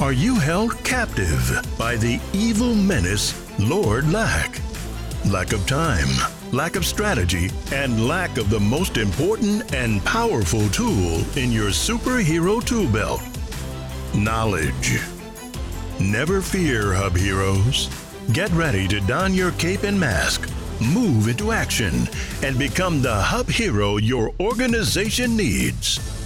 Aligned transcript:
Are 0.00 0.14
you 0.14 0.36
held 0.36 0.82
captive 0.82 1.62
by 1.76 1.96
the 1.96 2.18
evil 2.32 2.74
menace, 2.74 3.34
Lord 3.58 4.10
Lack? 4.10 4.58
Lack 5.26 5.52
of 5.52 5.66
time, 5.66 6.08
lack 6.52 6.74
of 6.74 6.86
strategy, 6.86 7.50
and 7.70 8.08
lack 8.08 8.38
of 8.38 8.48
the 8.48 8.58
most 8.58 8.96
important 8.96 9.74
and 9.74 10.02
powerful 10.04 10.66
tool 10.70 11.22
in 11.36 11.52
your 11.52 11.68
superhero 11.68 12.64
tool 12.64 12.90
belt 12.90 13.20
knowledge. 14.14 15.00
Never 16.00 16.40
fear, 16.40 16.94
Hub 16.94 17.14
Heroes. 17.14 17.90
Get 18.32 18.50
ready 18.52 18.88
to 18.88 19.00
don 19.00 19.34
your 19.34 19.52
cape 19.52 19.82
and 19.82 20.00
mask 20.00 20.50
move 20.80 21.28
into 21.28 21.52
action, 21.52 22.08
and 22.42 22.58
become 22.58 23.02
the 23.02 23.14
hub 23.14 23.48
hero 23.48 23.98
your 23.98 24.32
organization 24.40 25.36
needs. 25.36 26.19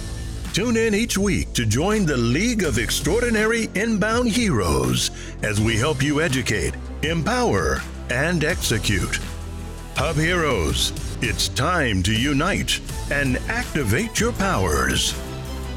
Tune 0.55 0.77
in 0.77 0.95
each 0.95 1.17
week 1.17 1.51
to 1.51 1.65
join 1.65 2.05
the 2.05 2.15
League 2.15 2.63
of 2.63 2.79
Extraordinary 2.79 3.67
Inbound 3.75 4.31
Heroes 4.31 5.11
as 5.43 5.59
we 5.59 5.75
help 5.75 6.01
you 6.01 6.21
educate, 6.21 6.73
empower, 7.01 7.81
and 8.09 8.41
execute. 8.41 9.19
Hub 9.97 10.15
Heroes, 10.15 10.93
it's 11.21 11.49
time 11.49 12.01
to 12.03 12.13
unite 12.13 12.79
and 13.11 13.35
activate 13.49 14.17
your 14.21 14.31
powers. 14.31 15.13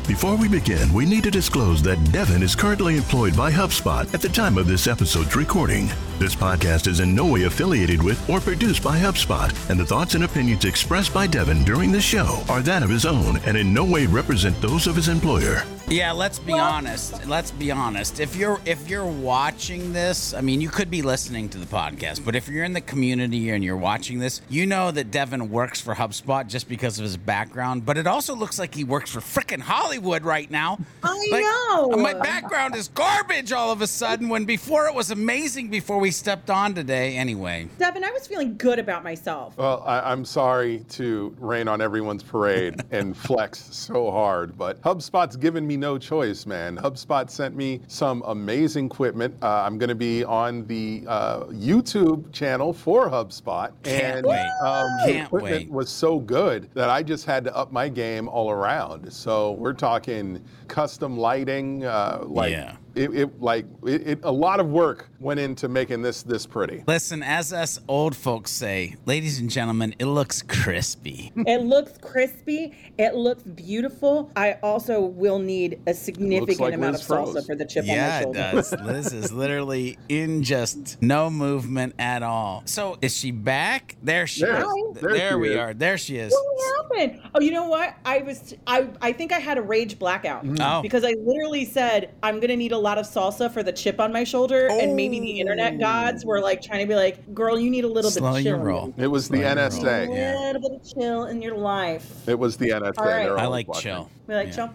Before 0.09 0.37
we 0.37 0.49
begin, 0.49 0.91
we 0.95 1.05
need 1.05 1.23
to 1.25 1.31
disclose 1.31 1.83
that 1.83 2.03
Devin 2.13 2.43
is 2.43 2.57
currently 2.57 2.97
employed 2.97 3.37
by 3.37 3.53
HubSpot 3.53 4.13
at 4.15 4.23
the 4.23 4.29
time 4.31 4.57
of 4.57 4.67
this 4.67 4.87
episode's 4.87 5.37
recording. 5.37 5.91
This 6.19 6.35
podcast 6.35 6.87
is 6.87 7.01
in 7.01 7.15
no 7.15 7.27
way 7.27 7.43
affiliated 7.43 8.03
with 8.03 8.19
or 8.27 8.41
produced 8.41 8.83
by 8.83 8.99
HubSpot, 8.99 9.53
and 9.69 9.79
the 9.79 9.85
thoughts 9.85 10.15
and 10.15 10.25
opinions 10.25 10.65
expressed 10.65 11.13
by 11.13 11.27
Devin 11.27 11.63
during 11.63 11.93
the 11.93 12.01
show 12.01 12.43
are 12.49 12.63
that 12.63 12.83
of 12.83 12.89
his 12.89 13.05
own 13.05 13.37
and 13.45 13.55
in 13.55 13.75
no 13.75 13.85
way 13.85 14.07
represent 14.07 14.59
those 14.63 14.87
of 14.87 14.97
his 14.97 15.09
employer. 15.09 15.63
Yeah, 15.91 16.13
let's 16.13 16.39
be 16.39 16.53
honest. 16.53 17.27
Let's 17.27 17.51
be 17.51 17.71
honest. 17.71 18.21
If 18.21 18.37
you're 18.37 18.61
if 18.67 18.91
you're 18.91 19.07
watching 19.07 19.95
this, 19.95 20.35
I 20.35 20.43
mean, 20.43 20.61
you 20.61 20.69
could 20.69 20.91
be 20.91 21.01
listening 21.01 21.49
to 21.49 21.57
the 21.59 21.65
podcast, 21.65 22.27
but 22.27 22.37
if 22.37 22.47
you're 22.47 22.65
in 22.65 22.75
the 22.75 22.83
community 22.83 23.49
and 23.49 23.65
you're 23.65 23.75
watching 23.75 24.19
this, 24.19 24.43
you 24.51 24.67
know 24.67 24.91
that 24.91 25.11
Devin 25.11 25.51
works 25.51 25.81
for 25.81 25.95
HubSpot 25.95 26.47
just 26.47 26.69
because 26.69 26.99
of 26.99 27.05
his 27.05 27.17
background. 27.17 27.87
But 27.87 27.97
it 27.97 28.07
also 28.07 28.35
looks 28.35 28.59
like 28.59 28.75
he 28.75 28.85
works 28.85 29.11
for 29.11 29.21
frickin' 29.21 29.61
Hollywood 29.61 30.25
right 30.25 30.51
now. 30.51 30.79
I 31.03 31.29
Like, 31.31 31.43
know. 31.43 31.89
My 31.97 32.13
background 32.13 32.77
is 32.77 32.89
garbage 32.89 33.51
all 33.53 33.73
of 33.73 33.81
a 33.81 33.87
sudden 33.87 34.29
when 34.29 34.45
before 34.45 34.89
it 34.89 34.95
was 34.95 35.11
amazing 35.11 35.71
before 35.71 35.99
we 35.99 36.11
stepped 36.11 36.51
on 36.51 36.75
today. 36.75 37.17
Anyway, 37.17 37.67
Devin, 37.79 38.05
I 38.05 38.11
was 38.11 38.27
feeling 38.27 38.59
good 38.59 38.79
about 38.79 39.05
myself. 39.05 39.57
Well, 39.57 39.83
I, 39.87 40.01
I'm 40.01 40.27
sorry 40.27 40.85
to 40.91 41.35
rain 41.39 41.67
on 41.67 41.81
everyone's 41.81 42.23
parade 42.23 42.83
and 42.91 43.17
flex 43.17 43.75
so 43.75 44.11
hard, 44.11 44.59
but 44.59 44.83
HubSpot's 44.83 45.37
given 45.37 45.67
me 45.67 45.78
no 45.79 45.99
choice, 45.99 46.47
man. 46.47 46.77
HubSpot 46.77 47.29
sent 47.31 47.57
me 47.57 47.81
some 47.89 48.23
amazing 48.27 48.87
equipment. 48.87 49.35
Uh, 49.43 49.63
I'm 49.65 49.79
going 49.79 49.89
to 49.89 49.95
be 49.95 50.25
on 50.25 50.67
the 50.67 51.05
uh, 51.07 51.45
YouTube 51.45 52.33
channel 52.33 52.73
for 52.73 53.09
HubSpot, 53.09 53.73
Can't 53.83 54.19
and 54.19 54.27
wait. 54.27 54.49
Um, 54.63 54.89
the 55.07 55.23
equipment 55.25 55.43
wait. 55.43 55.71
was 55.71 55.89
so 55.89 56.19
good 56.19 56.69
that 56.75 56.91
I 56.91 57.03
just 57.03 57.25
had 57.27 57.45
to 57.45 57.57
up 57.57 57.73
my 57.73 57.89
game 57.89 58.29
all 58.29 58.51
around. 58.51 59.13
So 59.13 59.53
we're 59.53 59.73
talking 59.73 60.45
custom 60.69 61.17
lighting, 61.17 61.85
uh, 61.85 62.25
like 62.27 62.51
Yeah. 62.53 62.77
It, 62.95 63.15
it 63.15 63.41
like 63.41 63.67
it, 63.87 64.07
it, 64.07 64.19
a 64.23 64.31
lot 64.33 64.61
of 64.61 64.69
work 64.69 65.09
went 65.21 65.41
into 65.41 65.69
making 65.69 66.03
this 66.03 66.23
this 66.23 66.47
pretty. 66.47 66.85
listen, 66.87 67.23
as 67.23 67.53
us 67.53 67.79
old 67.89 68.15
folks 68.17 68.51
say, 68.51 68.97
ladies 69.07 69.39
and 69.41 69.51
gentlemen, 69.51 69.95
it 69.99 70.07
looks 70.07 70.43
crispy. 70.43 71.33
It 71.49 71.63
looks 71.63 71.97
crispy. 71.99 72.77
It 72.99 73.15
looks 73.15 73.43
beautiful. 73.43 74.31
I 74.37 74.55
also 74.63 75.01
will 75.01 75.39
need 75.39 75.81
a 75.87 75.95
significant 75.95 76.61
like 76.61 76.75
amount 76.75 76.93
Liz 76.95 77.03
of 77.11 77.17
salsa 77.19 77.33
froze. 77.33 77.47
for 77.47 77.55
the 77.57 77.65
chip 77.65 77.83
on 77.85 77.89
my 77.89 77.95
Yeah, 77.95 78.19
it 78.19 78.23
shoulder. 78.25 78.39
does. 78.53 78.73
Liz 78.85 79.13
is 79.13 79.33
literally 79.33 79.99
in 80.09 80.43
just 80.43 81.01
no 81.03 81.31
movement 81.31 81.95
at 81.99 82.23
all. 82.23 82.63
So 82.67 82.99
is 83.01 83.17
she 83.17 83.31
back? 83.31 83.97
There 84.03 84.27
she 84.27 84.43
There. 84.43 84.61
is. 84.61 85.01
There 85.01 85.13
There, 85.13 85.31
she 85.31 85.35
we 85.37 85.49
is. 85.51 85.57
are. 85.59 85.75
There 85.75 85.99
she 85.99 86.17
is. 86.19 86.33
What 86.33 86.91
happened? 86.99 87.21
Oh, 87.35 87.41
you 87.41 87.51
know 87.53 87.69
what? 87.69 87.95
I 88.05 88.19
was 88.23 88.55
I 88.67 88.89
I 89.01 89.13
think 89.13 89.33
I 89.33 89.39
had 89.39 89.59
a 89.59 89.63
rage 89.63 89.99
blackout 89.99 90.45
mm-hmm. 90.45 90.57
Oh. 90.61 90.83
because 90.83 91.05
I 91.05 91.15
literally 91.25 91.65
said 91.65 92.15
I'm 92.23 92.41
gonna 92.41 92.57
need 92.57 92.73
a 92.73 92.78
lot 92.79 92.99
of 92.99 93.07
salsa 93.07 93.51
for 93.53 93.63
the 93.63 93.73
chip 93.73 94.01
on 94.01 94.13
my 94.13 94.25
shoulder, 94.25 94.69
and 94.71 94.95
maybe 94.97 95.21
the 95.21 95.41
internet 95.41 95.79
gods 95.79 96.25
were 96.25 96.41
like 96.41 96.63
trying 96.63 96.81
to 96.81 96.87
be 96.87 96.95
like, 96.95 97.35
"Girl, 97.35 97.59
you 97.59 97.71
need 97.71 97.85
a 97.85 97.89
little 97.89 98.11
Slow 98.11 98.35
bit 98.35 98.45
chill. 98.45 98.59
roll. 98.59 98.95
It 98.97 99.07
was 99.09 99.29
the 99.29 99.39
Slow 99.39 99.47
your 99.47 99.55
roll. 99.57 99.65
NSA. 99.69 100.09
A 100.11 100.15
Yeah. 100.15 100.39
little 100.39 100.63
bit 100.63 100.73
of 100.73 100.93
chill 100.95 101.25
in 101.27 101.43
your 101.43 101.57
life." 101.57 102.29
It 102.29 102.39
was 102.39 102.57
the 102.57 102.71
NSA. 102.73 102.99
All 103.01 103.07
right. 103.07 103.29
I 103.31 103.47
like 103.47 103.69
watching. 103.69 103.83
chill. 103.93 104.11
We 104.27 104.35
like 104.35 104.49
Yeah. 104.49 104.55
chill. 104.55 104.71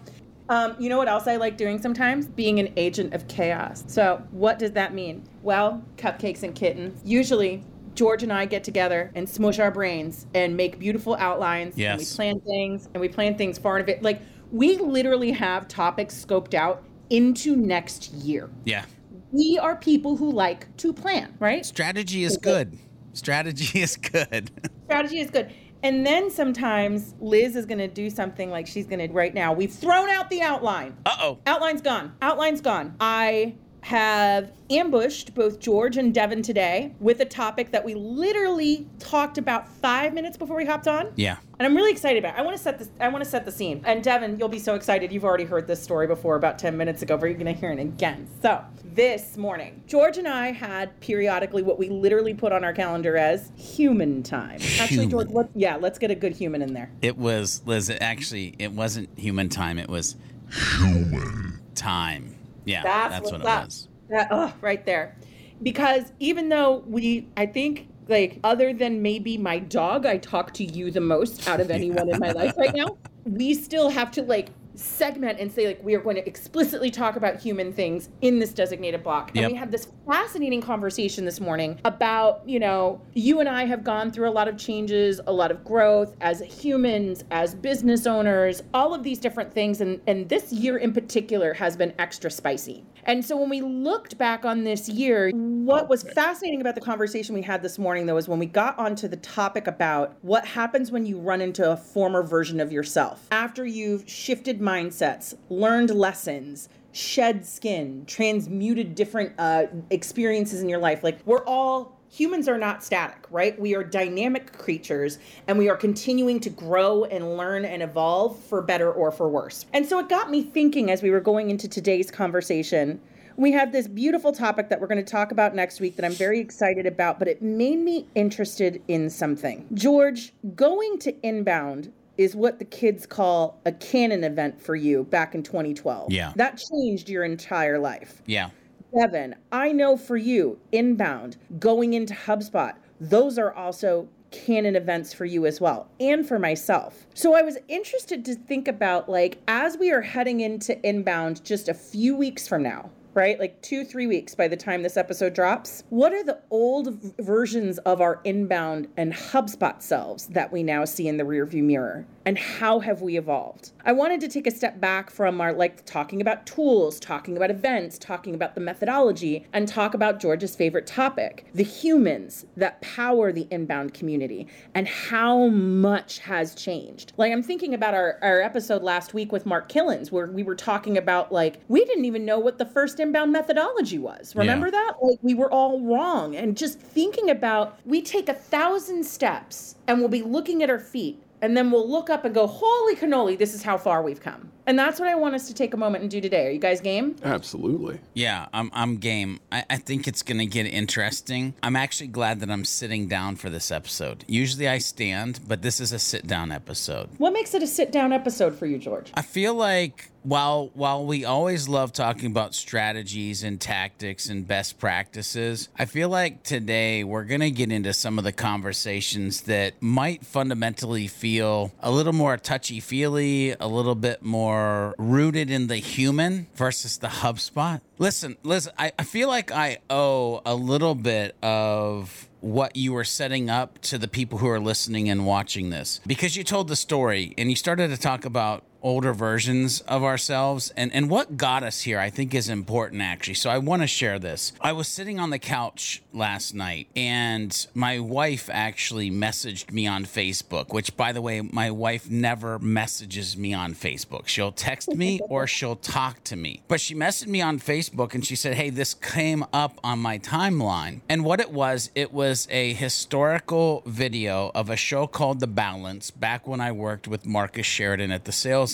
Um, 0.50 0.76
you 0.78 0.90
know 0.90 0.98
what 0.98 1.08
else 1.08 1.26
I 1.26 1.36
like 1.36 1.56
doing 1.56 1.80
sometimes? 1.80 2.26
Being 2.26 2.58
an 2.60 2.68
agent 2.76 3.14
of 3.14 3.26
chaos. 3.28 3.82
So, 3.86 4.20
what 4.30 4.58
does 4.58 4.72
that 4.72 4.92
mean? 4.92 5.22
Well, 5.42 5.82
cupcakes 5.96 6.42
and 6.42 6.54
kittens. 6.54 7.00
Usually, 7.02 7.62
George 7.94 8.22
and 8.22 8.32
I 8.32 8.44
get 8.44 8.62
together 8.64 9.10
and 9.14 9.26
smush 9.26 9.58
our 9.58 9.70
brains 9.70 10.26
and 10.34 10.54
make 10.56 10.78
beautiful 10.78 11.14
outlines. 11.18 11.76
And 11.78 11.98
we 11.98 12.04
plan 12.04 12.40
things 12.40 12.88
and 12.92 13.00
we 13.00 13.08
plan 13.08 13.36
things 13.36 13.56
far 13.56 13.76
in 13.76 13.80
advance. 13.82 14.02
Like, 14.02 14.20
we 14.52 14.76
literally 14.76 15.30
have 15.30 15.66
topics 15.66 16.22
scoped 16.22 16.52
out 16.54 16.82
into 17.14 17.54
next 17.54 18.12
year. 18.12 18.50
Yeah. 18.64 18.84
We 19.30 19.58
are 19.58 19.76
people 19.76 20.16
who 20.16 20.30
like 20.32 20.74
to 20.78 20.92
plan, 20.92 21.34
right? 21.38 21.64
Strategy 21.64 22.24
is 22.24 22.36
good. 22.36 22.76
Strategy 23.12 23.80
is 23.82 23.96
good. 23.96 24.50
strategy 24.86 25.20
is 25.20 25.30
good. 25.30 25.52
And 25.84 26.04
then 26.04 26.30
sometimes 26.30 27.14
Liz 27.20 27.56
is 27.56 27.66
going 27.66 27.78
to 27.78 27.88
do 27.88 28.08
something 28.08 28.50
like 28.50 28.66
she's 28.66 28.86
going 28.86 29.06
to 29.06 29.14
right 29.14 29.34
now. 29.34 29.52
We've 29.52 29.72
thrown 29.72 30.08
out 30.08 30.30
the 30.30 30.40
outline. 30.40 30.96
Uh 31.04 31.16
oh. 31.20 31.38
Outline's 31.46 31.82
gone. 31.82 32.14
Outline's 32.22 32.60
gone. 32.60 32.96
I 33.00 33.54
have 33.84 34.50
ambushed 34.70 35.34
both 35.34 35.60
George 35.60 35.98
and 35.98 36.14
Devin 36.14 36.40
today 36.40 36.94
with 37.00 37.20
a 37.20 37.24
topic 37.26 37.70
that 37.70 37.84
we 37.84 37.92
literally 37.94 38.86
talked 38.98 39.36
about 39.36 39.68
five 39.68 40.14
minutes 40.14 40.38
before 40.38 40.56
we 40.56 40.64
hopped 40.64 40.88
on. 40.88 41.12
Yeah. 41.16 41.36
And 41.58 41.66
I'm 41.66 41.76
really 41.76 41.92
excited 41.92 42.24
about 42.24 42.34
it. 42.34 42.40
I 42.40 42.42
want 42.42 42.56
to 42.56 42.62
set 42.62 42.78
this 42.78 42.88
I 42.98 43.08
want 43.08 43.22
to 43.22 43.28
set 43.28 43.44
the 43.44 43.52
scene. 43.52 43.82
And 43.84 44.02
Devin, 44.02 44.38
you'll 44.38 44.48
be 44.48 44.58
so 44.58 44.74
excited. 44.74 45.12
You've 45.12 45.26
already 45.26 45.44
heard 45.44 45.66
this 45.66 45.82
story 45.82 46.06
before 46.06 46.36
about 46.36 46.58
10 46.58 46.78
minutes 46.78 47.02
ago, 47.02 47.18
but 47.18 47.26
you're 47.26 47.36
gonna 47.36 47.52
hear 47.52 47.72
it 47.72 47.78
again. 47.78 48.26
So 48.40 48.64
this 48.82 49.36
morning, 49.36 49.82
George 49.86 50.16
and 50.16 50.26
I 50.26 50.52
had 50.52 50.98
periodically 51.00 51.62
what 51.62 51.78
we 51.78 51.90
literally 51.90 52.32
put 52.32 52.52
on 52.52 52.64
our 52.64 52.72
calendar 52.72 53.18
as 53.18 53.52
human 53.54 54.22
time. 54.22 54.60
Actually, 54.80 55.08
George, 55.08 55.28
Human. 55.28 55.34
let, 55.34 55.50
yeah, 55.54 55.76
let's 55.76 55.98
get 55.98 56.10
a 56.10 56.14
good 56.14 56.32
human 56.32 56.62
in 56.62 56.72
there. 56.72 56.90
It 57.02 57.18
was 57.18 57.60
Liz. 57.66 57.90
It 57.90 57.98
actually, 58.00 58.54
it 58.58 58.72
wasn't 58.72 59.10
human 59.18 59.50
time. 59.50 59.78
It 59.78 59.90
was 59.90 60.16
human 60.50 61.60
time. 61.74 62.33
Yeah, 62.64 62.82
That's, 62.82 63.14
that's, 63.14 63.32
what 63.32 63.40
it 63.40 63.46
up. 63.46 63.64
was. 63.64 63.88
That, 64.10 64.28
oh, 64.30 64.52
right 64.60 64.84
there. 64.84 65.16
Because 65.62 66.12
even 66.20 66.48
though 66.48 66.84
we, 66.86 67.28
I 67.36 67.46
think, 67.46 67.88
like, 68.08 68.40
other 68.44 68.72
than 68.74 69.02
maybe 69.02 69.38
my 69.38 69.58
dog, 69.58 70.04
I 70.06 70.18
talk 70.18 70.52
to 70.54 70.64
you 70.64 70.90
the 70.90 71.00
most 71.00 71.48
out 71.48 71.60
of 71.60 71.70
anyone 71.70 72.08
in 72.08 72.18
my 72.18 72.32
life 72.32 72.54
right 72.56 72.74
now, 72.74 72.96
we 73.24 73.54
still 73.54 73.88
have 73.88 74.10
to, 74.12 74.22
like, 74.22 74.48
segment 74.74 75.38
and 75.38 75.50
say, 75.50 75.66
like, 75.66 75.82
we 75.82 75.94
are 75.94 76.00
going 76.00 76.16
to 76.16 76.26
explicitly 76.26 76.90
talk 76.90 77.16
about 77.16 77.40
human 77.40 77.72
things 77.72 78.08
in 78.20 78.38
this 78.38 78.52
designated 78.52 79.02
block. 79.02 79.30
And 79.30 79.42
Yep. 79.42 79.50
we 79.50 79.56
had 79.56 79.70
this 79.70 79.88
fascinating 80.06 80.60
conversation 80.60 81.24
this 81.24 81.40
morning 81.40 81.78
about, 81.84 82.42
you 82.46 82.58
know, 82.58 83.00
you 83.14 83.40
and 83.40 83.48
I 83.48 83.64
have 83.64 83.84
gone 83.84 84.10
through 84.10 84.28
a 84.28 84.32
lot 84.32 84.48
of 84.48 84.56
changes, 84.56 85.20
a 85.26 85.32
lot 85.32 85.50
of 85.50 85.64
growth 85.64 86.16
as 86.20 86.40
humans, 86.40 87.24
as 87.30 87.54
business 87.54 88.06
owners, 88.06 88.62
all 88.72 88.94
of 88.94 89.02
these 89.02 89.18
different 89.18 89.52
things. 89.52 89.80
And, 89.80 90.00
and 90.06 90.28
this 90.28 90.52
year 90.52 90.76
in 90.76 90.92
particular 90.92 91.54
has 91.54 91.76
been 91.76 91.92
extra 91.98 92.30
spicy. 92.30 92.84
And 93.06 93.24
so 93.24 93.36
when 93.36 93.50
we 93.50 93.60
looked 93.60 94.16
back 94.16 94.44
on 94.44 94.64
this 94.64 94.88
year, 94.88 95.30
what 95.30 95.88
was 95.88 96.02
fascinating 96.02 96.60
about 96.60 96.74
the 96.74 96.80
conversation 96.80 97.34
we 97.34 97.42
had 97.42 97.62
this 97.62 97.78
morning, 97.78 98.06
though, 98.06 98.16
is 98.16 98.28
when 98.28 98.38
we 98.38 98.46
got 98.46 98.78
onto 98.78 99.08
the 99.08 99.16
topic 99.16 99.66
about 99.66 100.16
what 100.22 100.46
happens 100.46 100.90
when 100.90 101.04
you 101.04 101.18
run 101.18 101.40
into 101.40 101.70
a 101.70 101.76
former 101.76 102.22
version 102.22 102.60
of 102.60 102.72
yourself 102.72 103.26
after 103.30 103.66
you've 103.66 104.08
shifted 104.08 104.60
mindsets, 104.60 105.34
learned 105.50 105.90
lessons, 105.90 106.68
shed 106.92 107.44
skin, 107.44 108.04
transmuted 108.06 108.94
different 108.94 109.32
uh, 109.38 109.66
experiences 109.90 110.62
in 110.62 110.68
your 110.68 110.78
life. 110.78 111.02
Like 111.02 111.18
we're 111.26 111.44
all 111.44 112.00
humans 112.14 112.48
are 112.48 112.58
not 112.58 112.84
static, 112.84 113.26
right? 113.30 113.58
We 113.58 113.74
are 113.74 113.82
dynamic 113.82 114.56
creatures 114.56 115.18
and 115.48 115.58
we 115.58 115.68
are 115.68 115.76
continuing 115.76 116.38
to 116.40 116.50
grow 116.50 117.04
and 117.04 117.36
learn 117.36 117.64
and 117.64 117.82
evolve 117.82 118.38
for 118.38 118.62
better 118.62 118.92
or 118.92 119.10
for 119.10 119.28
worse. 119.28 119.66
And 119.72 119.84
so 119.84 119.98
it 119.98 120.08
got 120.08 120.30
me 120.30 120.42
thinking 120.42 120.92
as 120.92 121.02
we 121.02 121.10
were 121.10 121.20
going 121.20 121.50
into 121.50 121.68
today's 121.68 122.12
conversation. 122.12 123.00
We 123.36 123.50
have 123.50 123.72
this 123.72 123.88
beautiful 123.88 124.30
topic 124.30 124.68
that 124.68 124.80
we're 124.80 124.86
going 124.86 125.04
to 125.04 125.10
talk 125.10 125.32
about 125.32 125.56
next 125.56 125.80
week 125.80 125.96
that 125.96 126.04
I'm 126.04 126.12
very 126.12 126.38
excited 126.38 126.86
about, 126.86 127.18
but 127.18 127.26
it 127.26 127.42
made 127.42 127.80
me 127.80 128.06
interested 128.14 128.80
in 128.86 129.10
something. 129.10 129.66
George, 129.74 130.32
going 130.54 131.00
to 131.00 131.26
inbound 131.26 131.92
is 132.16 132.36
what 132.36 132.60
the 132.60 132.64
kids 132.64 133.06
call 133.06 133.60
a 133.66 133.72
canon 133.72 134.22
event 134.22 134.60
for 134.60 134.76
you 134.76 135.02
back 135.02 135.34
in 135.34 135.42
2012. 135.42 136.12
Yeah. 136.12 136.32
That 136.36 136.62
changed 136.70 137.08
your 137.08 137.24
entire 137.24 137.80
life. 137.80 138.22
Yeah. 138.26 138.50
Devin, 138.96 139.34
I 139.50 139.72
know 139.72 139.96
for 139.96 140.16
you, 140.16 140.58
inbound, 140.70 141.36
going 141.58 141.94
into 141.94 142.14
HubSpot, 142.14 142.74
those 143.00 143.38
are 143.38 143.52
also 143.52 144.08
canon 144.30 144.76
events 144.76 145.12
for 145.12 145.24
you 145.24 145.46
as 145.46 145.60
well, 145.60 145.88
and 145.98 146.26
for 146.26 146.38
myself. 146.38 147.06
So 147.14 147.34
I 147.34 147.42
was 147.42 147.58
interested 147.68 148.24
to 148.24 148.34
think 148.34 148.68
about 148.68 149.08
like, 149.08 149.38
as 149.48 149.76
we 149.76 149.90
are 149.90 150.00
heading 150.00 150.40
into 150.40 150.80
inbound 150.86 151.44
just 151.44 151.68
a 151.68 151.74
few 151.74 152.16
weeks 152.16 152.46
from 152.46 152.62
now, 152.62 152.90
right? 153.14 153.38
Like 153.38 153.60
two, 153.62 153.84
three 153.84 154.06
weeks 154.06 154.34
by 154.34 154.48
the 154.48 154.56
time 154.56 154.82
this 154.82 154.96
episode 154.96 155.34
drops. 155.34 155.82
What 155.90 156.12
are 156.12 156.24
the 156.24 156.40
old 156.50 157.00
versions 157.18 157.78
of 157.78 158.00
our 158.00 158.20
inbound 158.24 158.88
and 158.96 159.12
HubSpot 159.12 159.80
selves 159.82 160.26
that 160.28 160.52
we 160.52 160.62
now 160.62 160.84
see 160.84 161.08
in 161.08 161.16
the 161.16 161.24
rearview 161.24 161.62
mirror? 161.62 162.06
And 162.26 162.38
how 162.38 162.80
have 162.80 163.02
we 163.02 163.18
evolved? 163.18 163.72
I 163.84 163.92
wanted 163.92 164.20
to 164.20 164.28
take 164.28 164.46
a 164.46 164.50
step 164.50 164.80
back 164.80 165.10
from 165.10 165.40
our 165.40 165.52
like 165.52 165.84
talking 165.84 166.20
about 166.20 166.46
tools, 166.46 166.98
talking 166.98 167.36
about 167.36 167.50
events, 167.50 167.98
talking 167.98 168.34
about 168.34 168.54
the 168.54 168.60
methodology, 168.60 169.46
and 169.52 169.68
talk 169.68 169.94
about 169.94 170.20
George's 170.20 170.56
favorite 170.56 170.86
topic 170.86 171.46
the 171.54 171.62
humans 171.62 172.46
that 172.56 172.80
power 172.80 173.32
the 173.32 173.46
inbound 173.50 173.94
community 173.94 174.46
and 174.74 174.88
how 174.88 175.48
much 175.48 176.18
has 176.20 176.54
changed. 176.54 177.12
Like, 177.16 177.32
I'm 177.32 177.42
thinking 177.42 177.74
about 177.74 177.94
our, 177.94 178.18
our 178.22 178.40
episode 178.40 178.82
last 178.82 179.14
week 179.14 179.32
with 179.32 179.46
Mark 179.46 179.70
Kilens, 179.70 180.10
where 180.10 180.26
we 180.26 180.42
were 180.42 180.54
talking 180.54 180.96
about 180.96 181.32
like, 181.32 181.60
we 181.68 181.84
didn't 181.84 182.04
even 182.04 182.24
know 182.24 182.38
what 182.38 182.58
the 182.58 182.66
first 182.66 183.00
inbound 183.00 183.32
methodology 183.32 183.98
was. 183.98 184.34
Remember 184.34 184.70
that? 184.70 184.94
Like, 185.02 185.18
we 185.22 185.34
were 185.34 185.50
all 185.50 185.80
wrong. 185.80 186.34
And 186.34 186.56
just 186.56 186.80
thinking 186.80 187.30
about, 187.30 187.78
we 187.84 188.02
take 188.02 188.28
a 188.28 188.34
thousand 188.34 189.04
steps 189.04 189.76
and 189.86 189.98
we'll 189.98 190.08
be 190.08 190.22
looking 190.22 190.62
at 190.62 190.70
our 190.70 190.78
feet 190.78 191.22
and 191.44 191.54
then 191.54 191.70
we'll 191.70 191.86
look 191.86 192.08
up 192.08 192.24
and 192.24 192.34
go, 192.34 192.46
holy 192.46 192.96
cannoli, 192.96 193.36
this 193.36 193.52
is 193.52 193.62
how 193.62 193.76
far 193.76 194.02
we've 194.02 194.20
come. 194.20 194.50
And 194.66 194.78
that's 194.78 194.98
what 194.98 195.08
I 195.08 195.14
want 195.14 195.34
us 195.34 195.46
to 195.48 195.54
take 195.54 195.74
a 195.74 195.76
moment 195.76 196.02
and 196.02 196.10
do 196.10 196.20
today. 196.20 196.46
Are 196.46 196.50
you 196.50 196.58
guys 196.58 196.80
game? 196.80 197.16
Absolutely. 197.22 198.00
Yeah, 198.14 198.46
I'm 198.52 198.70
I'm 198.72 198.96
game. 198.96 199.40
I, 199.52 199.64
I 199.68 199.76
think 199.76 200.08
it's 200.08 200.22
gonna 200.22 200.46
get 200.46 200.66
interesting. 200.66 201.54
I'm 201.62 201.76
actually 201.76 202.08
glad 202.08 202.40
that 202.40 202.50
I'm 202.50 202.64
sitting 202.64 203.08
down 203.08 203.36
for 203.36 203.50
this 203.50 203.70
episode. 203.70 204.24
Usually 204.26 204.68
I 204.68 204.78
stand, 204.78 205.40
but 205.46 205.62
this 205.62 205.80
is 205.80 205.92
a 205.92 205.98
sit 205.98 206.26
down 206.26 206.50
episode. 206.52 207.10
What 207.18 207.32
makes 207.32 207.54
it 207.54 207.62
a 207.62 207.66
sit 207.66 207.92
down 207.92 208.12
episode 208.12 208.58
for 208.58 208.66
you, 208.66 208.78
George? 208.78 209.10
I 209.14 209.22
feel 209.22 209.54
like 209.54 210.10
while 210.22 210.70
while 210.72 211.04
we 211.04 211.26
always 211.26 211.68
love 211.68 211.92
talking 211.92 212.30
about 212.30 212.54
strategies 212.54 213.42
and 213.42 213.60
tactics 213.60 214.30
and 214.30 214.48
best 214.48 214.78
practices, 214.78 215.68
I 215.78 215.84
feel 215.84 216.08
like 216.08 216.42
today 216.42 217.04
we're 217.04 217.24
going 217.24 217.42
to 217.42 217.50
get 217.50 217.70
into 217.70 217.92
some 217.92 218.16
of 218.16 218.24
the 218.24 218.32
conversations 218.32 219.42
that 219.42 219.74
might 219.82 220.24
fundamentally 220.24 221.08
feel 221.08 221.72
a 221.80 221.90
little 221.90 222.14
more 222.14 222.38
touchy-feely, 222.38 223.56
a 223.60 223.68
little 223.68 223.94
bit 223.94 224.22
more 224.22 224.53
rooted 224.98 225.50
in 225.50 225.66
the 225.66 225.76
human 225.76 226.46
versus 226.54 226.98
the 226.98 227.08
HubSpot. 227.08 227.80
Listen, 227.98 228.36
listen, 228.42 228.72
I, 228.78 228.92
I 228.98 229.04
feel 229.04 229.28
like 229.28 229.50
I 229.52 229.78
owe 229.88 230.42
a 230.44 230.54
little 230.54 230.94
bit 230.94 231.36
of 231.42 232.28
what 232.40 232.76
you 232.76 232.92
were 232.92 233.04
setting 233.04 233.48
up 233.48 233.80
to 233.80 233.96
the 233.96 234.08
people 234.08 234.38
who 234.38 234.48
are 234.48 234.60
listening 234.60 235.08
and 235.08 235.24
watching 235.24 235.70
this 235.70 236.00
because 236.06 236.36
you 236.36 236.44
told 236.44 236.68
the 236.68 236.76
story 236.76 237.32
and 237.38 237.48
you 237.48 237.56
started 237.56 237.88
to 237.88 237.96
talk 237.96 238.26
about 238.26 238.64
older 238.84 239.14
versions 239.14 239.80
of 239.80 240.04
ourselves. 240.04 240.72
And 240.76 240.94
and 240.94 241.08
what 241.10 241.36
got 241.36 241.64
us 241.64 241.80
here 241.80 241.98
I 241.98 242.10
think 242.10 242.34
is 242.34 242.48
important 242.48 243.02
actually. 243.02 243.34
So 243.34 243.50
I 243.50 243.58
want 243.58 243.82
to 243.82 243.88
share 243.88 244.18
this. 244.18 244.52
I 244.60 244.72
was 244.72 244.86
sitting 244.86 245.18
on 245.18 245.30
the 245.30 245.38
couch 245.38 246.02
last 246.12 246.54
night 246.54 246.86
and 246.94 247.66
my 247.74 247.98
wife 247.98 248.48
actually 248.52 249.10
messaged 249.10 249.72
me 249.72 249.86
on 249.86 250.04
Facebook 250.04 250.72
which 250.72 250.96
by 250.96 251.12
the 251.12 251.22
way 251.22 251.40
my 251.40 251.70
wife 251.70 252.10
never 252.10 252.58
messages 252.58 253.36
me 253.36 253.54
on 253.54 253.74
Facebook. 253.74 254.28
She'll 254.28 254.52
text 254.52 254.94
me 254.94 255.18
or 255.28 255.46
she'll 255.46 255.76
talk 255.76 256.22
to 256.24 256.36
me. 256.36 256.62
But 256.68 256.80
she 256.80 256.94
messaged 256.94 257.28
me 257.28 257.40
on 257.40 257.58
Facebook 257.58 258.14
and 258.14 258.24
she 258.24 258.36
said 258.36 258.54
hey 258.54 258.68
this 258.68 258.92
came 258.92 259.44
up 259.52 259.80
on 259.82 259.98
my 259.98 260.18
timeline. 260.18 261.00
And 261.08 261.24
what 261.24 261.40
it 261.40 261.50
was 261.50 261.90
it 261.94 262.12
was 262.12 262.46
a 262.50 262.74
historical 262.74 263.82
video 263.86 264.52
of 264.54 264.68
a 264.68 264.76
show 264.76 265.06
called 265.06 265.40
The 265.40 265.46
Balance 265.46 266.10
back 266.10 266.46
when 266.46 266.60
I 266.60 266.70
worked 266.70 267.08
with 267.08 267.24
Marcus 267.24 267.64
Sheridan 267.64 268.10
at 268.10 268.26
the 268.26 268.32
Sales 268.32 268.73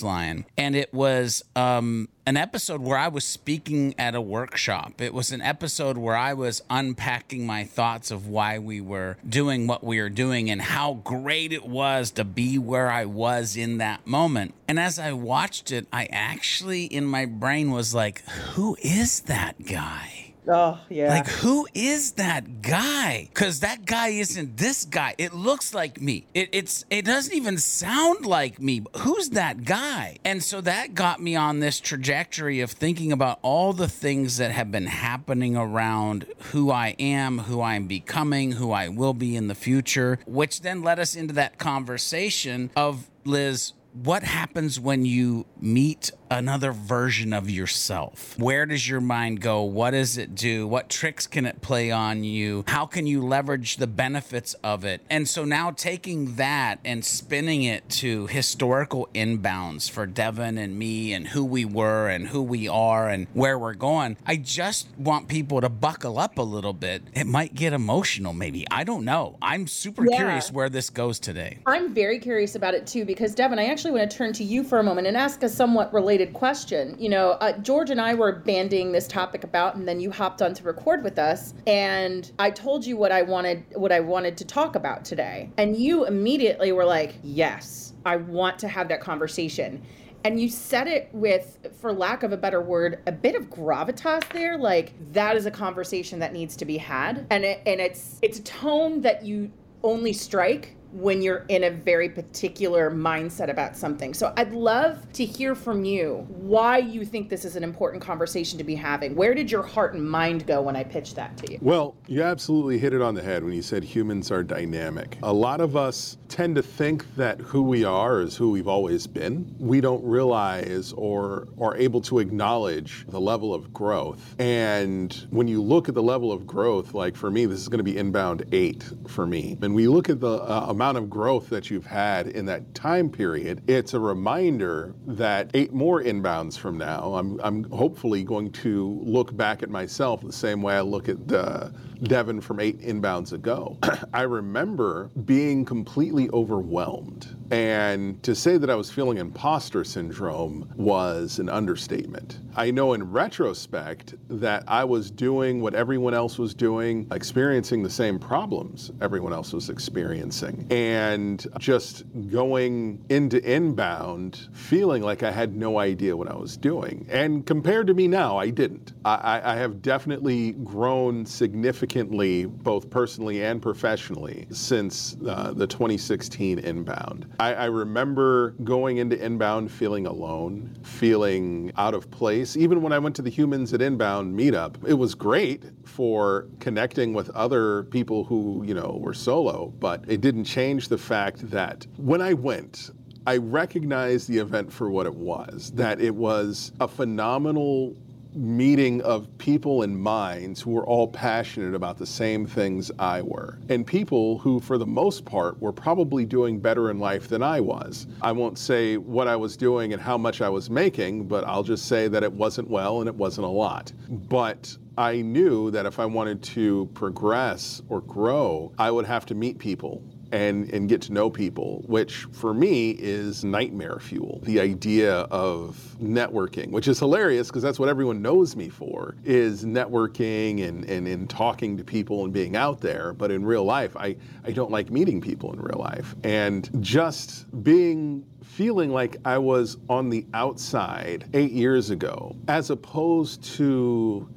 And 0.57 0.75
it 0.75 0.93
was 0.93 1.43
um, 1.55 2.09
an 2.25 2.37
episode 2.37 2.81
where 2.81 2.97
I 2.97 3.07
was 3.07 3.23
speaking 3.23 3.95
at 3.97 4.15
a 4.15 4.21
workshop. 4.21 5.01
It 5.01 5.13
was 5.13 5.31
an 5.31 5.41
episode 5.41 5.97
where 5.97 6.15
I 6.15 6.33
was 6.33 6.61
unpacking 6.69 7.45
my 7.45 7.63
thoughts 7.63 8.11
of 8.11 8.27
why 8.27 8.59
we 8.59 8.81
were 8.81 9.17
doing 9.27 9.67
what 9.67 9.83
we 9.83 9.99
were 9.99 10.09
doing 10.09 10.49
and 10.49 10.61
how 10.61 10.95
great 10.95 11.51
it 11.51 11.65
was 11.65 12.11
to 12.11 12.23
be 12.23 12.57
where 12.57 12.89
I 12.89 13.05
was 13.05 13.57
in 13.57 13.77
that 13.79 14.05
moment. 14.05 14.53
And 14.67 14.79
as 14.79 14.99
I 14.99 15.11
watched 15.13 15.71
it, 15.71 15.87
I 15.91 16.07
actually, 16.11 16.85
in 16.85 17.05
my 17.05 17.25
brain, 17.25 17.71
was 17.71 17.93
like, 17.93 18.21
who 18.29 18.77
is 18.81 19.21
that 19.21 19.65
guy? 19.65 20.30
Oh, 20.51 20.79
yeah. 20.89 21.09
Like, 21.09 21.27
who 21.27 21.65
is 21.73 22.13
that 22.13 22.61
guy? 22.61 23.29
Because 23.33 23.61
that 23.61 23.85
guy 23.85 24.09
isn't 24.09 24.57
this 24.57 24.83
guy. 24.83 25.15
It 25.17 25.33
looks 25.33 25.73
like 25.73 26.01
me. 26.01 26.25
It, 26.33 26.49
it's 26.51 26.83
it 26.89 27.05
doesn't 27.05 27.33
even 27.33 27.57
sound 27.57 28.25
like 28.25 28.59
me. 28.59 28.83
Who's 28.97 29.29
that 29.29 29.63
guy? 29.63 30.17
And 30.25 30.43
so 30.43 30.59
that 30.61 30.93
got 30.93 31.21
me 31.21 31.37
on 31.37 31.61
this 31.61 31.79
trajectory 31.79 32.59
of 32.59 32.71
thinking 32.71 33.13
about 33.13 33.39
all 33.41 33.71
the 33.71 33.87
things 33.87 34.37
that 34.37 34.51
have 34.51 34.71
been 34.71 34.87
happening 34.87 35.55
around 35.55 36.25
who 36.51 36.69
I 36.69 36.95
am, 36.99 37.39
who 37.39 37.61
I'm 37.61 37.87
becoming, 37.87 38.53
who 38.53 38.71
I 38.71 38.89
will 38.89 39.13
be 39.13 39.37
in 39.37 39.47
the 39.47 39.55
future, 39.55 40.19
which 40.25 40.61
then 40.61 40.81
led 40.81 40.99
us 40.99 41.15
into 41.15 41.33
that 41.35 41.57
conversation 41.57 42.71
of 42.75 43.09
Liz 43.23 43.73
what 43.93 44.23
happens 44.23 44.79
when 44.79 45.05
you 45.05 45.45
meet 45.59 46.11
another 46.31 46.71
version 46.71 47.33
of 47.33 47.49
yourself? 47.49 48.39
Where 48.39 48.65
does 48.65 48.87
your 48.87 49.01
mind 49.01 49.41
go? 49.41 49.63
What 49.63 49.91
does 49.91 50.17
it 50.17 50.33
do? 50.33 50.65
What 50.65 50.89
tricks 50.89 51.27
can 51.27 51.45
it 51.45 51.61
play 51.61 51.91
on 51.91 52.23
you? 52.23 52.63
How 52.67 52.85
can 52.85 53.05
you 53.05 53.21
leverage 53.21 53.75
the 53.75 53.85
benefits 53.85 54.53
of 54.63 54.85
it? 54.85 55.01
And 55.09 55.27
so 55.27 55.43
now 55.43 55.71
taking 55.71 56.35
that 56.35 56.79
and 56.85 57.03
spinning 57.03 57.63
it 57.63 57.87
to 57.89 58.27
historical 58.27 59.09
inbounds 59.13 59.91
for 59.91 60.05
Devin 60.05 60.57
and 60.57 60.79
me 60.79 61.11
and 61.13 61.27
who 61.27 61.43
we 61.43 61.65
were 61.65 62.07
and 62.07 62.29
who 62.29 62.41
we 62.41 62.67
are 62.67 63.09
and 63.09 63.27
where 63.33 63.59
we're 63.59 63.73
going, 63.73 64.15
I 64.25 64.37
just 64.37 64.87
want 64.97 65.27
people 65.27 65.59
to 65.59 65.69
buckle 65.69 66.17
up 66.17 66.37
a 66.37 66.43
little 66.43 66.73
bit. 66.73 67.03
It 67.13 67.27
might 67.27 67.53
get 67.53 67.73
emotional, 67.73 68.31
maybe. 68.31 68.65
I 68.71 68.85
don't 68.85 69.03
know. 69.03 69.35
I'm 69.41 69.67
super 69.67 70.05
yeah. 70.09 70.15
curious 70.15 70.49
where 70.49 70.69
this 70.69 70.89
goes 70.89 71.19
today. 71.19 71.57
I'm 71.65 71.93
very 71.93 72.19
curious 72.19 72.55
about 72.55 72.73
it 72.73 72.87
too 72.87 73.03
because, 73.03 73.35
Devin, 73.35 73.59
I 73.59 73.65
actually 73.65 73.91
want 73.91 74.09
to 74.09 74.17
turn 74.17 74.31
to 74.33 74.45
you 74.45 74.63
for 74.63 74.79
a 74.79 74.83
moment 74.83 75.07
and 75.07 75.17
ask 75.17 75.43
a 75.43 75.49
somewhat 75.49 75.93
related 75.93 76.20
related 76.21 76.33
question. 76.33 76.95
You 76.99 77.09
know, 77.09 77.31
uh, 77.31 77.57
George 77.59 77.89
and 77.89 77.99
I 77.99 78.13
were 78.13 78.31
banding 78.31 78.91
this 78.91 79.07
topic 79.07 79.43
about, 79.43 79.75
and 79.75 79.87
then 79.87 79.99
you 79.99 80.11
hopped 80.11 80.41
on 80.41 80.53
to 80.53 80.63
record 80.63 81.03
with 81.03 81.17
us, 81.17 81.53
and 81.67 82.31
I 82.39 82.51
told 82.51 82.85
you 82.85 82.97
what 82.97 83.11
I 83.11 83.21
wanted, 83.23 83.63
what 83.73 83.91
I 83.91 83.99
wanted 83.99 84.37
to 84.37 84.45
talk 84.45 84.75
about 84.75 85.03
today, 85.03 85.49
and 85.57 85.75
you 85.75 86.05
immediately 86.05 86.71
were 86.71 86.85
like, 86.85 87.15
"Yes, 87.23 87.93
I 88.05 88.17
want 88.17 88.59
to 88.59 88.67
have 88.67 88.87
that 88.89 89.01
conversation." 89.01 89.81
and 90.23 90.39
you 90.39 90.47
said 90.47 90.87
it 90.87 91.09
with 91.13 91.57
for 91.79 91.91
lack 91.91 92.21
of 92.21 92.31
a 92.31 92.37
better 92.37 92.61
word 92.61 93.01
a 93.07 93.11
bit 93.11 93.33
of 93.33 93.49
gravitas 93.49 94.21
there 94.33 94.55
like 94.55 94.93
that 95.13 95.35
is 95.35 95.47
a 95.47 95.51
conversation 95.51 96.19
that 96.19 96.31
needs 96.31 96.55
to 96.55 96.63
be 96.63 96.77
had 96.77 97.25
and 97.31 97.43
it, 97.43 97.59
and 97.65 97.81
it's 97.81 98.19
it's 98.21 98.37
a 98.37 98.43
tone 98.43 99.01
that 99.01 99.25
you 99.25 99.49
only 99.81 100.13
strike 100.13 100.75
when 100.91 101.21
you're 101.21 101.45
in 101.47 101.63
a 101.63 101.71
very 101.71 102.09
particular 102.09 102.91
mindset 102.91 103.49
about 103.49 103.75
something. 103.77 104.13
So 104.13 104.33
I'd 104.37 104.51
love 104.51 105.11
to 105.13 105.25
hear 105.25 105.55
from 105.55 105.85
you 105.85 106.25
why 106.29 106.79
you 106.79 107.05
think 107.05 107.29
this 107.29 107.45
is 107.45 107.55
an 107.55 107.63
important 107.63 108.03
conversation 108.03 108.57
to 108.57 108.63
be 108.63 108.75
having. 108.75 109.15
Where 109.15 109.33
did 109.33 109.49
your 109.49 109.63
heart 109.63 109.93
and 109.93 110.09
mind 110.09 110.45
go 110.45 110.61
when 110.61 110.75
I 110.75 110.83
pitched 110.83 111.15
that 111.15 111.37
to 111.37 111.51
you? 111.51 111.59
Well, 111.61 111.95
you 112.07 112.21
absolutely 112.21 112.77
hit 112.77 112.93
it 112.93 113.01
on 113.01 113.15
the 113.15 113.21
head 113.21 113.43
when 113.43 113.53
you 113.53 113.61
said 113.61 113.83
humans 113.83 114.31
are 114.31 114.43
dynamic. 114.43 115.17
A 115.23 115.33
lot 115.33 115.61
of 115.61 115.75
us 115.75 116.17
tend 116.27 116.55
to 116.55 116.63
think 116.63 117.15
that 117.15 117.39
who 117.39 117.61
we 117.61 117.83
are 117.83 118.21
is 118.21 118.35
who 118.35 118.51
we've 118.51 118.67
always 118.67 119.07
been. 119.07 119.53
We 119.59 119.81
don't 119.81 120.03
realize 120.03 120.93
or 120.93 121.47
are 121.59 121.75
able 121.77 122.01
to 122.01 122.19
acknowledge 122.19 123.05
the 123.07 123.19
level 123.19 123.53
of 123.53 123.73
growth. 123.73 124.35
And 124.39 125.13
when 125.29 125.47
you 125.47 125.61
look 125.61 125.89
at 125.89 125.95
the 125.95 126.03
level 126.03 126.31
of 126.31 126.45
growth, 126.47 126.93
like 126.93 127.15
for 127.15 127.31
me, 127.31 127.45
this 127.45 127.59
is 127.59 127.67
going 127.67 127.79
to 127.79 127.83
be 127.83 127.97
inbound 127.97 128.45
eight 128.51 128.83
for 129.07 129.25
me. 129.25 129.57
And 129.61 129.73
we 129.75 129.87
look 129.87 130.09
at 130.09 130.19
the 130.19 130.41
uh, 130.41 130.65
amount 130.81 130.97
of 130.97 131.11
growth 131.11 131.47
that 131.49 131.69
you've 131.69 131.85
had 131.85 132.25
in 132.25 132.43
that 132.47 132.73
time 132.73 133.07
period, 133.07 133.61
it's 133.69 133.93
a 133.93 133.99
reminder 133.99 134.95
that 135.05 135.51
eight 135.53 135.71
more 135.71 136.01
inbounds 136.01 136.57
from 136.57 136.75
now, 136.75 137.13
I'm, 137.13 137.39
I'm 137.43 137.65
hopefully 137.65 138.23
going 138.23 138.51
to 138.53 138.99
look 139.03 139.37
back 139.37 139.61
at 139.61 139.69
myself 139.69 140.21
the 140.21 140.31
same 140.33 140.63
way 140.63 140.73
I 140.73 140.81
look 140.81 141.07
at 141.07 141.31
uh, 141.31 141.69
Devin 142.03 142.41
from 142.41 142.59
eight 142.59 142.81
inbounds 142.81 143.33
ago. 143.33 143.77
I 144.13 144.23
remember 144.23 145.09
being 145.25 145.65
completely 145.65 146.29
overwhelmed 146.31 147.35
and 147.51 148.21
to 148.23 148.33
say 148.33 148.57
that 148.57 148.69
I 148.69 148.75
was 148.75 148.89
feeling 148.89 149.17
imposter 149.17 149.83
syndrome 149.83 150.71
was 150.77 151.37
an 151.37 151.49
understatement. 151.49 152.39
I 152.55 152.71
know 152.71 152.93
in 152.93 153.11
retrospect 153.11 154.15
that 154.29 154.63
I 154.67 154.85
was 154.85 155.11
doing 155.11 155.61
what 155.61 155.75
everyone 155.75 156.13
else 156.13 156.37
was 156.37 156.53
doing, 156.53 157.07
experiencing 157.11 157.83
the 157.83 157.89
same 157.89 158.19
problems 158.19 158.91
everyone 159.01 159.33
else 159.33 159.51
was 159.51 159.69
experiencing, 159.69 160.65
and 160.69 161.45
just 161.59 162.03
going 162.29 163.03
into 163.09 163.41
inbound 163.43 164.47
feeling 164.53 165.03
like 165.03 165.23
I 165.23 165.31
had 165.31 165.55
no 165.55 165.77
idea 165.77 166.15
what 166.15 166.29
I 166.29 166.35
was 166.35 166.55
doing. 166.55 167.05
And 167.09 167.45
compared 167.45 167.87
to 167.87 167.93
me 167.93 168.07
now, 168.07 168.37
I 168.37 168.49
didn't. 168.49 168.93
I, 169.03 169.41
I 169.43 169.55
have 169.55 169.81
definitely 169.81 170.53
grown 170.63 171.25
significantly, 171.25 171.90
both 171.93 172.89
personally 172.89 173.43
and 173.43 173.61
professionally, 173.61 174.47
since 174.51 175.17
uh, 175.27 175.51
the 175.53 175.67
2016 175.67 176.59
inbound. 176.59 177.27
I, 177.39 177.53
I 177.53 177.65
remember 177.65 178.51
going 178.63 178.97
into 178.97 179.21
inbound 179.23 179.71
feeling 179.71 180.07
alone, 180.07 180.73
feeling 180.83 181.71
out 181.77 181.93
of 181.93 182.09
place. 182.09 182.55
Even 182.55 182.81
when 182.81 182.93
I 182.93 182.99
went 182.99 183.15
to 183.17 183.21
the 183.21 183.29
Humans 183.29 183.73
at 183.73 183.81
Inbound 183.81 184.37
meetup, 184.37 184.75
it 184.87 184.93
was 184.93 185.15
great 185.15 185.63
for 185.83 186.47
connecting 186.59 187.13
with 187.13 187.29
other 187.31 187.83
people 187.83 188.23
who, 188.23 188.63
you 188.65 188.73
know, 188.73 188.97
were 189.01 189.13
solo, 189.13 189.73
but 189.79 190.05
it 190.07 190.21
didn't 190.21 190.45
change 190.45 190.87
the 190.87 190.97
fact 190.97 191.49
that 191.49 191.85
when 191.97 192.21
I 192.21 192.33
went, 192.33 192.91
I 193.27 193.37
recognized 193.37 194.29
the 194.29 194.39
event 194.39 194.71
for 194.71 194.89
what 194.89 195.05
it 195.05 195.13
was, 195.13 195.71
that 195.75 196.01
it 196.01 196.15
was 196.15 196.71
a 196.79 196.87
phenomenal 196.87 197.95
meeting 198.33 199.01
of 199.01 199.27
people 199.37 199.81
and 199.81 199.97
minds 199.97 200.61
who 200.61 200.71
were 200.71 200.85
all 200.85 201.07
passionate 201.07 201.75
about 201.75 201.97
the 201.97 202.05
same 202.05 202.45
things 202.45 202.91
I 202.99 203.21
were, 203.21 203.59
and 203.69 203.85
people 203.85 204.37
who, 204.39 204.59
for 204.59 204.77
the 204.77 204.85
most 204.85 205.25
part, 205.25 205.59
were 205.61 205.73
probably 205.73 206.25
doing 206.25 206.59
better 206.59 206.89
in 206.89 206.99
life 206.99 207.27
than 207.27 207.43
I 207.43 207.59
was. 207.59 208.07
I 208.21 208.31
won't 208.31 208.57
say 208.57 208.97
what 208.97 209.27
I 209.27 209.35
was 209.35 209.57
doing 209.57 209.93
and 209.93 210.01
how 210.01 210.17
much 210.17 210.41
I 210.41 210.49
was 210.49 210.69
making, 210.69 211.27
but 211.27 211.43
I'll 211.45 211.63
just 211.63 211.85
say 211.85 212.07
that 212.07 212.23
it 212.23 212.31
wasn't 212.31 212.69
well 212.69 212.99
and 212.99 213.07
it 213.07 213.15
wasn't 213.15 213.45
a 213.45 213.49
lot. 213.49 213.91
But 214.09 214.77
I 214.97 215.21
knew 215.21 215.71
that 215.71 215.85
if 215.85 215.99
I 215.99 216.05
wanted 216.05 216.43
to 216.43 216.89
progress 216.93 217.81
or 217.89 218.01
grow, 218.01 218.71
I 218.77 218.91
would 218.91 219.05
have 219.05 219.25
to 219.27 219.35
meet 219.35 219.57
people 219.57 220.03
and, 220.31 220.69
and 220.73 220.87
get 220.87 221.01
to 221.03 221.13
know 221.13 221.29
people, 221.29 221.83
which 221.87 222.25
for 222.31 222.53
me 222.53 222.91
is 222.91 223.43
nightmare 223.43 223.99
fuel. 223.99 224.39
The 224.43 224.59
idea 224.59 225.13
of 225.31 225.95
networking, 226.01 226.71
which 226.71 226.87
is 226.87 226.99
hilarious 226.99 227.47
because 227.47 227.61
that's 227.61 227.79
what 227.79 227.89
everyone 227.89 228.21
knows 228.21 228.55
me 228.55 228.69
for, 228.69 229.15
is 229.23 229.65
networking 229.65 230.67
and, 230.67 230.85
and, 230.85 231.07
and 231.07 231.29
talking 231.29 231.77
to 231.77 231.83
people 231.83 232.23
and 232.23 232.33
being 232.33 232.55
out 232.55 232.81
there. 232.81 233.13
But 233.13 233.31
in 233.31 233.45
real 233.45 233.63
life, 233.63 233.95
I, 233.97 234.15
I 234.43 234.51
don't 234.51 234.71
like 234.71 234.89
meeting 234.89 235.21
people 235.21 235.53
in 235.53 235.59
real 235.59 235.79
life. 235.79 236.15
And 236.23 236.69
just 236.81 237.45
being 237.63 238.25
feeling 238.43 238.91
like 238.91 239.15
I 239.23 239.37
was 239.37 239.77
on 239.89 240.09
the 240.09 240.25
outside 240.33 241.29
eight 241.33 241.51
years 241.51 241.89
ago, 241.89 242.35
as 242.47 242.69
opposed 242.69 243.43
to 243.55 244.27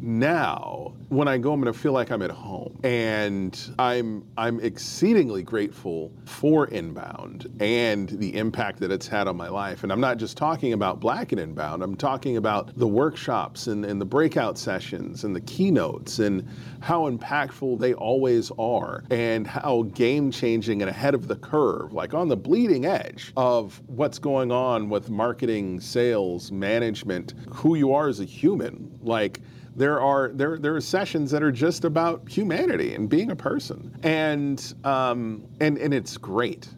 now 0.00 0.94
when 1.08 1.26
I 1.26 1.38
go, 1.38 1.52
I'm 1.52 1.60
going 1.60 1.72
to 1.72 1.78
feel 1.78 1.92
like 1.92 2.10
I'm 2.10 2.20
at 2.22 2.30
home, 2.30 2.78
and 2.84 3.58
I'm 3.78 4.24
I'm 4.36 4.60
exceedingly 4.60 5.42
grateful 5.42 6.12
for 6.26 6.66
Inbound 6.66 7.50
and 7.60 8.08
the 8.10 8.36
impact 8.36 8.80
that 8.80 8.90
it's 8.90 9.08
had 9.08 9.26
on 9.26 9.36
my 9.36 9.48
life. 9.48 9.82
And 9.82 9.90
I'm 9.90 10.00
not 10.00 10.18
just 10.18 10.36
talking 10.36 10.74
about 10.74 11.00
Black 11.00 11.32
and 11.32 11.40
Inbound. 11.40 11.82
I'm 11.82 11.96
talking 11.96 12.36
about 12.36 12.76
the 12.76 12.86
workshops 12.86 13.68
and, 13.68 13.84
and 13.84 14.00
the 14.00 14.04
breakout 14.04 14.58
sessions 14.58 15.24
and 15.24 15.34
the 15.34 15.40
keynotes 15.40 16.18
and 16.18 16.46
how 16.80 17.10
impactful 17.10 17.78
they 17.78 17.94
always 17.94 18.52
are, 18.58 19.04
and 19.10 19.46
how 19.46 19.82
game 19.94 20.30
changing 20.30 20.82
and 20.82 20.90
ahead 20.90 21.14
of 21.14 21.26
the 21.26 21.36
curve, 21.36 21.92
like 21.92 22.12
on 22.12 22.28
the 22.28 22.36
bleeding 22.36 22.84
edge 22.84 23.32
of 23.36 23.80
what's 23.86 24.18
going 24.18 24.52
on 24.52 24.90
with 24.90 25.08
marketing, 25.08 25.80
sales, 25.80 26.52
management, 26.52 27.32
who 27.48 27.74
you 27.76 27.94
are 27.94 28.08
as 28.08 28.20
a 28.20 28.24
human, 28.24 28.98
like 29.02 29.40
there 29.78 30.00
are 30.00 30.30
there 30.34 30.58
there 30.58 30.74
are 30.74 30.80
sessions 30.80 31.30
that 31.30 31.40
are 31.40 31.52
just 31.52 31.84
about 31.84 32.28
humanity 32.28 32.94
and 32.94 33.08
being 33.08 33.30
a 33.30 33.36
person, 33.36 33.96
and 34.02 34.74
um, 34.82 35.46
and 35.60 35.78
and 35.78 35.94
it's 35.94 36.16
great, 36.16 36.68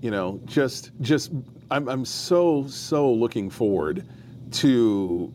you 0.00 0.10
know. 0.10 0.40
Just 0.44 0.90
just 1.00 1.30
I'm 1.70 1.88
I'm 1.88 2.04
so 2.04 2.66
so 2.66 3.10
looking 3.12 3.48
forward 3.48 4.08
to 4.50 5.32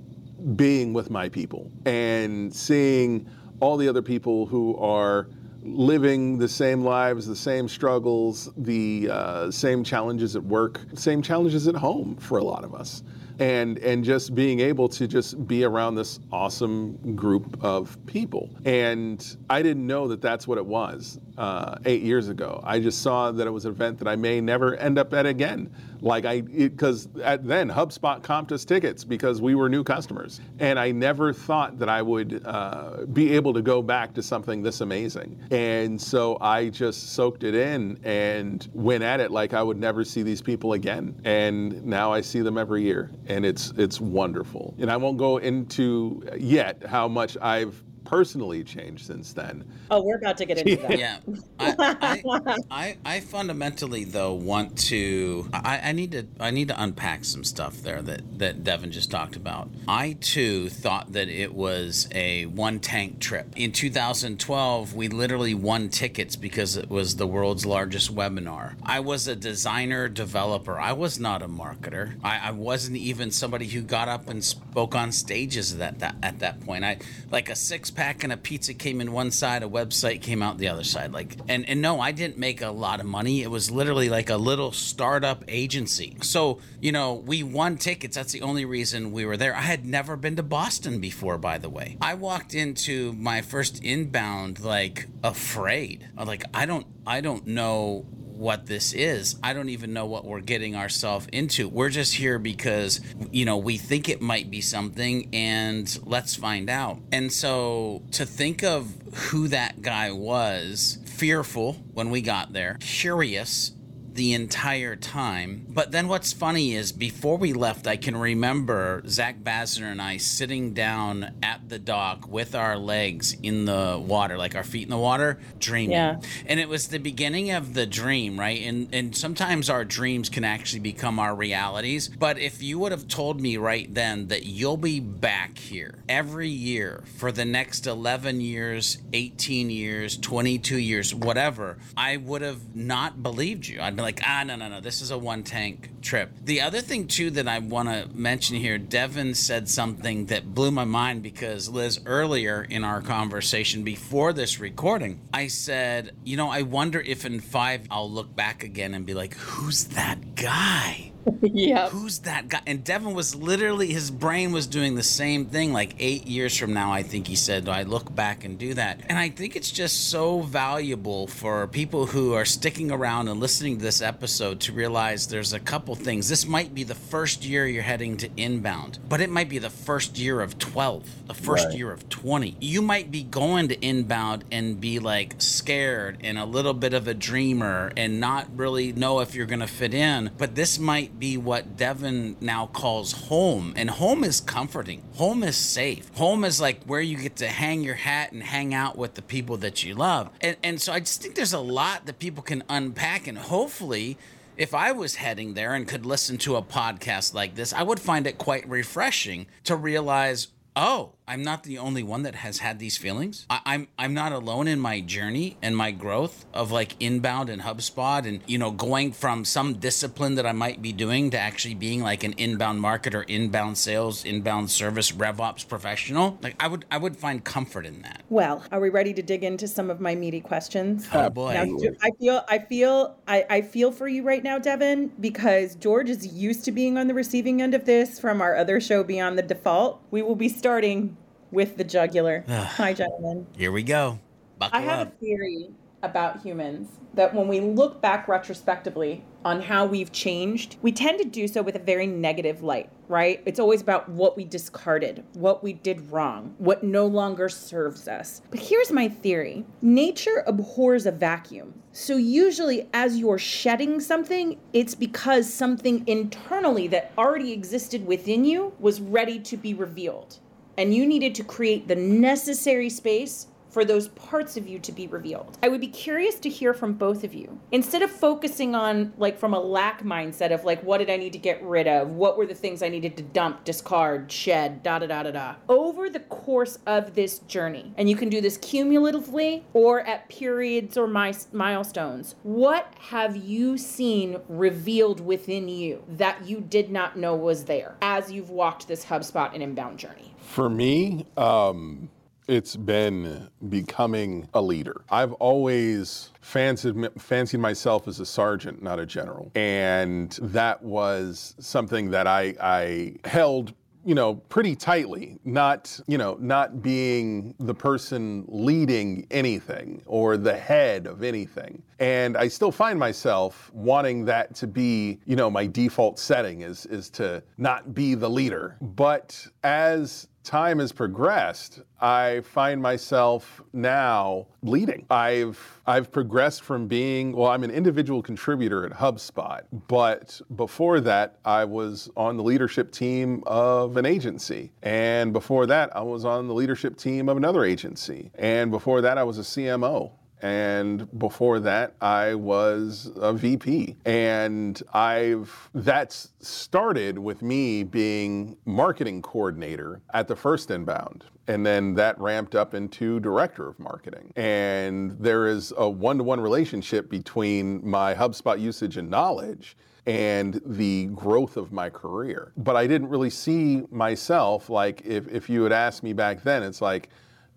being 0.58 0.92
with 0.92 1.10
my 1.10 1.30
people 1.30 1.72
and 1.86 2.53
seeing 2.53 3.25
all 3.62 3.77
the 3.77 3.88
other 3.88 4.01
people 4.01 4.46
who 4.46 4.75
are 4.75 5.30
living 5.62 6.38
the 6.38 6.50
same 6.50 6.84
lives, 6.84 7.25
the 7.25 7.34
same 7.34 7.70
struggles, 7.70 8.51
the 8.58 9.08
uh, 9.10 9.50
same 9.50 9.82
challenges 9.82 10.36
at 10.36 10.44
work, 10.44 10.82
same 10.94 11.22
challenges 11.22 11.70
at 11.70 11.75
home 11.75 12.18
for 12.18 12.39
a 12.39 12.44
lot 12.44 12.65
of 12.65 12.75
us 12.75 13.01
and 13.39 13.77
and 13.79 14.03
just 14.03 14.35
being 14.35 14.59
able 14.59 14.87
to 14.89 15.07
just 15.07 15.47
be 15.47 15.63
around 15.63 15.95
this 15.95 16.19
awesome 16.31 17.15
group 17.15 17.63
of 17.63 17.97
people. 18.05 18.49
And 18.65 19.37
I 19.49 19.61
didn't 19.61 19.85
know 19.85 20.07
that 20.07 20.21
that's 20.21 20.47
what 20.47 20.57
it 20.57 20.65
was 20.65 21.19
uh, 21.37 21.77
eight 21.85 22.01
years 22.01 22.29
ago. 22.29 22.61
I 22.63 22.79
just 22.79 23.01
saw 23.01 23.31
that 23.31 23.47
it 23.47 23.51
was 23.51 23.65
an 23.65 23.71
event 23.71 23.97
that 23.99 24.07
I 24.07 24.15
may 24.15 24.41
never 24.41 24.75
end 24.75 24.97
up 24.97 25.13
at 25.13 25.25
again. 25.25 25.73
Like 26.01 26.25
I, 26.25 26.41
because 26.41 27.07
at 27.23 27.47
then 27.47 27.69
HubSpot 27.69 28.21
comped 28.21 28.51
us 28.51 28.65
tickets 28.65 29.05
because 29.05 29.41
we 29.41 29.55
were 29.55 29.69
new 29.69 29.85
customers, 29.85 30.41
and 30.59 30.77
I 30.77 30.91
never 30.91 31.31
thought 31.31 31.79
that 31.79 31.87
I 31.87 32.01
would 32.01 32.41
uh, 32.45 33.05
be 33.13 33.31
able 33.33 33.53
to 33.53 33.61
go 33.61 33.81
back 33.81 34.13
to 34.15 34.21
something 34.21 34.61
this 34.61 34.81
amazing. 34.81 35.39
And 35.49 36.01
so 36.01 36.37
I 36.41 36.67
just 36.69 37.13
soaked 37.13 37.45
it 37.45 37.55
in 37.55 37.97
and 38.03 38.67
went 38.73 39.01
at 39.01 39.21
it 39.21 39.31
like 39.31 39.53
I 39.53 39.63
would 39.63 39.79
never 39.79 40.03
see 40.03 40.23
these 40.23 40.41
people 40.41 40.73
again. 40.73 41.15
And 41.23 41.85
now 41.85 42.11
I 42.11 42.19
see 42.19 42.41
them 42.41 42.57
every 42.57 42.83
year, 42.83 43.09
and 43.27 43.46
it's 43.46 43.72
it's 43.77 44.00
wonderful. 44.01 44.75
And 44.80 44.92
I 44.92 44.98
won't 44.98 45.18
go 45.18 45.38
into 45.38 46.24
yet 46.38 46.84
how 46.86 47.08
much 47.08 47.38
I've 47.42 47.82
personally 48.13 48.63
changed 48.63 49.08
since 49.08 49.34
then? 49.34 49.63
Oh, 49.89 50.03
we're 50.03 50.17
about 50.17 50.38
to 50.38 50.46
get 50.46 50.60
into 50.60 50.75
that. 50.84 51.00
Yeah, 51.00 51.17
I, 51.60 51.75
I, 51.79 52.58
I, 52.70 52.98
I 53.03 53.20
fundamentally 53.22 54.03
though 54.03 54.34
want 54.34 54.77
to. 54.89 55.50
I, 55.51 55.79
I 55.86 55.91
need 55.93 56.12
to. 56.12 56.27
I 56.39 56.51
need 56.51 56.67
to 56.67 56.82
unpack 56.82 57.25
some 57.25 57.43
stuff 57.43 57.82
there 57.82 58.03
that 58.03 58.38
that 58.38 58.63
Devin 58.63 58.91
just 58.91 59.10
talked 59.10 59.36
about. 59.36 59.70
I 59.88 60.17
too 60.22 60.70
thought 60.70 61.13
that 61.13 61.27
it 61.27 61.55
was 61.55 62.08
a 62.13 62.46
one 62.46 62.79
tank 62.79 63.20
trip. 63.20 63.48
In 63.55 63.72
2012, 63.72 64.93
we 64.93 65.08
literally 65.08 65.55
won 65.55 65.89
tickets 65.89 66.36
because 66.36 66.77
it 66.77 66.91
was 66.91 67.15
the 67.15 67.25
world's 67.25 67.65
largest 67.65 68.15
webinar. 68.15 68.75
I 68.84 69.00
was 69.00 69.27
a 69.27 69.36
designer 69.36 70.08
developer. 70.08 70.79
I 70.79 70.93
was 70.93 71.20
not 71.20 71.41
a 71.41 71.48
marketer. 71.48 72.13
I, 72.24 72.50
I 72.50 72.51
wasn't 72.51 72.98
even 72.98 73.32
somebody 73.32 73.67
who 73.67 73.82
got 73.82 74.08
up 74.08 74.29
and 74.29 74.43
spoke 74.43 74.93
on 74.93 75.12
stages 75.12 75.74
at 75.74 75.79
that, 75.79 76.00
that 76.00 76.15
at 76.22 76.39
that 76.39 76.62
point. 76.62 76.84
I 76.84 77.00
like 77.32 77.50
a 77.50 77.55
six 77.55 77.89
pack 77.89 78.02
and 78.24 78.33
a 78.33 78.38
pizza 78.38 78.74
came 78.74 79.01
in 79.01 79.12
one 79.12 79.31
side, 79.31 79.63
a 79.63 79.67
website 79.67 80.22
came 80.22 80.41
out 80.41 80.57
the 80.57 80.67
other 80.67 80.83
side. 80.83 81.12
Like 81.12 81.38
and 81.48 81.67
and 81.67 81.81
no, 81.81 82.00
I 82.00 82.12
didn't 82.12 82.38
make 82.38 82.62
a 82.62 82.72
lot 82.72 83.00
of 83.00 83.05
money. 83.05 83.41
It 83.41 83.50
was 83.50 83.72
literally 83.72 84.10
like 84.10 84.29
a 84.29 84.38
little 84.38 84.72
startup 84.72 85.43
agency. 85.48 86.17
So 86.22 86.60
you 86.81 86.91
know, 86.91 87.13
we 87.13 87.43
won 87.43 87.77
tickets. 87.77 88.15
That's 88.15 88.31
the 88.31 88.41
only 88.41 88.65
reason 88.65 89.12
we 89.12 89.25
were 89.25 89.38
there. 89.38 89.55
I 89.55 89.62
had 89.62 89.86
never 89.86 90.15
been 90.15 90.36
to 90.36 90.43
Boston 90.43 91.00
before, 91.00 91.38
by 91.38 91.57
the 91.57 91.69
way. 91.69 91.98
I 92.01 92.15
walked 92.15 92.53
into 92.53 93.13
my 93.13 93.41
first 93.41 93.83
inbound 93.83 94.60
like 94.60 95.07
afraid. 95.24 96.10
Like 96.17 96.43
I 96.53 96.65
don't 96.65 96.88
I 97.05 97.22
don't 97.22 97.48
know 97.48 98.05
what 98.43 98.65
this 98.65 98.91
is. 98.93 99.38
I 99.41 99.53
don't 99.53 99.69
even 99.69 99.93
know 99.93 100.05
what 100.05 100.25
we're 100.25 100.41
getting 100.41 100.75
ourselves 100.75 101.27
into. 101.31 101.69
We're 101.69 101.89
just 101.89 102.13
here 102.13 102.38
because, 102.38 103.00
you 103.31 103.45
know, 103.45 103.57
we 103.57 103.77
think 103.77 104.09
it 104.09 104.21
might 104.21 104.51
be 104.51 104.59
something 104.59 105.29
and 105.31 105.97
let's 106.05 106.35
find 106.35 106.69
out. 106.69 107.00
And 107.13 107.31
so 107.31 108.03
to 108.12 108.25
think 108.25 108.62
of 108.62 108.93
who 109.13 109.47
that 109.47 109.81
guy 109.81 110.12
was, 110.12 111.00
fearful 111.05 111.73
when 111.93 112.09
we 112.09 112.21
got 112.21 112.51
there, 112.51 112.77
curious 112.81 113.71
the 114.15 114.34
entire 114.34 114.96
time. 114.96 115.65
But 115.70 115.91
then 115.91 116.08
what's 116.08 116.34
funny 116.34 116.74
is 116.74 116.91
before 116.91 117.38
we 117.38 117.53
left, 117.53 117.88
I 117.88 117.98
can 117.98 118.15
remember 118.15 119.01
Zach 119.08 119.39
Basner 119.39 119.91
and 119.91 120.01
I 120.01 120.17
sitting 120.17 120.74
down 120.74 121.34
at 121.41 121.70
the 121.70 121.79
dock 121.79 122.27
with 122.27 122.55
our 122.55 122.77
legs 122.77 123.36
in 123.41 123.65
the 123.65 124.01
water, 124.03 124.38
like 124.38 124.55
our 124.55 124.63
feet 124.63 124.84
in 124.84 124.89
the 124.89 124.98
water, 124.98 125.39
dreaming. 125.60 125.91
Yeah. 125.91 126.20
And 126.46 126.60
it 126.60 126.70
was 126.70 126.89
the 126.89 127.00
beginning 127.00 127.51
of 127.51 127.74
the 127.74 127.86
dream, 127.86 128.39
right? 128.39 128.62
And 128.62 128.93
and 128.93 129.15
sometimes 129.15 129.70
our 129.70 129.84
dreams 129.84 130.29
can 130.29 130.43
actually 130.43 130.79
become 130.79 131.20
our 131.20 131.36
realities. 131.36 132.08
But 132.08 132.38
if 132.38 132.62
you 132.62 132.79
would 132.79 132.91
have 132.91 133.08
told 133.08 133.41
me 133.41 133.58
right 133.58 133.91
then 133.93 134.27
that 134.27 134.46
you'll 134.46 134.77
be 134.77 135.00
back 135.00 135.58
here 135.58 136.00
every 136.08 136.50
year 136.50 137.03
for 137.17 137.32
the 137.32 137.46
next 137.46 137.88
11 137.88 138.41
years, 138.41 139.00
18 139.13 139.70
years, 139.70 140.17
22 140.17 140.77
years, 140.77 141.15
whatever, 141.15 141.77
I 141.98 142.17
would 142.17 142.41
have 142.41 142.75
not 142.75 143.24
believed 143.24 143.67
you. 143.67 143.82
I'd 143.82 143.96
like, 144.03 144.22
ah, 144.25 144.43
no, 144.43 144.55
no, 144.55 144.67
no, 144.67 144.81
this 144.81 145.01
is 145.01 145.10
a 145.10 145.17
one 145.17 145.43
tank 145.43 145.89
trip. 146.01 146.31
The 146.43 146.62
other 146.62 146.81
thing, 146.81 147.07
too, 147.07 147.31
that 147.31 147.48
I 147.48 147.60
want 147.60 147.89
to 147.89 148.07
mention 148.15 148.57
here, 148.57 148.77
Devin 148.77 149.33
said 149.33 149.69
something 149.69 150.27
that 150.27 150.53
blew 150.53 150.69
my 150.69 150.86
mind 150.86 151.24
because 151.24 151.69
Liz, 151.69 152.00
earlier 152.05 152.63
in 152.69 152.83
our 152.83 153.01
conversation 153.01 153.83
before 153.83 154.33
this 154.33 154.60
recording, 154.60 155.22
I 155.33 155.48
said, 155.48 156.15
you 156.24 156.38
know, 156.38 156.50
I 156.50 156.62
wonder 156.62 157.00
if 157.01 157.25
in 157.25 157.39
five 157.39 157.88
I'll 157.89 158.12
look 158.12 158.36
back 158.36 158.63
again 158.63 158.93
and 158.93 159.05
be 159.05 159.13
like, 159.13 159.33
who's 159.36 159.86
that 159.86 160.36
guy? 160.36 161.12
yeah. 161.42 161.89
Who's 161.89 162.20
that 162.20 162.48
guy? 162.50 162.62
And 162.68 162.84
Devin 162.84 163.13
was 163.13 163.36
literally, 163.36 163.88
his 163.94 164.12
brain 164.12 164.51
was 164.51 164.68
doing 164.68 164.96
the 164.96 165.03
same 165.03 165.46
thing. 165.46 165.74
Like 165.74 165.96
eight 166.00 166.27
years 166.27 166.56
from 166.58 166.74
now, 166.74 166.92
I 166.92 167.03
think 167.03 167.27
he 167.27 167.36
said, 167.36 167.68
I 167.70 167.84
look 167.84 168.13
back 168.13 168.44
and 168.44 168.58
do 168.58 168.74
that. 168.75 169.01
And 169.10 169.18
I 169.18 169.30
think 169.30 169.56
it's 169.56 169.72
just 169.72 170.10
so 170.10 170.42
valuable 170.42 171.27
for 171.27 171.68
people 171.68 172.06
who 172.08 172.34
are 172.34 172.46
sticking 172.46 172.92
around 172.92 173.27
and 173.27 173.39
listening 173.39 173.77
to 173.77 173.84
this 173.84 174.01
episode 174.01 174.60
to 174.62 174.74
realize 174.74 175.27
there's 175.27 175.53
a 175.53 175.60
couple 175.60 175.96
things. 175.96 176.30
This 176.30 176.46
might 176.46 176.74
be 176.74 176.84
the 176.84 176.96
first 176.96 177.46
year 177.46 177.68
you're 177.68 177.84
heading 177.84 178.18
to 178.18 178.30
inbound, 178.38 179.00
but 179.08 179.22
it 179.22 179.30
might 179.30 179.50
be 179.50 179.60
the 179.60 179.70
first 179.70 180.18
year 180.18 180.42
of 180.42 180.58
12, 180.60 181.27
the 181.27 181.34
first 181.34 181.68
Right. 181.68 181.77
year 181.77 181.92
of 181.92 182.10
20. 182.10 182.58
You 182.60 182.82
might 182.82 183.12
be 183.12 183.24
going 183.24 183.68
to 183.70 183.86
inbound 183.86 184.44
and 184.51 184.82
be 184.82 185.00
like 185.00 185.36
scared 185.38 186.18
and 186.22 186.38
a 186.38 186.46
little 186.46 186.74
bit 186.74 186.94
of 186.94 187.08
a 187.08 187.13
dreamer 187.13 187.92
and 187.96 188.20
not 188.20 188.48
really 188.58 188.92
know 188.92 189.20
if 189.20 189.36
you're 189.36 189.46
going 189.46 189.60
to 189.60 189.68
fit 189.68 189.94
in. 189.94 190.32
But 190.38 190.56
this 190.56 190.80
might 190.80 191.12
be 191.20 191.38
what 191.38 191.77
Devin 191.77 192.38
now 192.41 192.67
calls 192.67 193.12
home. 193.13 193.74
And 193.75 193.89
home 193.89 194.24
is 194.24 194.39
comforting, 194.39 195.03
home 195.15 195.43
is 195.43 195.55
safe. 195.55 196.10
Home 196.15 196.43
is 196.43 196.60
like 196.60 196.84
where 196.84 197.01
you 197.01 197.17
get 197.17 197.36
to 197.38 197.48
hang 197.48 197.84
your 197.84 197.96
hat 197.96 198.32
and 198.32 198.43
hang 198.43 198.74
out 198.74 198.98
with 198.98 199.15
the 199.15 199.22
people 199.22 199.58
that 199.58 199.84
you 199.84 199.96
love. 199.96 200.29
And, 200.41 200.57
and 200.64 200.81
so 200.81 200.94
I 200.94 201.00
just 201.00 201.22
think 201.22 201.35
there's 201.35 201.53
a 201.53 201.59
lot 201.59 202.05
that 202.05 202.20
people 202.20 202.44
can 202.44 202.64
unpack 202.70 203.27
and 203.27 203.37
hopefully 203.37 204.18
if 204.57 204.74
I 204.74 204.92
was 204.92 205.16
heading 205.16 205.53
there 205.53 205.74
and 205.74 205.87
could 205.87 206.05
listen 206.05 206.37
to 206.40 206.55
a 206.55 206.61
podcast 206.61 207.33
like 207.33 207.55
this, 207.55 207.74
I 207.74 207.83
would 207.83 208.00
find 208.00 208.27
it 208.27 208.37
quite 208.37 208.68
refreshing 208.70 209.48
to 209.64 209.75
realize, 209.75 210.50
oh, 210.75 211.14
I'm 211.27 211.44
not 211.44 211.64
the 211.64 211.77
only 211.77 212.03
one 212.03 212.24
that 212.24 212.36
has 212.36 212.59
had 212.59 212.79
these 212.79 212.98
feelings. 212.98 213.46
I, 213.50 213.62
I'm 213.66 213.88
I'm 213.98 214.14
not 214.14 214.31
alone 214.31 214.68
in 214.68 214.79
my 214.79 215.00
journey 215.00 215.57
and 215.62 215.75
my 215.75 215.92
growth 215.92 216.46
of 216.53 216.72
like 216.72 216.96
inbound 217.00 217.50
and 217.50 217.62
HubSpot 217.62 218.27
and 218.27 218.42
you 218.46 218.57
know 218.57 218.72
going 218.72 219.14
from 219.14 219.46
some 219.46 219.75
discipline 219.75 220.36
that 220.36 220.46
I 220.46 220.51
might 220.51 220.81
be 220.81 220.92
doing 220.92 221.31
to 221.31 221.40
actually 221.40 221.75
being 221.75 222.01
like 222.01 222.24
an 222.24 222.33
inbound 222.33 222.81
marketer, 222.81 223.24
inbound 223.27 223.77
sales, 223.77 224.25
inbound 224.25 224.70
service, 224.70 225.12
RevOps 225.12 225.68
professional. 225.68 226.38
Like 226.42 226.62
I 226.62 226.68
would 226.68 226.86
I 226.92 226.98
would 226.98 227.16
find 227.16 227.44
comfort 227.44 227.86
in 227.86 228.01
that. 228.01 228.24
Well, 228.29 228.64
are 228.72 228.79
we 228.79 228.90
ready 228.90 229.14
to 229.14 229.22
dig 229.22 229.44
into 229.44 229.68
some 229.68 229.90
of 229.90 230.01
my 230.01 230.16
meaty 230.16 230.42
questions? 230.42 231.07
Oh 231.14 231.29
boy. 231.29 231.53
Now, 231.53 231.94
I 232.01 232.12
feel, 232.20 232.46
I 232.50 232.59
feel, 232.59 233.16
I, 233.27 233.46
I 233.50 233.62
feel 233.62 233.92
for 233.92 234.07
you 234.07 234.24
right 234.24 234.44
now, 234.44 234.59
Devin, 234.59 235.12
because 235.20 235.75
George 235.75 236.09
is 236.09 236.27
used 236.27 236.66
to 236.66 236.72
being 236.72 236.98
on 236.98 237.07
the 237.07 237.14
receiving 237.14 237.62
end 237.62 237.74
of 237.74 237.86
this 237.86 238.20
from 238.20 238.42
our 238.42 238.55
other 238.55 238.81
show, 238.81 239.03
Beyond 239.03 239.38
the 239.38 239.44
Default. 239.44 240.01
We 240.12 240.22
will 240.22 240.36
be 240.36 240.50
starting 240.50 241.12
with 241.53 241.77
the 241.77 241.83
jugular. 241.83 242.44
Hi, 242.50 242.94
gentlemen. 242.94 243.48
Here 243.55 243.72
we 243.72 243.83
go. 243.83 244.20
Buckle 244.59 244.79
I 244.79 244.81
have 244.81 245.07
up. 245.07 245.13
a 245.13 245.18
theory 245.18 245.70
about 246.01 246.42
humans 246.42 246.89
that 247.13 247.33
when 247.33 247.48
we 247.48 247.61
look 247.61 248.01
back 248.01 248.27
retrospectively 248.27 249.24
on 249.46 249.61
how 249.61 249.85
we've 249.85 250.11
changed, 250.11 250.77
we 250.81 250.92
tend 250.92 251.20
to 251.20 251.25
do 251.25 251.48
so 251.48 251.61
with 251.61 251.75
a 251.75 251.79
very 251.79 252.07
negative 252.07 252.61
light, 252.61 252.89
right? 253.07 253.42
It's 253.46 253.59
always 253.59 253.81
about 253.81 254.09
what 254.09 254.35
we 254.35 254.44
discarded, 254.44 255.24
what 255.33 255.63
we 255.63 255.74
did 255.74 256.11
wrong, 256.11 256.55
what 256.57 256.83
no 256.83 257.05
longer 257.05 257.50
serves 257.50 258.07
us. 258.07 258.42
But 258.50 258.59
here's 258.59 258.92
my 258.92 259.07
theory 259.07 259.66
nature 259.81 260.44
abhors 260.46 261.05
a 261.05 261.11
vacuum. 261.11 261.74
So, 261.92 262.18
usually, 262.18 262.89
as 262.94 263.20
you're 263.20 263.37
shedding 263.37 264.00
something, 264.00 264.59
it's 264.74 264.96
because 264.96 265.53
something 265.53 266.03
internally 266.07 266.87
that 266.87 267.11
already 267.18 267.51
existed 267.51 268.07
within 268.07 268.44
you 268.44 268.74
was 268.79 269.00
ready 269.00 269.39
to 269.42 269.57
be 269.57 269.75
revealed. 269.75 270.39
And 270.77 270.94
you 270.94 271.05
needed 271.05 271.36
to 271.36 271.44
create 271.44 271.88
the 271.88 271.96
necessary 271.96 272.90
space 272.90 273.48
for 273.74 273.83
those 273.83 274.09
parts 274.09 274.55
of 274.55 274.68
you 274.68 274.77
to 274.79 274.92
be 274.92 275.07
revealed. 275.07 275.57
I 275.64 275.70
would 275.70 275.81
be 275.81 275.88
curious 275.88 276.36
to 276.36 276.50
hear 276.50 276.74
from 276.74 276.94
both 276.94 277.24
of 277.24 277.33
you. 277.33 277.59
Instead 277.72 278.03
of 278.03 278.12
focusing 278.12 278.75
on 278.75 279.14
like 279.18 279.40
from 279.40 279.53
a 279.53 279.59
lack 279.59 280.03
mindset 280.03 280.53
of 280.53 280.64
like 280.64 280.81
what 280.83 281.00
did 281.00 281.09
I 281.09 281.18
need 281.18 281.33
to 281.33 281.40
get 281.40 281.62
rid 281.64 281.88
of? 281.88 282.09
What 282.09 282.38
were 282.38 282.46
the 282.46 282.53
things 282.53 282.83
I 282.83 282.90
needed 282.90 283.18
to 283.18 283.24
dump, 283.24 283.64
discard, 283.64 284.31
shed, 284.31 284.83
da 284.83 285.00
da 285.00 285.07
da 285.07 285.24
da 285.24 285.31
da. 285.31 285.55
Over 285.68 286.09
the 286.09 286.20
course 286.20 286.77
of 286.86 287.16
this 287.16 287.40
journey, 287.40 287.94
and 287.98 288.09
you 288.09 288.16
can 288.16 288.29
do 288.29 288.42
this 288.42 288.57
cumulatively 288.57 289.66
or 289.74 290.01
at 290.01 290.29
periods 290.29 290.98
or 290.98 291.07
mi- 291.07 291.33
milestones. 291.51 292.36
What 292.44 292.94
have 293.00 293.36
you 293.36 293.77
seen 293.77 294.38
revealed 294.48 295.20
within 295.20 295.70
you 295.70 296.03
that 296.07 296.46
you 296.46 296.62
did 296.62 296.92
not 296.92 297.18
know 297.18 297.36
was 297.36 297.66
there 297.66 297.96
as 298.01 298.31
you've 298.31 298.50
walked 298.50 298.88
this 298.88 299.05
HubSpot 299.05 299.53
and 299.53 299.64
inbound 299.64 300.00
journey? 300.00 300.33
For 300.38 300.70
me, 300.70 301.25
um, 301.38 302.09
it's 302.48 302.75
been 302.75 303.50
becoming 303.70 304.48
a 304.53 304.62
leader. 304.62 305.03
I've 305.10 305.34
always 305.34 306.32
fancied, 306.42 306.96
fancied 307.18 307.60
myself 307.60 308.08
as 308.08 308.20
a 308.20 308.25
sergeant, 308.25 308.82
not 308.82 309.00
a 309.00 309.06
general. 309.06 309.51
And 309.56 310.32
that 310.42 310.84
was 310.84 311.56
something 311.60 312.12
that 312.12 312.27
I, 312.27 312.56
I 312.60 313.16
held 313.27 313.74
you 314.06 314.16
know 314.16 314.36
pretty 314.36 314.75
tightly 314.75 315.40
not 315.46 316.00
you 316.08 316.18
know 316.18 316.38
not 316.40 316.82
being 316.82 317.56
the 317.60 317.74
person 317.74 318.44
leading 318.48 319.25
anything 319.32 320.01
or 320.06 320.36
the 320.36 320.56
head 320.58 321.08
of 321.08 321.24
anything 321.24 321.82
and 322.00 322.36
i 322.36 322.48
still 322.48 322.72
find 322.72 323.00
myself 323.00 323.72
wanting 323.74 324.25
that 324.25 324.53
to 324.53 324.68
be 324.68 325.20
you 325.25 325.36
know 325.36 325.50
my 325.50 325.66
default 325.66 326.20
setting 326.20 326.62
is 326.62 326.86
is 326.88 327.10
to 327.10 327.42
not 327.58 327.94
be 327.94 328.14
the 328.14 328.29
leader 328.29 328.75
but 328.82 329.48
as 329.64 330.27
time 330.44 330.79
has 330.79 330.92
progressed, 330.92 331.82
I 332.01 332.42
find 332.42 332.82
myself 332.82 333.62
now 333.74 334.48
leading. 334.62 335.06
I've 335.10 335.82
I've 335.86 336.12
progressed 336.12 336.64
from 336.64 336.88
being 336.88 337.32
well, 337.34 337.50
I'm 337.50 337.64
an 337.64 337.72
individual 337.72 338.22
contributor 338.22 338.86
at 338.86 338.92
HubSpot, 338.92 339.62
but 339.88 340.40
before 340.56 341.00
that, 341.01 341.38
I 341.46 341.66
was 341.66 342.10
on 342.16 342.38
the 342.38 342.44
leadership 342.44 342.92
team 342.92 343.44
of 343.48 343.98
an 343.98 344.06
agency, 344.06 344.72
and 344.82 345.34
before 345.34 345.66
that, 345.68 345.96
I 345.96 346.01
was 346.01 346.25
on 346.25 346.48
the 346.48 346.53
leadership 346.53 346.98
team 346.98 347.29
of 347.29 347.38
another 347.38 347.64
agency, 347.64 348.32
and 348.36 348.72
before 348.72 349.01
that, 349.01 349.18
I 349.18 349.24
was 349.24 349.38
a 349.38 349.42
CMO 349.42 350.12
and 350.44 351.08
before 351.18 351.62
that 351.62 351.96
I 352.01 352.36
was 352.36 353.12
a 353.16 353.34
VP. 353.34 353.96
And 354.06 354.79
I've 354.94 355.70
that's 355.74 356.34
started 356.42 357.18
with 357.18 357.42
me 357.42 357.84
being 357.84 358.58
marketing 358.66 359.22
coordinator 359.22 360.01
at 360.14 360.27
the 360.27 360.36
first 360.36 360.70
inbound. 360.70 361.25
And 361.48 361.66
then 361.66 361.94
that 361.96 362.20
ramped 362.20 362.56
up 362.56 362.74
into 362.74 363.20
director 363.22 363.68
of 363.68 363.79
marketing. 363.79 364.34
And 364.36 365.12
there 365.12 365.48
is 365.48 365.74
a 365.77 365.90
one 365.90 366.18
to 366.18 366.24
one 366.24 366.42
relationship 366.42 367.10
between 367.10 367.86
my 367.88 368.14
HubSpot 368.14 368.60
usage 368.60 368.98
and 368.98 369.10
knowledge 369.10 369.77
and 370.06 370.62
the 370.66 371.06
growth 371.08 371.56
of 371.56 371.72
my 371.72 371.90
career. 371.90 372.51
But 372.58 372.75
I 372.75 372.88
didn't 372.88 373.08
really 373.08 373.29
see 373.29 373.84
myself 373.90 374.70
like 374.70 375.01
if, 375.06 375.27
if 375.29 375.50
you 375.50 375.64
had 375.64 375.72
asked 375.72 376.03
me 376.03 376.12
back 376.12 376.44
then, 376.44 376.64
it's 376.64 376.82
like, 376.82 377.10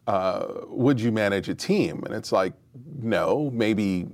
uh, 0.07 0.47
would 0.69 1.01
you 1.01 1.13
manage 1.13 1.49
a 1.49 1.55
team? 1.55 2.03
And 2.05 2.15
it's 2.15 2.33
like, 2.33 2.53
no, 3.03 3.51
maybe 3.53 4.07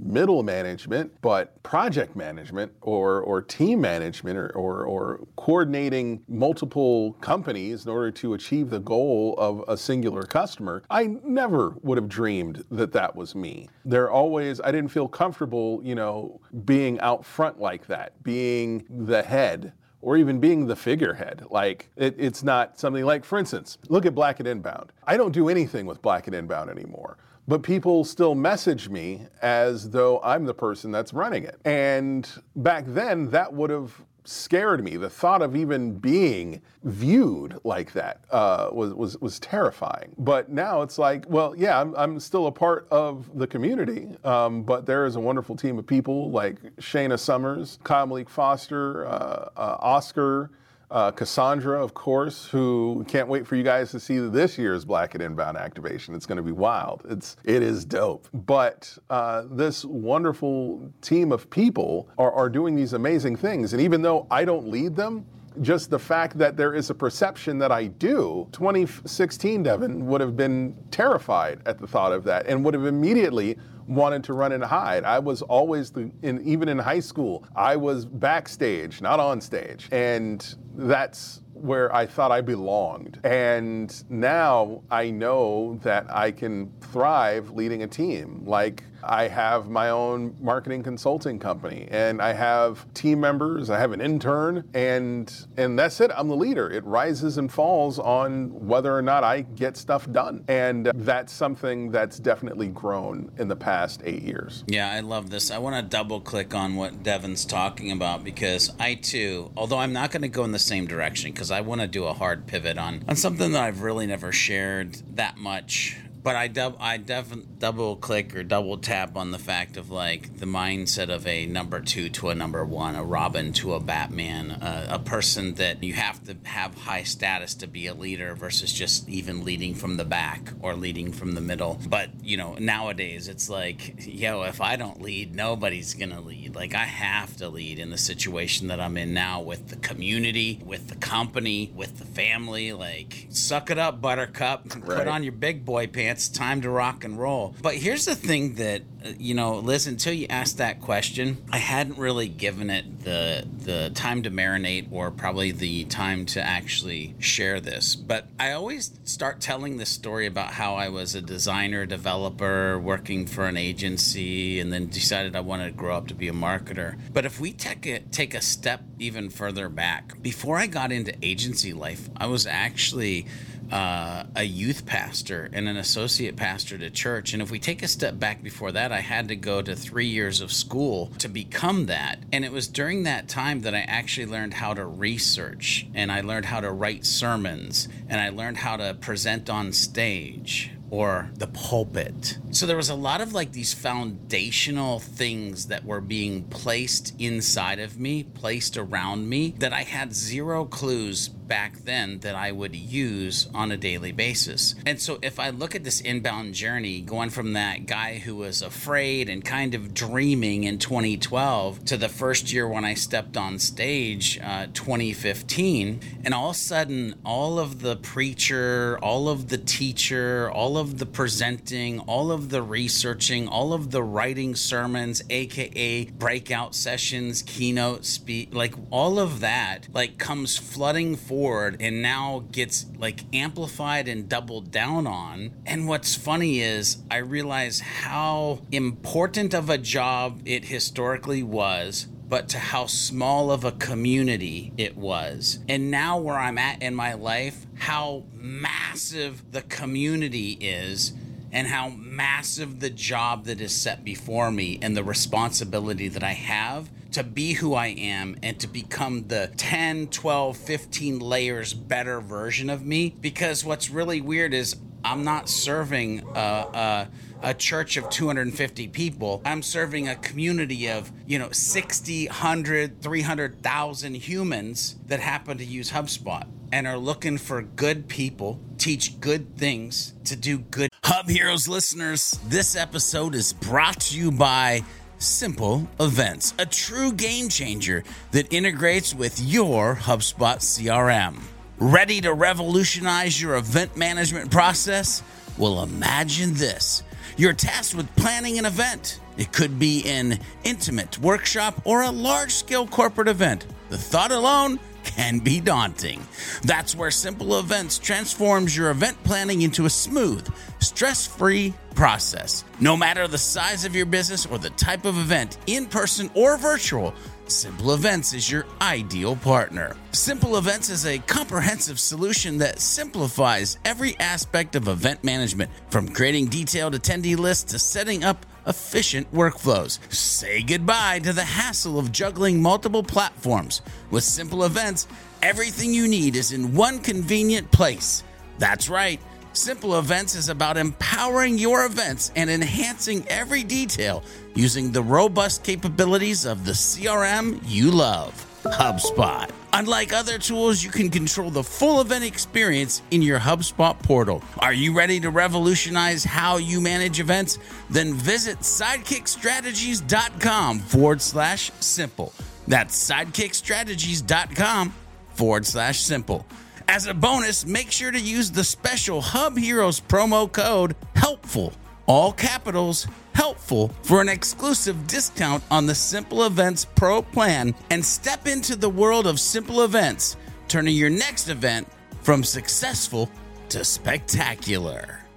middle 0.00 0.42
management, 0.42 1.12
but 1.20 1.60
project 1.62 2.16
management 2.16 2.72
or, 2.80 3.20
or 3.20 3.42
team 3.42 3.80
management 3.80 4.38
or, 4.38 4.50
or, 4.50 4.84
or, 4.84 5.20
coordinating 5.36 6.22
multiple 6.28 7.14
companies 7.20 7.84
in 7.84 7.90
order 7.90 8.10
to 8.10 8.34
achieve 8.34 8.70
the 8.70 8.80
goal 8.80 9.34
of 9.38 9.64
a 9.68 9.76
singular 9.76 10.22
customer, 10.22 10.82
I 10.90 11.06
never 11.24 11.74
would 11.82 11.96
have 11.96 12.08
dreamed 12.08 12.64
that 12.70 12.92
that 12.92 13.16
was 13.16 13.34
me. 13.34 13.68
There 13.84 14.10
always, 14.10 14.60
I 14.60 14.70
didn't 14.72 14.90
feel 14.90 15.08
comfortable, 15.08 15.80
you 15.82 15.94
know, 15.94 16.40
being 16.64 17.00
out 17.00 17.24
front 17.24 17.60
like 17.60 17.86
that, 17.86 18.22
being 18.22 18.84
the 18.90 19.22
head 19.22 19.72
or 20.00 20.16
even 20.16 20.38
being 20.40 20.66
the 20.66 20.76
figurehead. 20.76 21.44
Like 21.50 21.90
it, 21.96 22.14
it's 22.18 22.42
not 22.42 22.78
something 22.78 23.04
like, 23.04 23.24
for 23.24 23.38
instance, 23.38 23.78
look 23.88 24.06
at 24.06 24.14
Black 24.14 24.38
and 24.38 24.48
Inbound. 24.48 24.92
I 25.04 25.16
don't 25.16 25.32
do 25.32 25.48
anything 25.48 25.86
with 25.86 26.00
Black 26.02 26.26
and 26.26 26.34
Inbound 26.34 26.70
anymore. 26.70 27.18
But 27.48 27.62
people 27.62 28.04
still 28.04 28.34
message 28.34 28.90
me 28.90 29.26
as 29.40 29.88
though 29.88 30.20
I'm 30.22 30.44
the 30.44 30.52
person 30.52 30.90
that's 30.90 31.14
running 31.14 31.44
it. 31.44 31.58
And 31.64 32.30
back 32.56 32.84
then, 32.86 33.30
that 33.30 33.50
would 33.50 33.70
have 33.70 33.90
scared 34.28 34.84
me. 34.84 34.96
The 34.96 35.08
thought 35.08 35.40
of 35.40 35.56
even 35.56 35.94
being 35.98 36.60
viewed 36.84 37.58
like 37.64 37.92
that 37.94 38.20
uh, 38.30 38.68
was, 38.72 38.92
was, 38.94 39.18
was 39.20 39.40
terrifying. 39.40 40.14
But 40.18 40.50
now 40.50 40.82
it's 40.82 40.98
like, 40.98 41.24
well, 41.28 41.54
yeah, 41.56 41.80
I'm, 41.80 41.94
I'm 41.96 42.20
still 42.20 42.46
a 42.46 42.52
part 42.52 42.86
of 42.90 43.38
the 43.38 43.46
community, 43.46 44.08
um, 44.24 44.62
but 44.62 44.84
there 44.84 45.06
is 45.06 45.16
a 45.16 45.20
wonderful 45.20 45.56
team 45.56 45.78
of 45.78 45.86
people 45.86 46.30
like 46.30 46.60
Shayna 46.76 47.18
Summers, 47.18 47.78
Kyle 47.84 48.06
Malik 48.06 48.28
Foster, 48.28 49.06
uh, 49.06 49.48
uh, 49.56 49.76
Oscar. 49.80 50.50
Uh, 50.90 51.10
Cassandra, 51.10 51.82
of 51.82 51.92
course, 51.92 52.46
who 52.46 53.04
can't 53.08 53.28
wait 53.28 53.46
for 53.46 53.56
you 53.56 53.62
guys 53.62 53.90
to 53.90 54.00
see 54.00 54.18
this 54.18 54.56
year's 54.56 54.84
Black 54.86 55.14
and 55.14 55.22
Inbound 55.22 55.58
activation. 55.58 56.14
It's 56.14 56.24
going 56.24 56.38
to 56.38 56.42
be 56.42 56.52
wild. 56.52 57.02
It's 57.08 57.36
it 57.44 57.62
is 57.62 57.84
dope. 57.84 58.26
But 58.32 58.96
uh, 59.10 59.44
this 59.50 59.84
wonderful 59.84 60.90
team 61.02 61.30
of 61.30 61.50
people 61.50 62.08
are, 62.16 62.32
are 62.32 62.48
doing 62.48 62.74
these 62.74 62.94
amazing 62.94 63.36
things, 63.36 63.74
and 63.74 63.82
even 63.82 64.00
though 64.00 64.26
I 64.30 64.46
don't 64.46 64.68
lead 64.68 64.96
them, 64.96 65.26
just 65.60 65.90
the 65.90 65.98
fact 65.98 66.38
that 66.38 66.56
there 66.56 66.74
is 66.74 66.90
a 66.90 66.94
perception 66.94 67.58
that 67.58 67.72
I 67.72 67.86
do, 67.86 68.48
2016 68.52 69.62
Devin 69.62 70.06
would 70.06 70.20
have 70.20 70.36
been 70.36 70.76
terrified 70.90 71.60
at 71.66 71.78
the 71.78 71.86
thought 71.86 72.12
of 72.12 72.24
that 72.24 72.46
and 72.46 72.64
would 72.64 72.74
have 72.74 72.86
immediately 72.86 73.58
wanted 73.86 74.22
to 74.24 74.34
run 74.34 74.52
and 74.52 74.62
hide. 74.62 75.04
I 75.04 75.18
was 75.18 75.42
always 75.42 75.90
the, 75.90 76.10
in, 76.22 76.46
even 76.46 76.68
in 76.68 76.78
high 76.78 77.00
school, 77.00 77.44
I 77.56 77.76
was 77.76 78.04
backstage, 78.04 79.00
not 79.00 79.18
on 79.18 79.40
stage. 79.40 79.88
And 79.90 80.54
that's 80.76 81.42
where 81.54 81.94
I 81.94 82.06
thought 82.06 82.30
I 82.30 82.40
belonged. 82.40 83.18
And 83.24 84.04
now 84.10 84.82
I 84.90 85.10
know 85.10 85.80
that 85.82 86.06
I 86.14 86.30
can 86.30 86.70
thrive 86.80 87.50
leading 87.50 87.82
a 87.82 87.86
team. 87.86 88.42
Like 88.44 88.84
I 89.02 89.28
have 89.28 89.68
my 89.68 89.90
own 89.90 90.36
marketing 90.40 90.82
consulting 90.82 91.38
company 91.38 91.88
and 91.90 92.20
I 92.20 92.32
have 92.32 92.92
team 92.94 93.20
members, 93.20 93.70
I 93.70 93.78
have 93.78 93.92
an 93.92 94.00
intern 94.00 94.68
and 94.74 95.32
and 95.56 95.78
that's 95.78 96.00
it. 96.00 96.10
I'm 96.14 96.28
the 96.28 96.36
leader. 96.36 96.70
It 96.70 96.84
rises 96.84 97.38
and 97.38 97.50
falls 97.52 97.98
on 97.98 98.66
whether 98.66 98.94
or 98.94 99.02
not 99.02 99.24
I 99.24 99.42
get 99.42 99.76
stuff 99.76 100.10
done. 100.10 100.44
And 100.48 100.90
that's 100.94 101.32
something 101.32 101.90
that's 101.90 102.18
definitely 102.18 102.68
grown 102.68 103.30
in 103.38 103.48
the 103.48 103.56
past 103.56 104.02
8 104.04 104.22
years. 104.22 104.64
Yeah, 104.66 104.90
I 104.90 105.00
love 105.00 105.30
this. 105.30 105.50
I 105.50 105.58
want 105.58 105.76
to 105.76 105.82
double 105.82 106.20
click 106.20 106.54
on 106.54 106.76
what 106.76 107.02
Devin's 107.02 107.44
talking 107.44 107.92
about 107.92 108.24
because 108.24 108.72
I 108.78 108.94
too, 108.94 109.50
although 109.56 109.78
I'm 109.78 109.92
not 109.92 110.10
going 110.10 110.22
to 110.22 110.28
go 110.28 110.44
in 110.44 110.52
the 110.52 110.58
same 110.58 110.86
direction 110.86 111.32
because 111.32 111.50
I 111.50 111.60
want 111.60 111.80
to 111.80 111.86
do 111.86 112.04
a 112.04 112.12
hard 112.12 112.46
pivot 112.46 112.78
on 112.78 113.04
on 113.08 113.16
something 113.16 113.52
that 113.52 113.62
I've 113.62 113.82
really 113.82 114.06
never 114.06 114.32
shared 114.32 114.94
that 115.16 115.36
much 115.36 115.96
but 116.28 116.36
I 116.36 116.46
dub 116.48 116.76
I 116.78 116.98
definitely 116.98 117.48
double 117.58 117.96
click 117.96 118.36
or 118.36 118.42
double 118.42 118.76
tap 118.76 119.16
on 119.16 119.30
the 119.30 119.38
fact 119.38 119.78
of 119.78 119.90
like 119.90 120.36
the 120.38 120.44
mindset 120.44 121.08
of 121.08 121.26
a 121.26 121.46
number 121.46 121.80
two 121.80 122.10
to 122.10 122.28
a 122.28 122.34
number 122.34 122.66
one, 122.66 122.96
a 122.96 123.02
Robin 123.02 123.50
to 123.54 123.72
a 123.72 123.80
Batman, 123.80 124.50
uh, 124.50 124.88
a 124.90 124.98
person 124.98 125.54
that 125.54 125.82
you 125.82 125.94
have 125.94 126.22
to 126.24 126.36
have 126.42 126.74
high 126.74 127.02
status 127.02 127.54
to 127.54 127.66
be 127.66 127.86
a 127.86 127.94
leader 127.94 128.34
versus 128.34 128.74
just 128.74 129.08
even 129.08 129.42
leading 129.42 129.74
from 129.74 129.96
the 129.96 130.04
back 130.04 130.52
or 130.60 130.74
leading 130.74 131.12
from 131.12 131.32
the 131.32 131.40
middle. 131.40 131.80
But 131.88 132.10
you 132.22 132.36
know 132.36 132.56
nowadays 132.58 133.26
it's 133.28 133.48
like 133.48 133.94
yo, 134.06 134.42
if 134.42 134.60
I 134.60 134.76
don't 134.76 135.00
lead, 135.00 135.34
nobody's 135.34 135.94
gonna 135.94 136.20
lead. 136.20 136.54
Like 136.54 136.74
I 136.74 136.84
have 136.84 137.38
to 137.38 137.48
lead 137.48 137.78
in 137.78 137.88
the 137.88 137.96
situation 137.96 138.68
that 138.68 138.80
I'm 138.80 138.98
in 138.98 139.14
now 139.14 139.40
with 139.40 139.68
the 139.68 139.76
community, 139.76 140.60
with 140.62 140.88
the 140.88 140.96
company, 140.96 141.72
with 141.74 141.98
the 141.98 142.04
family. 142.04 142.74
Like 142.74 143.28
suck 143.30 143.70
it 143.70 143.78
up, 143.78 144.02
Buttercup. 144.02 144.66
Right. 144.88 144.98
Put 144.98 145.08
on 145.08 145.22
your 145.22 145.32
big 145.32 145.66
boy 145.66 145.86
pants 145.86 146.17
it's 146.18 146.28
time 146.28 146.60
to 146.62 146.68
rock 146.68 147.04
and 147.04 147.16
roll. 147.16 147.54
But 147.62 147.76
here's 147.76 148.04
the 148.04 148.16
thing 148.16 148.54
that 148.54 148.82
uh, 149.04 149.10
you 149.18 149.34
know, 149.34 149.58
Liz, 149.58 149.86
until 149.86 150.12
you 150.12 150.26
asked 150.28 150.58
that 150.58 150.80
question, 150.80 151.36
I 151.52 151.58
hadn't 151.58 151.96
really 151.96 152.26
given 152.26 152.70
it 152.70 153.04
the 153.04 153.46
the 153.58 153.90
time 153.94 154.24
to 154.24 154.30
marinate 154.30 154.88
or 154.90 155.12
probably 155.12 155.52
the 155.52 155.84
time 155.84 156.26
to 156.26 156.42
actually 156.42 157.14
share 157.20 157.60
this. 157.60 157.94
But 157.94 158.26
I 158.40 158.50
always 158.50 158.98
start 159.04 159.40
telling 159.40 159.76
this 159.76 159.90
story 159.90 160.26
about 160.26 160.54
how 160.54 160.74
I 160.74 160.88
was 160.88 161.14
a 161.14 161.20
designer, 161.20 161.86
developer, 161.86 162.80
working 162.80 163.24
for 163.24 163.46
an 163.46 163.56
agency, 163.56 164.58
and 164.58 164.72
then 164.72 164.88
decided 164.88 165.36
I 165.36 165.40
wanted 165.40 165.66
to 165.66 165.76
grow 165.76 165.96
up 165.96 166.08
to 166.08 166.14
be 166.14 166.26
a 166.26 166.32
marketer. 166.32 166.98
But 167.12 167.26
if 167.26 167.38
we 167.38 167.52
take 167.52 167.86
a, 167.86 168.00
take 168.00 168.34
a 168.34 168.40
step 168.40 168.82
even 168.98 169.30
further 169.30 169.68
back, 169.68 170.20
before 170.20 170.56
I 170.56 170.66
got 170.66 170.90
into 170.90 171.14
agency 171.22 171.72
life, 171.72 172.08
I 172.16 172.26
was 172.26 172.44
actually 172.44 173.26
uh, 173.70 174.24
a 174.34 174.44
youth 174.44 174.86
pastor 174.86 175.48
and 175.52 175.68
an 175.68 175.76
associate 175.76 176.36
pastor 176.36 176.78
to 176.78 176.90
church. 176.90 177.32
And 177.32 177.42
if 177.42 177.50
we 177.50 177.58
take 177.58 177.82
a 177.82 177.88
step 177.88 178.18
back 178.18 178.42
before 178.42 178.72
that, 178.72 178.92
I 178.92 179.00
had 179.00 179.28
to 179.28 179.36
go 179.36 179.62
to 179.62 179.74
three 179.74 180.06
years 180.06 180.40
of 180.40 180.52
school 180.52 181.12
to 181.18 181.28
become 181.28 181.86
that. 181.86 182.18
And 182.32 182.44
it 182.44 182.52
was 182.52 182.68
during 182.68 183.02
that 183.04 183.28
time 183.28 183.62
that 183.62 183.74
I 183.74 183.80
actually 183.80 184.26
learned 184.26 184.54
how 184.54 184.74
to 184.74 184.84
research 184.86 185.86
and 185.94 186.10
I 186.10 186.20
learned 186.20 186.46
how 186.46 186.60
to 186.60 186.70
write 186.70 187.04
sermons 187.04 187.88
and 188.08 188.20
I 188.20 188.30
learned 188.30 188.58
how 188.58 188.76
to 188.76 188.94
present 188.94 189.50
on 189.50 189.72
stage 189.72 190.72
or 190.90 191.30
the 191.34 191.46
pulpit. 191.46 192.38
So 192.50 192.66
there 192.66 192.76
was 192.76 192.88
a 192.88 192.94
lot 192.94 193.20
of 193.20 193.34
like 193.34 193.52
these 193.52 193.74
foundational 193.74 195.00
things 195.00 195.66
that 195.66 195.84
were 195.84 196.00
being 196.00 196.44
placed 196.44 197.14
inside 197.20 197.78
of 197.78 197.98
me, 197.98 198.22
placed 198.22 198.76
around 198.76 199.28
me, 199.28 199.54
that 199.58 199.72
I 199.72 199.82
had 199.82 200.14
zero 200.14 200.64
clues 200.64 201.28
back 201.48 201.78
then 201.78 202.18
that 202.20 202.34
I 202.34 202.52
would 202.52 202.76
use 202.76 203.48
on 203.54 203.72
a 203.72 203.76
daily 203.76 204.12
basis. 204.12 204.74
And 204.84 205.00
so 205.00 205.18
if 205.22 205.40
I 205.40 205.50
look 205.50 205.74
at 205.74 205.82
this 205.82 206.00
inbound 206.00 206.54
journey, 206.54 207.00
going 207.00 207.30
from 207.30 207.54
that 207.54 207.86
guy 207.86 208.18
who 208.18 208.36
was 208.36 208.60
afraid 208.60 209.28
and 209.28 209.44
kind 209.44 209.74
of 209.74 209.94
dreaming 209.94 210.64
in 210.64 210.78
2012 210.78 211.84
to 211.86 211.96
the 211.96 212.08
first 212.08 212.52
year 212.52 212.68
when 212.68 212.84
I 212.84 212.94
stepped 212.94 213.36
on 213.36 213.58
stage, 213.58 214.38
uh, 214.42 214.66
2015, 214.74 216.00
and 216.24 216.34
all 216.34 216.50
of 216.50 216.56
a 216.56 216.58
sudden, 216.58 217.14
all 217.24 217.58
of 217.58 217.80
the 217.80 217.96
preacher, 217.96 218.98
all 219.02 219.28
of 219.28 219.48
the 219.48 219.58
teacher, 219.58 220.50
all 220.50 220.76
of 220.76 220.98
the 220.98 221.06
presenting, 221.06 222.00
all 222.00 222.30
of 222.30 222.50
the 222.50 222.62
researching, 222.62 223.48
all 223.48 223.72
of 223.72 223.90
the 223.90 224.02
writing 224.02 224.54
sermons, 224.54 225.22
aka 225.30 226.04
breakout 226.04 226.74
sessions, 226.74 227.42
keynote 227.42 228.04
speak, 228.04 228.54
like 228.54 228.74
all 228.90 229.18
of 229.18 229.40
that, 229.40 229.88
like 229.92 230.18
comes 230.18 230.58
flooding 230.58 231.16
forward 231.16 231.37
forward 231.38 231.76
and 231.78 232.02
now 232.02 232.44
gets 232.50 232.86
like 232.98 233.20
amplified 233.32 234.08
and 234.08 234.28
doubled 234.28 234.72
down 234.72 235.06
on. 235.06 235.52
And 235.64 235.86
what's 235.86 236.16
funny 236.16 236.60
is 236.60 236.96
I 237.08 237.18
realize 237.18 237.78
how 237.78 238.62
important 238.72 239.54
of 239.54 239.70
a 239.70 239.78
job 239.78 240.42
it 240.44 240.64
historically 240.64 241.44
was 241.44 242.08
but 242.28 242.48
to 242.48 242.58
how 242.58 242.84
small 242.86 243.50
of 243.52 243.64
a 243.64 243.72
community 243.72 244.72
it 244.76 244.96
was. 244.98 245.60
And 245.66 245.90
now, 245.90 246.18
where 246.18 246.36
I'm 246.36 246.58
at 246.58 246.82
in 246.82 246.94
my 246.94 247.14
life, 247.14 247.64
how 247.78 248.24
massive 248.34 249.50
the 249.52 249.62
community 249.62 250.58
is 250.60 251.14
and 251.52 251.66
how 251.66 251.88
massive 251.88 252.80
the 252.80 252.90
job 252.90 253.44
that 253.44 253.60
is 253.60 253.74
set 253.74 254.04
before 254.04 254.50
me 254.50 254.78
and 254.82 254.96
the 254.96 255.04
responsibility 255.04 256.08
that 256.08 256.22
I 256.22 256.32
have 256.32 256.90
to 257.12 257.24
be 257.24 257.54
who 257.54 257.74
I 257.74 257.88
am 257.88 258.36
and 258.42 258.58
to 258.60 258.66
become 258.66 259.28
the 259.28 259.50
10, 259.56 260.08
12, 260.08 260.56
15 260.56 261.18
layers 261.20 261.72
better 261.72 262.20
version 262.20 262.68
of 262.68 262.84
me. 262.84 263.14
Because 263.20 263.64
what's 263.64 263.90
really 263.90 264.20
weird 264.20 264.52
is 264.52 264.76
I'm 265.04 265.24
not 265.24 265.48
serving 265.48 266.22
a, 266.34 266.38
a, 266.38 267.08
a, 267.42 267.54
church 267.54 267.96
of 267.96 268.08
250 268.10 268.88
people. 268.88 269.42
I'm 269.44 269.62
serving 269.62 270.08
a 270.08 270.16
community 270.16 270.88
of, 270.88 271.10
you 271.26 271.38
know, 271.38 271.50
60, 271.50 272.26
100, 272.26 273.02
300,000 273.02 274.14
humans 274.14 274.96
that 275.06 275.20
happen 275.20 275.58
to 275.58 275.64
use 275.64 275.90
HubSpot 275.90 276.46
and 276.72 276.86
are 276.86 276.98
looking 276.98 277.38
for 277.38 277.62
good 277.62 278.08
people, 278.08 278.60
teach 278.76 279.20
good 279.20 279.56
things, 279.56 280.14
to 280.24 280.36
do 280.36 280.58
good. 280.58 280.90
Hub 281.04 281.28
Heroes 281.28 281.68
listeners, 281.68 282.38
this 282.46 282.76
episode 282.76 283.34
is 283.34 283.52
brought 283.52 284.00
to 284.00 284.18
you 284.18 284.30
by 284.30 284.82
Simple 285.18 285.88
Events, 285.98 286.54
a 286.58 286.66
true 286.66 287.12
game 287.12 287.48
changer 287.48 288.04
that 288.30 288.52
integrates 288.52 289.14
with 289.14 289.40
your 289.40 289.96
HubSpot 289.96 290.58
CRM. 290.58 291.40
Ready 291.78 292.20
to 292.20 292.32
revolutionize 292.32 293.40
your 293.40 293.56
event 293.56 293.96
management 293.96 294.50
process? 294.50 295.22
Well, 295.56 295.82
imagine 295.82 296.54
this. 296.54 297.02
You're 297.36 297.52
tasked 297.52 297.94
with 297.94 298.14
planning 298.16 298.58
an 298.58 298.66
event. 298.66 299.20
It 299.36 299.52
could 299.52 299.78
be 299.78 300.04
an 300.08 300.40
intimate 300.64 301.18
workshop 301.18 301.80
or 301.84 302.02
a 302.02 302.10
large 302.10 302.52
scale 302.52 302.86
corporate 302.86 303.28
event. 303.28 303.66
The 303.90 303.98
thought 303.98 304.32
alone 304.32 304.80
can 305.04 305.38
be 305.38 305.60
daunting. 305.60 306.26
That's 306.62 306.94
where 306.94 307.10
Simple 307.10 307.58
Events 307.58 307.98
transforms 307.98 308.76
your 308.76 308.90
event 308.90 309.22
planning 309.24 309.62
into 309.62 309.86
a 309.86 309.90
smooth, 309.90 310.46
stress 310.80 311.26
free 311.26 311.72
process. 311.94 312.64
No 312.80 312.96
matter 312.96 313.26
the 313.26 313.38
size 313.38 313.84
of 313.84 313.96
your 313.96 314.06
business 314.06 314.44
or 314.46 314.58
the 314.58 314.70
type 314.70 315.04
of 315.04 315.16
event, 315.18 315.58
in 315.66 315.86
person 315.86 316.30
or 316.34 316.56
virtual, 316.58 317.14
Simple 317.50 317.94
Events 317.94 318.34
is 318.34 318.50
your 318.50 318.66
ideal 318.82 319.34
partner. 319.34 319.96
Simple 320.12 320.58
Events 320.58 320.90
is 320.90 321.06
a 321.06 321.18
comprehensive 321.18 321.98
solution 321.98 322.58
that 322.58 322.78
simplifies 322.78 323.78
every 323.86 324.18
aspect 324.20 324.76
of 324.76 324.86
event 324.86 325.24
management, 325.24 325.70
from 325.88 326.08
creating 326.08 326.48
detailed 326.48 326.94
attendee 326.94 327.38
lists 327.38 327.72
to 327.72 327.78
setting 327.78 328.22
up 328.22 328.44
efficient 328.66 329.32
workflows. 329.32 329.98
Say 330.12 330.62
goodbye 330.62 331.20
to 331.20 331.32
the 331.32 331.42
hassle 331.44 331.98
of 331.98 332.12
juggling 332.12 332.60
multiple 332.60 333.02
platforms. 333.02 333.80
With 334.10 334.24
Simple 334.24 334.64
Events, 334.64 335.06
everything 335.40 335.94
you 335.94 336.06
need 336.06 336.36
is 336.36 336.52
in 336.52 336.74
one 336.74 336.98
convenient 336.98 337.72
place. 337.72 338.24
That's 338.58 338.90
right. 338.90 339.22
Simple 339.58 339.98
Events 339.98 340.36
is 340.36 340.50
about 340.50 340.76
empowering 340.76 341.58
your 341.58 341.84
events 341.84 342.30
and 342.36 342.48
enhancing 342.48 343.26
every 343.26 343.64
detail 343.64 344.22
using 344.54 344.92
the 344.92 345.02
robust 345.02 345.64
capabilities 345.64 346.46
of 346.46 346.64
the 346.64 346.70
CRM 346.70 347.58
you 347.64 347.90
love, 347.90 348.32
HubSpot. 348.62 349.50
Unlike 349.72 350.12
other 350.12 350.38
tools, 350.38 350.84
you 350.84 350.90
can 350.90 351.10
control 351.10 351.50
the 351.50 351.64
full 351.64 352.00
event 352.00 352.22
experience 352.22 353.02
in 353.10 353.20
your 353.20 353.40
HubSpot 353.40 354.00
portal. 354.00 354.44
Are 354.58 354.72
you 354.72 354.96
ready 354.96 355.18
to 355.18 355.30
revolutionize 355.30 356.22
how 356.22 356.58
you 356.58 356.80
manage 356.80 357.18
events? 357.18 357.58
Then 357.90 358.14
visit 358.14 358.60
sidekickstrategies.com 358.60 360.78
forward 360.78 361.20
slash 361.20 361.72
simple. 361.80 362.32
That's 362.68 363.10
sidekickstrategies.com 363.10 364.94
forward 365.34 365.66
slash 365.66 365.98
simple. 365.98 366.46
As 366.90 367.06
a 367.06 367.12
bonus, 367.12 367.66
make 367.66 367.92
sure 367.92 368.10
to 368.10 368.18
use 368.18 368.50
the 368.50 368.64
special 368.64 369.20
Hub 369.20 369.58
Heroes 369.58 370.00
promo 370.00 370.50
code 370.50 370.96
HELPFUL, 371.16 371.74
all 372.06 372.32
capitals, 372.32 373.06
helpful, 373.34 373.88
for 374.02 374.22
an 374.22 374.30
exclusive 374.30 375.06
discount 375.06 375.62
on 375.70 375.84
the 375.84 375.94
Simple 375.94 376.44
Events 376.44 376.86
Pro 376.86 377.20
plan 377.20 377.74
and 377.90 378.02
step 378.02 378.46
into 378.46 378.74
the 378.74 378.88
world 378.88 379.26
of 379.26 379.38
simple 379.38 379.82
events, 379.82 380.38
turning 380.66 380.96
your 380.96 381.10
next 381.10 381.50
event 381.50 381.86
from 382.22 382.42
successful 382.42 383.30
to 383.68 383.84
spectacular 383.84 385.27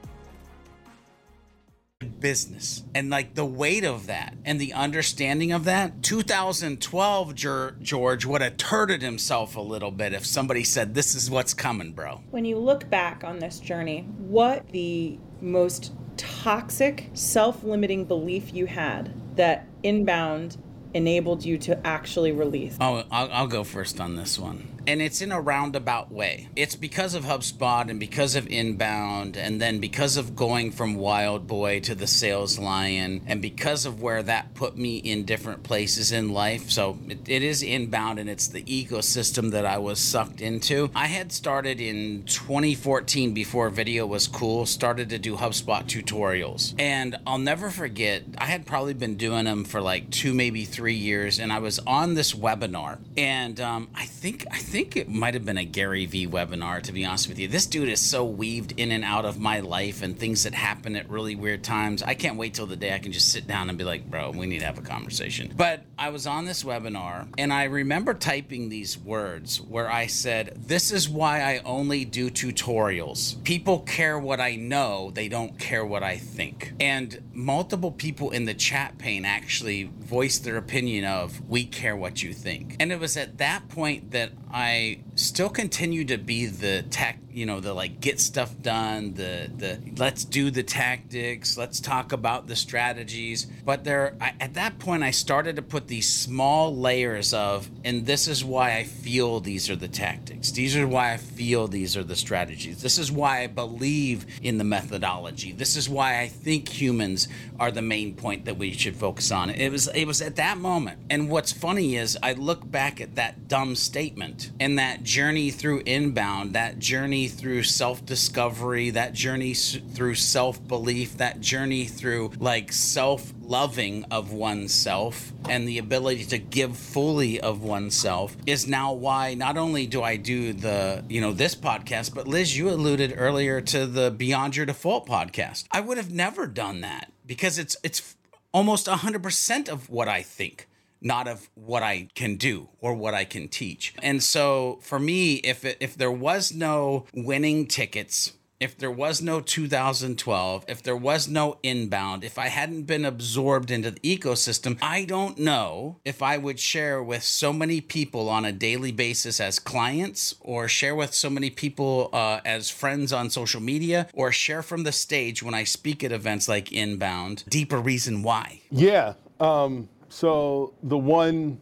business. 2.02 2.84
And 2.94 3.10
like 3.10 3.36
the 3.36 3.46
weight 3.46 3.84
of 3.84 4.08
that 4.08 4.36
and 4.46 4.60
the 4.60 4.74
understanding 4.74 5.52
of 5.52 5.66
that 5.66 6.02
2012 6.04 7.36
george 7.36 8.26
would 8.26 8.42
have 8.42 8.58
turded 8.58 9.02
himself 9.02 9.56
a 9.56 9.62
little 9.62 9.92
bit 9.92 10.14
if 10.14 10.26
somebody 10.26 10.64
said 10.64 10.94
this 10.94 11.16
is 11.16 11.30
what's 11.30 11.54
coming 11.54 11.92
bro. 11.92 12.22
When 12.32 12.46
you 12.46 12.58
look 12.58 12.90
back 12.90 13.24
on 13.24 13.40
this 13.40 13.60
journey 13.60 14.08
what 14.18 14.68
the 14.70 15.18
most 15.42 15.94
toxic 16.18 17.10
self-limiting 17.14 18.06
belief 18.06 18.54
you 18.54 18.66
had 18.66 19.14
that 19.38 19.68
inbound 19.84 20.58
enabled 20.94 21.44
you 21.44 21.58
to 21.58 21.88
actually 21.88 22.32
release? 22.32 22.78
Oh 22.80 23.04
I'll, 23.12 23.32
I'll 23.32 23.48
go 23.48 23.64
first 23.64 24.00
on 24.00 24.16
this 24.16 24.38
one 24.38 24.71
and 24.88 25.02
it's 25.02 25.22
in 25.22 25.32
a 25.32 25.40
roundabout 25.40 26.12
way. 26.12 26.50
It's 26.56 26.76
because 26.76 27.14
of 27.14 27.24
HubSpot 27.24 27.90
and 27.90 28.00
because 28.00 28.36
of 28.36 28.48
inbound, 28.48 29.38
and 29.38 29.62
then 29.62 29.80
because 29.80 30.18
of 30.18 30.36
going 30.36 30.72
from 30.72 30.96
Wild 30.96 31.48
Boy 31.48 31.80
to 31.82 31.96
the 31.96 32.08
Sales 32.08 32.58
Lion, 32.58 33.22
and 33.28 33.42
because 33.42 33.86
of 33.86 34.02
where 34.02 34.24
that 34.24 34.54
put 34.56 34.78
me 34.78 34.98
in 34.98 35.26
different 35.26 35.64
places 35.64 36.12
in 36.12 36.34
life. 36.34 36.70
So 36.70 36.98
it, 37.08 37.20
it 37.28 37.44
is 37.44 37.64
inbound, 37.64 38.20
and 38.20 38.30
it's 38.30 38.48
the 38.48 38.64
ecosystem 38.64 39.52
that 39.52 39.66
I 39.66 39.78
was 39.78 40.00
sucked 40.00 40.42
into. 40.42 40.90
I 40.96 41.08
had 41.08 41.32
started 41.32 41.80
in 41.80 42.24
2014 42.24 43.34
before 43.34 43.70
video 43.70 44.06
was 44.06 44.28
cool, 44.28 44.66
started 44.66 45.10
to 45.10 45.20
do 45.20 45.38
HubSpot 45.38 45.84
tutorials, 45.84 46.74
and 46.80 47.18
I'll 47.28 47.38
never 47.38 47.70
forget. 47.70 48.24
I 48.38 48.46
had 48.46 48.66
probably 48.66 48.94
been 48.94 49.16
doing 49.16 49.46
them 49.46 49.64
for 49.64 49.82
like 49.82 50.10
two, 50.10 50.34
maybe 50.34 50.66
three 50.66 50.96
years, 50.96 51.40
and 51.40 51.54
I 51.54 51.60
was 51.60 51.80
on 51.80 52.16
this 52.16 52.34
webinar, 52.34 52.98
and 53.18 53.60
um, 53.60 53.90
I 53.94 54.06
think 54.06 54.46
I 54.52 54.58
think 54.72 54.96
it 54.96 55.10
might 55.10 55.34
have 55.34 55.44
been 55.44 55.58
a 55.58 55.66
Gary 55.66 56.06
Vee 56.06 56.26
webinar, 56.26 56.82
to 56.84 56.94
be 56.94 57.04
honest 57.04 57.28
with 57.28 57.38
you. 57.38 57.50
This 57.50 57.66
dude 57.66 57.90
is 57.90 58.00
so 58.00 58.24
weaved 58.24 58.74
in 58.78 58.94
and 58.94 59.04
out 59.04 59.26
of 59.26 59.38
my 59.38 59.60
life 59.60 60.02
and 60.02 60.18
things 60.18 60.46
that 60.46 60.54
happen 60.54 60.96
at 60.96 61.10
really 61.10 61.36
weird 61.36 61.62
times. 61.62 62.02
I 62.02 62.14
can't 62.14 62.38
wait 62.38 62.54
till 62.54 62.68
the 62.68 62.78
day 62.78 62.96
I 62.96 63.00
can 63.00 63.12
just 63.12 63.34
sit 63.34 63.48
down 63.48 63.68
and 63.68 63.78
be 63.78 63.84
like, 63.84 64.10
bro, 64.10 64.32
we 64.32 64.46
need 64.46 64.60
to 64.60 64.66
have 64.66 64.78
a 64.78 64.82
conversation. 64.82 65.54
But 65.58 65.84
I 66.00 66.08
was 66.08 66.26
on 66.26 66.46
this 66.46 66.64
webinar 66.64 67.28
and 67.38 67.52
I 67.52 67.66
remember 67.66 68.14
typing 68.14 68.70
these 68.70 68.98
words 68.98 69.60
where 69.60 69.92
I 69.92 70.08
said, 70.08 70.54
This 70.56 70.90
is 70.94 71.10
why 71.10 71.42
I 71.42 71.58
only 71.66 72.06
do 72.06 72.30
tutorials. 72.30 73.44
People 73.44 73.80
care 73.80 74.18
what 74.18 74.40
I 74.40 74.56
know, 74.56 75.12
they 75.14 75.28
don't 75.28 75.60
care 75.60 75.86
what 75.86 76.02
I 76.02 76.16
think. 76.16 76.72
And 76.80 77.31
multiple 77.42 77.92
people 77.92 78.30
in 78.32 78.46
the 78.46 78.54
chat 78.54 78.98
pane 78.98 79.26
actually 79.26 79.90
voiced 80.00 80.44
their 80.44 80.58
opinion 80.58 81.06
of, 81.06 81.42
We 81.50 81.66
care 81.66 81.96
what 81.96 82.22
you 82.22 82.34
think. 82.34 82.76
And 82.80 82.92
it 82.92 83.00
was 83.00 83.18
at 83.18 83.40
that 83.40 83.68
point 83.70 84.12
that 84.12 84.32
I 84.52 85.00
still 85.16 85.50
continue 85.50 86.06
to 86.06 86.18
be 86.18 86.46
the 86.46 86.84
tech, 86.84 87.20
you 87.34 87.46
know, 87.46 87.60
the 87.60 87.74
like 87.74 88.00
get 88.00 88.20
stuff 88.20 88.54
done, 88.62 89.14
the 89.14 89.50
the 89.56 89.80
let's 89.98 90.26
do 90.26 90.52
the 90.52 90.64
tactics, 90.64 91.58
let's 91.58 91.80
talk 91.80 92.12
about 92.12 92.48
the 92.48 92.56
strategies. 92.56 93.46
But 93.66 93.84
there, 93.84 94.16
I, 94.20 94.34
at 94.40 94.54
that 94.56 94.80
point, 94.80 95.04
I 95.04 95.12
started 95.12 95.56
to 95.56 95.62
put 95.62 95.88
these 95.88 96.12
small 96.12 96.76
layers 96.76 97.34
of, 97.34 97.70
and 97.84 98.06
this 98.06 98.28
is 98.28 98.44
why 98.44 98.78
I 98.78 98.84
feel 98.84 99.40
these 99.40 99.70
are 99.70 99.76
the 99.76 99.88
tactics. 99.88 100.52
These 100.52 100.76
are 100.78 100.88
why 100.88 101.14
I 101.14 101.18
feel 101.18 101.68
these 101.68 101.96
are 101.98 102.04
the 102.04 102.16
strategies. 102.16 102.82
This 102.82 102.98
is 102.98 103.12
why 103.12 103.42
I 103.42 103.48
believe 103.48 104.26
in 104.42 104.58
the 104.58 104.64
methodology. 104.64 105.52
This 105.52 105.76
is 105.76 105.88
why 105.90 106.20
I 106.20 106.28
think 106.28 106.70
humans 106.70 107.28
are 107.60 107.72
the 107.72 107.82
main 107.82 108.16
point 108.16 108.46
that 108.46 108.58
we 108.58 108.74
should 108.74 108.96
focus 108.96 109.32
on. 109.32 109.50
It 109.50 109.70
was 109.70 109.88
it 109.88 110.06
was 110.06 110.22
at 110.22 110.36
that 110.38 110.58
moment. 110.58 111.00
And 111.10 111.30
what's 111.30 111.52
funny 111.52 111.96
is 111.96 112.18
I 112.22 112.34
look 112.34 112.70
back 112.70 113.02
at 113.02 113.16
that 113.16 113.48
dumb 113.48 113.76
statement 113.76 114.52
and 114.60 114.78
that 114.80 115.04
journey 115.04 115.52
through 115.52 115.84
inbound, 115.86 116.54
that 116.54 116.80
journey 116.80 117.21
through 117.28 117.64
self 117.64 118.06
discovery, 118.06 118.90
that 118.92 119.14
journey 119.14 119.54
through 119.54 120.16
self 120.16 120.66
belief, 120.68 121.18
that 121.18 121.42
journey 121.42 121.86
through 121.86 122.32
like 122.40 122.72
self 122.72 123.34
loving 123.42 124.06
of 124.12 124.32
oneself 124.32 125.32
and 125.50 125.68
the 125.68 125.78
ability 125.78 126.24
to 126.24 126.38
give 126.38 126.78
fully 126.78 127.40
of 127.42 127.62
oneself 127.62 128.38
is 128.46 128.68
now 128.68 128.94
why 128.94 129.34
not 129.34 129.58
only 129.58 129.86
do 129.86 130.02
I 130.02 130.16
do 130.16 130.54
the, 130.54 131.04
you 131.10 131.20
know, 131.20 131.34
this 131.34 131.54
podcast, 131.54 132.16
but 132.16 132.28
Liz, 132.28 132.58
you 132.58 132.70
alluded 132.70 133.14
earlier 133.18 133.60
to 133.62 133.86
the 133.86 134.10
Beyond 134.12 134.56
Your 134.56 134.66
Default 134.66 135.06
podcast. 135.08 135.66
I 135.72 135.82
would 135.82 135.98
have 135.98 136.12
never 136.12 136.48
done 136.48 136.82
that 136.82 137.12
because 137.26 137.58
it's 137.60 137.76
it's 137.84 138.16
almost 138.54 138.88
100% 138.88 139.70
of 139.70 139.90
what 139.90 140.08
I 140.08 140.22
think 140.22 140.68
not 141.02 141.28
of 141.28 141.50
what 141.56 141.84
I 141.84 142.08
can 142.16 142.36
do 142.36 142.70
or 142.80 142.94
what 142.94 143.14
I 143.14 143.26
can 143.26 143.48
teach. 143.48 143.94
And 144.02 144.22
so 144.22 144.80
for 144.82 145.00
me, 145.00 145.36
if 145.36 145.66
it, 145.66 145.78
if 145.80 145.98
there 145.98 146.12
was 146.12 146.54
no 146.54 147.06
winning 147.14 147.68
tickets 147.68 148.34
if 148.62 148.78
there 148.78 148.92
was 148.92 149.24
no 149.24 149.42
2012, 149.42 150.66
if 150.68 150.84
there 150.84 150.96
was 150.96 151.28
no 151.28 151.58
inbound, 151.64 152.24
if 152.24 152.38
I 152.38 152.48
hadn't 152.48 152.84
been 152.84 153.06
absorbed 153.06 153.72
into 153.72 153.90
the 153.90 154.00
ecosystem, 154.02 154.78
I 154.84 155.04
don't 155.04 155.40
know 155.40 155.98
if 156.06 156.22
I 156.22 156.38
would 156.38 156.60
share 156.60 157.02
with 157.02 157.24
so 157.24 157.52
many 157.52 157.82
people 157.82 158.30
on 158.30 158.46
a 158.46 158.52
daily 158.52 158.92
basis 158.92 159.40
as 159.40 159.58
clients, 159.58 160.36
or 160.42 160.68
share 160.68 160.94
with 160.94 161.16
so 161.16 161.32
many 161.32 161.50
people 161.50 162.12
uh, 162.14 162.42
as 162.46 162.70
friends 162.70 163.12
on 163.12 163.32
social 163.32 163.62
media, 163.62 164.08
or 164.14 164.32
share 164.32 164.62
from 164.62 164.84
the 164.84 164.92
stage 164.92 165.42
when 165.42 165.56
I 165.56 165.64
speak 165.64 166.04
at 166.04 166.12
events 166.12 166.48
like 166.48 166.72
Inbound. 166.72 167.44
Deeper 167.50 167.80
reason 167.80 168.22
why. 168.22 168.62
Yeah. 168.70 169.14
Um, 169.40 169.90
so 170.12 170.74
the 170.84 170.98
one 170.98 171.60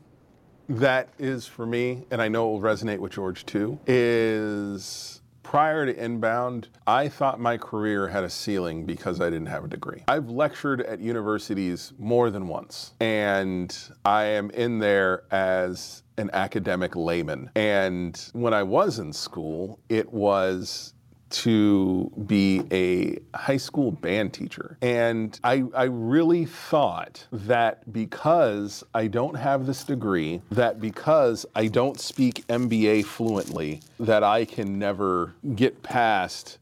that 0.67 1.09
is 1.17 1.47
for 1.47 1.65
me, 1.65 2.05
and 2.11 2.21
I 2.21 2.27
know 2.27 2.49
it 2.49 2.51
will 2.51 2.61
resonate 2.61 2.99
with 2.99 3.11
George 3.11 3.45
too, 3.45 3.79
is 3.87 5.21
prior 5.43 5.85
to 5.85 5.95
Inbound, 5.95 6.67
I 6.85 7.07
thought 7.07 7.39
my 7.39 7.57
career 7.57 8.07
had 8.07 8.23
a 8.23 8.29
ceiling 8.29 8.85
because 8.85 9.19
I 9.19 9.31
didn't 9.31 9.47
have 9.47 9.63
a 9.63 9.67
degree. 9.67 10.03
I've 10.07 10.29
lectured 10.29 10.81
at 10.81 10.99
universities 10.99 11.91
more 11.97 12.29
than 12.29 12.47
once, 12.47 12.93
and 12.99 13.75
I 14.05 14.25
am 14.25 14.51
in 14.51 14.77
there 14.77 15.23
as 15.31 16.03
an 16.17 16.29
academic 16.33 16.95
layman. 16.95 17.49
And 17.55 18.23
when 18.33 18.53
I 18.53 18.61
was 18.61 18.99
in 18.99 19.11
school, 19.11 19.79
it 19.89 20.13
was 20.13 20.93
to 21.29 22.11
be 22.25 22.63
a 22.71 23.19
high 23.37 23.57
school 23.57 23.91
band 23.91 24.33
teacher. 24.33 24.77
And 24.81 25.39
I, 25.43 25.63
I 25.75 25.83
really 25.83 26.45
thought 26.45 27.25
that 27.31 27.91
because 27.91 28.83
I 28.93 29.07
don't 29.07 29.35
have 29.35 29.65
this 29.65 29.83
degree, 29.83 30.41
that 30.51 30.79
because 30.79 31.45
I 31.55 31.67
don't 31.67 31.99
speak 31.99 32.45
MBA 32.47 33.05
fluently, 33.05 33.81
that 33.99 34.23
I 34.23 34.45
can 34.45 34.79
never 34.79 35.33
get 35.55 35.83
past 35.83 36.57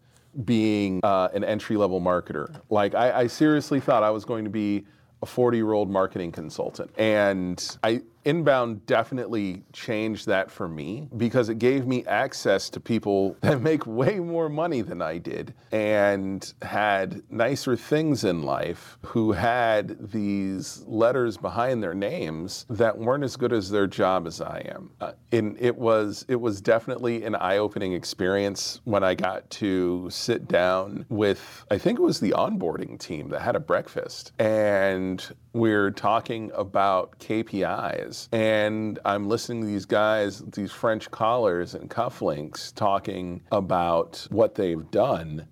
being 0.46 1.00
uh, 1.04 1.30
an 1.34 1.44
entry 1.44 1.78
level 1.78 2.00
marketer. 2.00 2.62
Like, 2.70 2.94
I, 2.94 3.22
I 3.22 3.28
seriously 3.28 3.80
thought 3.80 4.04
I 4.04 4.12
was 4.12 4.26
going 4.26 4.44
to 4.44 4.50
be 4.50 4.86
a 5.22 5.26
40 5.26 5.58
year 5.58 5.74
old 5.74 5.90
marketing 5.90 6.32
consultant. 6.32 6.92
And 6.98 7.78
I, 7.84 8.02
Inbound 8.28 8.86
definitely 8.86 9.64
changed 9.72 10.26
that 10.28 10.52
for 10.52 10.68
me 10.68 11.08
because 11.16 11.48
it 11.48 11.60
gave 11.60 11.88
me 11.88 12.04
access 12.08 12.70
to 12.72 12.82
people 12.82 13.38
that 13.40 13.62
make 13.62 13.88
way 13.88 14.20
more 14.20 14.50
money 14.50 14.82
than 14.82 15.02
I 15.02 15.18
did 15.18 15.54
and 15.72 16.54
had 16.62 17.24
nicer 17.30 17.78
things 17.78 18.26
in 18.26 18.44
life 18.44 18.98
who 19.06 19.32
had 19.32 20.12
these 20.12 20.84
letters 20.88 21.38
behind 21.38 21.82
their 21.82 21.94
names 21.94 22.66
that 22.70 22.98
weren't 22.98 23.24
as 23.24 23.38
good 23.38 23.54
as 23.54 23.70
their 23.70 23.88
job 23.88 24.28
as 24.28 24.42
I 24.42 24.60
am. 24.76 24.92
Uh, 25.00 25.14
and 25.32 25.56
it 25.58 25.78
was 25.78 26.26
it 26.28 26.42
was 26.42 26.60
definitely 26.60 27.24
an 27.24 27.36
eye-opening 27.36 27.94
experience 27.94 28.82
when 28.84 29.06
I 29.06 29.16
got 29.16 29.50
to 29.52 30.10
sit 30.10 30.50
down 30.50 31.06
with 31.08 31.66
I 31.72 31.78
think 31.78 31.98
it 31.98 32.02
was 32.02 32.20
the 32.20 32.32
onboarding 32.32 33.00
team 33.00 33.30
that 33.30 33.42
had 33.42 33.56
a 33.56 33.62
breakfast 33.62 34.34
and 34.38 35.26
we're 35.58 35.92
talking 35.92 36.52
about 36.54 37.18
KPIs, 37.20 38.30
and 38.32 39.00
I'm 39.04 39.28
listening 39.28 39.62
to 39.62 39.68
these 39.68 39.86
guys, 39.86 40.40
these 40.40 40.72
French 40.72 41.10
collars 41.12 41.74
and 41.74 41.90
cufflinks, 41.90 42.74
talking 42.76 43.42
about 43.52 44.28
what 44.30 44.56
they've 44.56 44.90
done 44.92 45.48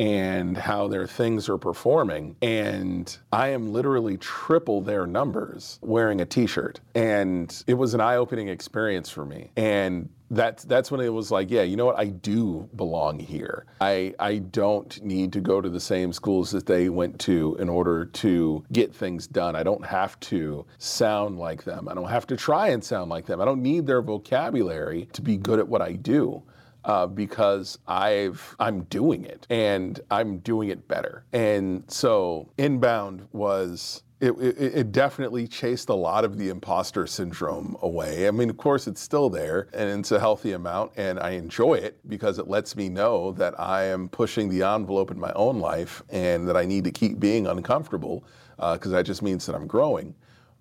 and 0.00 0.56
how 0.56 0.88
their 0.88 1.06
things 1.06 1.46
are 1.50 1.58
performing. 1.58 2.34
And 2.40 3.16
I 3.32 3.48
am 3.48 3.70
literally 3.70 4.16
triple 4.16 4.80
their 4.80 5.06
numbers 5.06 5.78
wearing 5.82 6.22
a 6.22 6.26
t 6.26 6.46
shirt. 6.46 6.80
And 6.94 7.62
it 7.66 7.74
was 7.74 7.92
an 7.92 8.00
eye 8.00 8.16
opening 8.16 8.48
experience 8.48 9.10
for 9.10 9.26
me. 9.26 9.50
And 9.56 10.08
that's 10.30 10.64
that's 10.64 10.90
when 10.90 11.00
it 11.00 11.12
was 11.12 11.30
like, 11.30 11.50
yeah, 11.50 11.62
you 11.62 11.76
know 11.76 11.84
what? 11.84 11.98
I 11.98 12.06
do 12.06 12.68
belong 12.76 13.18
here. 13.18 13.66
I 13.80 14.14
I 14.18 14.38
don't 14.38 15.02
need 15.02 15.34
to 15.34 15.40
go 15.40 15.60
to 15.60 15.68
the 15.68 15.80
same 15.80 16.12
schools 16.12 16.50
that 16.52 16.66
they 16.66 16.88
went 16.88 17.18
to 17.20 17.56
in 17.58 17.68
order 17.68 18.06
to 18.06 18.64
get 18.72 18.94
things 18.94 19.26
done. 19.26 19.54
I 19.54 19.64
don't 19.64 19.84
have 19.84 20.18
to 20.20 20.64
sound 20.78 21.38
like 21.38 21.64
them. 21.64 21.88
I 21.88 21.94
don't 21.94 22.08
have 22.08 22.26
to 22.28 22.36
try 22.36 22.68
and 22.68 22.82
sound 22.82 23.10
like 23.10 23.26
them. 23.26 23.40
I 23.40 23.44
don't 23.44 23.60
need 23.60 23.86
their 23.86 24.02
vocabulary 24.02 25.08
to 25.12 25.20
be 25.20 25.36
good 25.36 25.58
at 25.58 25.68
what 25.68 25.82
I 25.82 25.92
do 25.92 26.42
uh, 26.84 27.06
because 27.06 27.78
I've 27.86 28.56
I'm 28.58 28.82
doing 28.84 29.24
it 29.24 29.46
and 29.50 30.00
I'm 30.10 30.38
doing 30.38 30.68
it 30.68 30.86
better. 30.88 31.24
And 31.32 31.84
so 31.88 32.50
inbound 32.58 33.26
was. 33.32 34.02
It, 34.22 34.32
it, 34.32 34.74
it, 34.74 34.92
definitely 34.92 35.48
chased 35.48 35.88
a 35.88 35.94
lot 35.94 36.26
of 36.26 36.36
the 36.36 36.50
imposter 36.50 37.06
syndrome 37.06 37.74
away. 37.80 38.28
I 38.28 38.30
mean, 38.30 38.50
of 38.50 38.58
course, 38.58 38.86
it's 38.86 39.00
still 39.00 39.30
there 39.30 39.68
and 39.72 39.98
it's 39.98 40.12
a 40.12 40.20
healthy 40.20 40.52
amount, 40.52 40.92
and 40.98 41.18
I 41.18 41.30
enjoy 41.30 41.76
it 41.76 41.98
because 42.06 42.38
it 42.38 42.46
lets 42.46 42.76
me 42.76 42.90
know 42.90 43.32
that 43.32 43.58
I 43.58 43.84
am 43.84 44.10
pushing 44.10 44.50
the 44.50 44.62
envelope 44.62 45.10
in 45.10 45.18
my 45.18 45.32
own 45.32 45.58
life 45.58 46.02
and 46.10 46.46
that 46.46 46.54
I 46.54 46.66
need 46.66 46.84
to 46.84 46.90
keep 46.90 47.18
being 47.18 47.46
uncomfortable 47.46 48.22
because 48.58 48.88
uh, 48.88 48.96
that 48.96 49.06
just 49.06 49.22
means 49.22 49.46
that 49.46 49.54
I'm 49.54 49.66
growing 49.66 50.14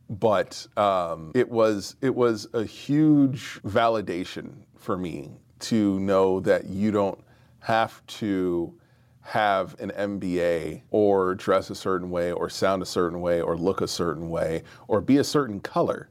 but 0.10 0.66
um, 0.76 1.32
it 1.36 1.50
was 1.50 1.96
it 2.02 2.14
was 2.14 2.48
a 2.54 2.64
huge 2.64 3.60
validation 3.64 4.54
for 4.76 4.98
me 4.98 5.30
to 5.60 6.00
know 6.00 6.40
that 6.42 6.66
you 6.66 6.92
don't 6.92 7.24
have 7.60 8.06
to 8.08 8.74
have 9.22 9.80
an 9.80 9.92
MBA 9.92 10.82
or 10.90 11.36
dress 11.36 11.70
a 11.70 11.76
certain 11.76 12.10
way 12.10 12.32
or 12.32 12.50
sound 12.50 12.82
a 12.82 12.86
certain 12.86 13.22
way 13.22 13.42
or 13.42 13.56
look 13.58 13.82
a 13.82 13.88
certain 13.88 14.30
way 14.30 14.64
or 14.88 15.02
be 15.02 15.18
a 15.18 15.24
certain 15.24 15.60
color 15.60 16.10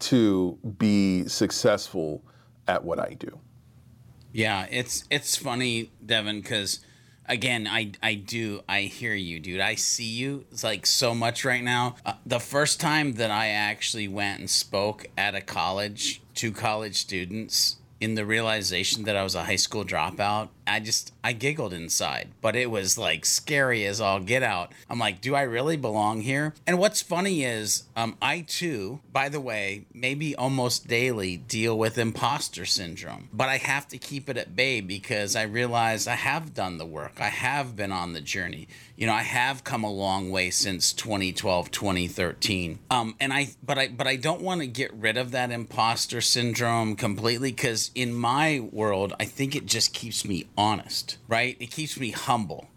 to 0.00 0.58
be 0.78 1.26
successful 1.28 2.24
at 2.66 2.82
what 2.82 2.98
I 2.98 3.14
do. 3.18 3.38
Yeah, 4.32 4.66
it's 4.70 5.04
it's 5.10 5.36
funny, 5.36 5.90
Devin, 6.04 6.40
because 6.40 6.80
again, 7.26 7.66
I 7.66 7.92
I 8.02 8.14
do 8.14 8.62
I 8.68 8.82
hear 8.82 9.14
you, 9.14 9.40
dude. 9.40 9.60
I 9.60 9.74
see 9.74 10.04
you 10.04 10.44
it's 10.50 10.64
like 10.64 10.86
so 10.86 11.14
much 11.14 11.44
right 11.44 11.62
now. 11.62 11.96
Uh, 12.04 12.14
the 12.26 12.40
first 12.40 12.80
time 12.80 13.14
that 13.14 13.30
I 13.30 13.48
actually 13.48 14.08
went 14.08 14.40
and 14.40 14.50
spoke 14.50 15.06
at 15.16 15.34
a 15.34 15.40
college 15.40 16.22
to 16.34 16.52
college 16.52 16.96
students 16.96 17.76
in 18.00 18.14
the 18.14 18.24
realization 18.24 19.04
that 19.04 19.16
I 19.16 19.22
was 19.22 19.34
a 19.34 19.44
high 19.44 19.56
school 19.56 19.84
dropout, 19.84 20.48
I 20.68 20.80
just 20.80 21.12
I 21.24 21.32
giggled 21.32 21.72
inside, 21.72 22.28
but 22.40 22.54
it 22.54 22.70
was 22.70 22.98
like 22.98 23.24
scary 23.24 23.84
as 23.86 24.00
all 24.00 24.20
get 24.20 24.42
out. 24.42 24.72
I'm 24.88 24.98
like, 24.98 25.20
do 25.20 25.34
I 25.34 25.42
really 25.42 25.76
belong 25.76 26.20
here? 26.20 26.54
And 26.66 26.78
what's 26.78 27.02
funny 27.02 27.44
is, 27.44 27.84
um, 27.96 28.16
I 28.20 28.40
too, 28.40 29.00
by 29.12 29.28
the 29.28 29.40
way, 29.40 29.86
maybe 29.92 30.36
almost 30.36 30.86
daily 30.86 31.36
deal 31.36 31.78
with 31.78 31.98
imposter 31.98 32.64
syndrome, 32.64 33.28
but 33.32 33.48
I 33.48 33.56
have 33.56 33.88
to 33.88 33.98
keep 33.98 34.28
it 34.28 34.36
at 34.36 34.54
bay 34.54 34.80
because 34.80 35.34
I 35.34 35.42
realize 35.42 36.06
I 36.06 36.14
have 36.14 36.54
done 36.54 36.78
the 36.78 36.86
work. 36.86 37.20
I 37.20 37.28
have 37.28 37.76
been 37.76 37.92
on 37.92 38.12
the 38.12 38.20
journey. 38.20 38.68
You 38.96 39.06
know, 39.06 39.14
I 39.14 39.22
have 39.22 39.64
come 39.64 39.84
a 39.84 39.92
long 39.92 40.30
way 40.30 40.50
since 40.50 40.92
2012, 40.92 41.70
2013. 41.70 42.78
Um, 42.90 43.14
and 43.20 43.32
I, 43.32 43.50
but 43.62 43.78
I, 43.78 43.88
but 43.88 44.06
I 44.06 44.16
don't 44.16 44.42
want 44.42 44.60
to 44.60 44.66
get 44.66 44.92
rid 44.92 45.16
of 45.16 45.30
that 45.30 45.50
imposter 45.50 46.20
syndrome 46.20 46.96
completely 46.96 47.52
because 47.52 47.90
in 47.94 48.12
my 48.12 48.60
world, 48.72 49.14
I 49.20 49.24
think 49.24 49.54
it 49.54 49.66
just 49.66 49.94
keeps 49.94 50.24
me 50.24 50.46
honest, 50.58 51.16
right? 51.28 51.56
It 51.60 51.70
keeps 51.70 51.98
me 51.98 52.10
humble. 52.10 52.68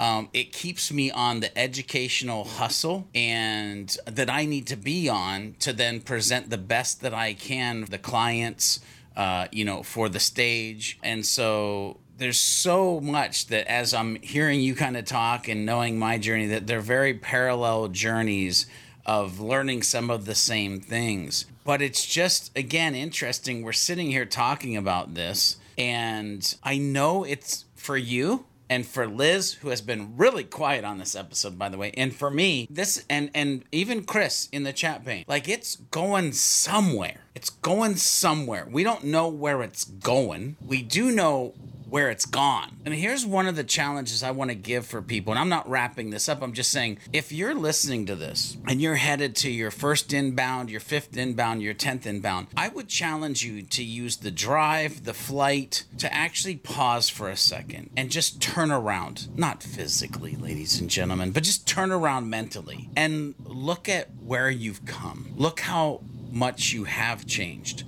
Um, 0.00 0.28
it 0.32 0.52
keeps 0.52 0.92
me 0.92 1.10
on 1.10 1.40
the 1.40 1.56
educational 1.56 2.44
hustle 2.44 3.08
and 3.14 3.96
that 4.04 4.28
I 4.28 4.44
need 4.44 4.66
to 4.68 4.76
be 4.76 5.08
on 5.08 5.54
to 5.60 5.72
then 5.72 6.00
present 6.00 6.50
the 6.50 6.58
best 6.58 7.00
that 7.00 7.14
I 7.14 7.34
can 7.34 7.84
the 7.84 7.98
clients, 7.98 8.80
uh, 9.16 9.46
you 9.50 9.64
know, 9.64 9.82
for 9.82 10.08
the 10.08 10.20
stage. 10.20 10.98
And 11.02 11.24
so 11.24 11.98
there's 12.16 12.40
so 12.40 13.00
much 13.00 13.46
that 13.46 13.70
as 13.70 13.94
I'm 13.94 14.16
hearing 14.16 14.60
you 14.60 14.74
kind 14.74 14.96
of 14.96 15.04
talk 15.04 15.48
and 15.48 15.64
knowing 15.64 15.98
my 15.98 16.18
journey, 16.18 16.46
that 16.48 16.66
they're 16.66 16.80
very 16.80 17.14
parallel 17.14 17.88
journeys 17.88 18.66
of 19.06 19.40
learning 19.40 19.82
some 19.82 20.10
of 20.10 20.26
the 20.26 20.34
same 20.34 20.80
things. 20.80 21.46
But 21.64 21.82
it's 21.82 22.04
just, 22.04 22.56
again, 22.56 22.94
interesting. 22.94 23.62
We're 23.62 23.72
sitting 23.72 24.10
here 24.10 24.26
talking 24.26 24.76
about 24.76 25.14
this, 25.14 25.56
and 25.78 26.56
I 26.62 26.76
know 26.76 27.24
it's 27.24 27.64
for 27.76 27.96
you 27.96 28.44
and 28.70 28.86
for 28.86 29.06
Liz, 29.06 29.54
who 29.54 29.70
has 29.70 29.80
been 29.80 30.16
really 30.16 30.44
quiet 30.44 30.84
on 30.84 30.98
this 30.98 31.14
episode, 31.14 31.58
by 31.58 31.68
the 31.68 31.78
way, 31.78 31.90
and 31.96 32.14
for 32.14 32.30
me, 32.30 32.66
this 32.70 33.04
and 33.08 33.30
and 33.34 33.64
even 33.72 34.04
Chris 34.04 34.48
in 34.52 34.64
the 34.64 34.72
chat 34.72 35.04
pane, 35.04 35.24
like 35.26 35.48
it's 35.48 35.76
going 35.76 36.32
somewhere. 36.32 37.20
It's 37.34 37.50
going 37.50 37.96
somewhere. 37.96 38.66
We 38.70 38.82
don't 38.82 39.04
know 39.04 39.28
where 39.28 39.62
it's 39.62 39.84
going. 39.84 40.56
We 40.64 40.82
do 40.82 41.10
know 41.10 41.54
where 41.90 42.10
it's 42.10 42.26
gone. 42.26 42.76
And 42.84 42.94
here's 42.94 43.24
one 43.24 43.46
of 43.46 43.56
the 43.56 43.64
challenges 43.64 44.22
I 44.22 44.30
want 44.30 44.50
to 44.50 44.54
give 44.54 44.86
for 44.86 45.00
people. 45.00 45.32
And 45.32 45.40
I'm 45.40 45.48
not 45.48 45.68
wrapping 45.68 46.10
this 46.10 46.28
up. 46.28 46.42
I'm 46.42 46.52
just 46.52 46.70
saying 46.70 46.98
if 47.12 47.32
you're 47.32 47.54
listening 47.54 48.06
to 48.06 48.16
this 48.16 48.56
and 48.66 48.80
you're 48.80 48.96
headed 48.96 49.34
to 49.36 49.50
your 49.50 49.70
first 49.70 50.12
inbound, 50.12 50.70
your 50.70 50.80
fifth 50.80 51.16
inbound, 51.16 51.62
your 51.62 51.74
10th 51.74 52.06
inbound, 52.06 52.48
I 52.56 52.68
would 52.68 52.88
challenge 52.88 53.42
you 53.42 53.62
to 53.62 53.82
use 53.82 54.16
the 54.16 54.30
drive, 54.30 55.04
the 55.04 55.14
flight, 55.14 55.84
to 55.98 56.12
actually 56.12 56.56
pause 56.56 57.08
for 57.08 57.28
a 57.28 57.36
second 57.36 57.90
and 57.96 58.10
just 58.10 58.40
turn 58.40 58.70
around. 58.70 59.28
Not 59.36 59.62
physically, 59.62 60.36
ladies 60.36 60.80
and 60.80 60.90
gentlemen, 60.90 61.32
but 61.32 61.42
just 61.42 61.66
turn 61.66 61.90
around 61.90 62.28
mentally 62.28 62.90
and 62.96 63.34
look 63.44 63.88
at 63.88 64.08
where 64.22 64.50
you've 64.50 64.84
come. 64.84 65.32
Look 65.36 65.60
how 65.60 66.02
much 66.30 66.72
you 66.72 66.84
have 66.84 67.26
changed. 67.26 67.84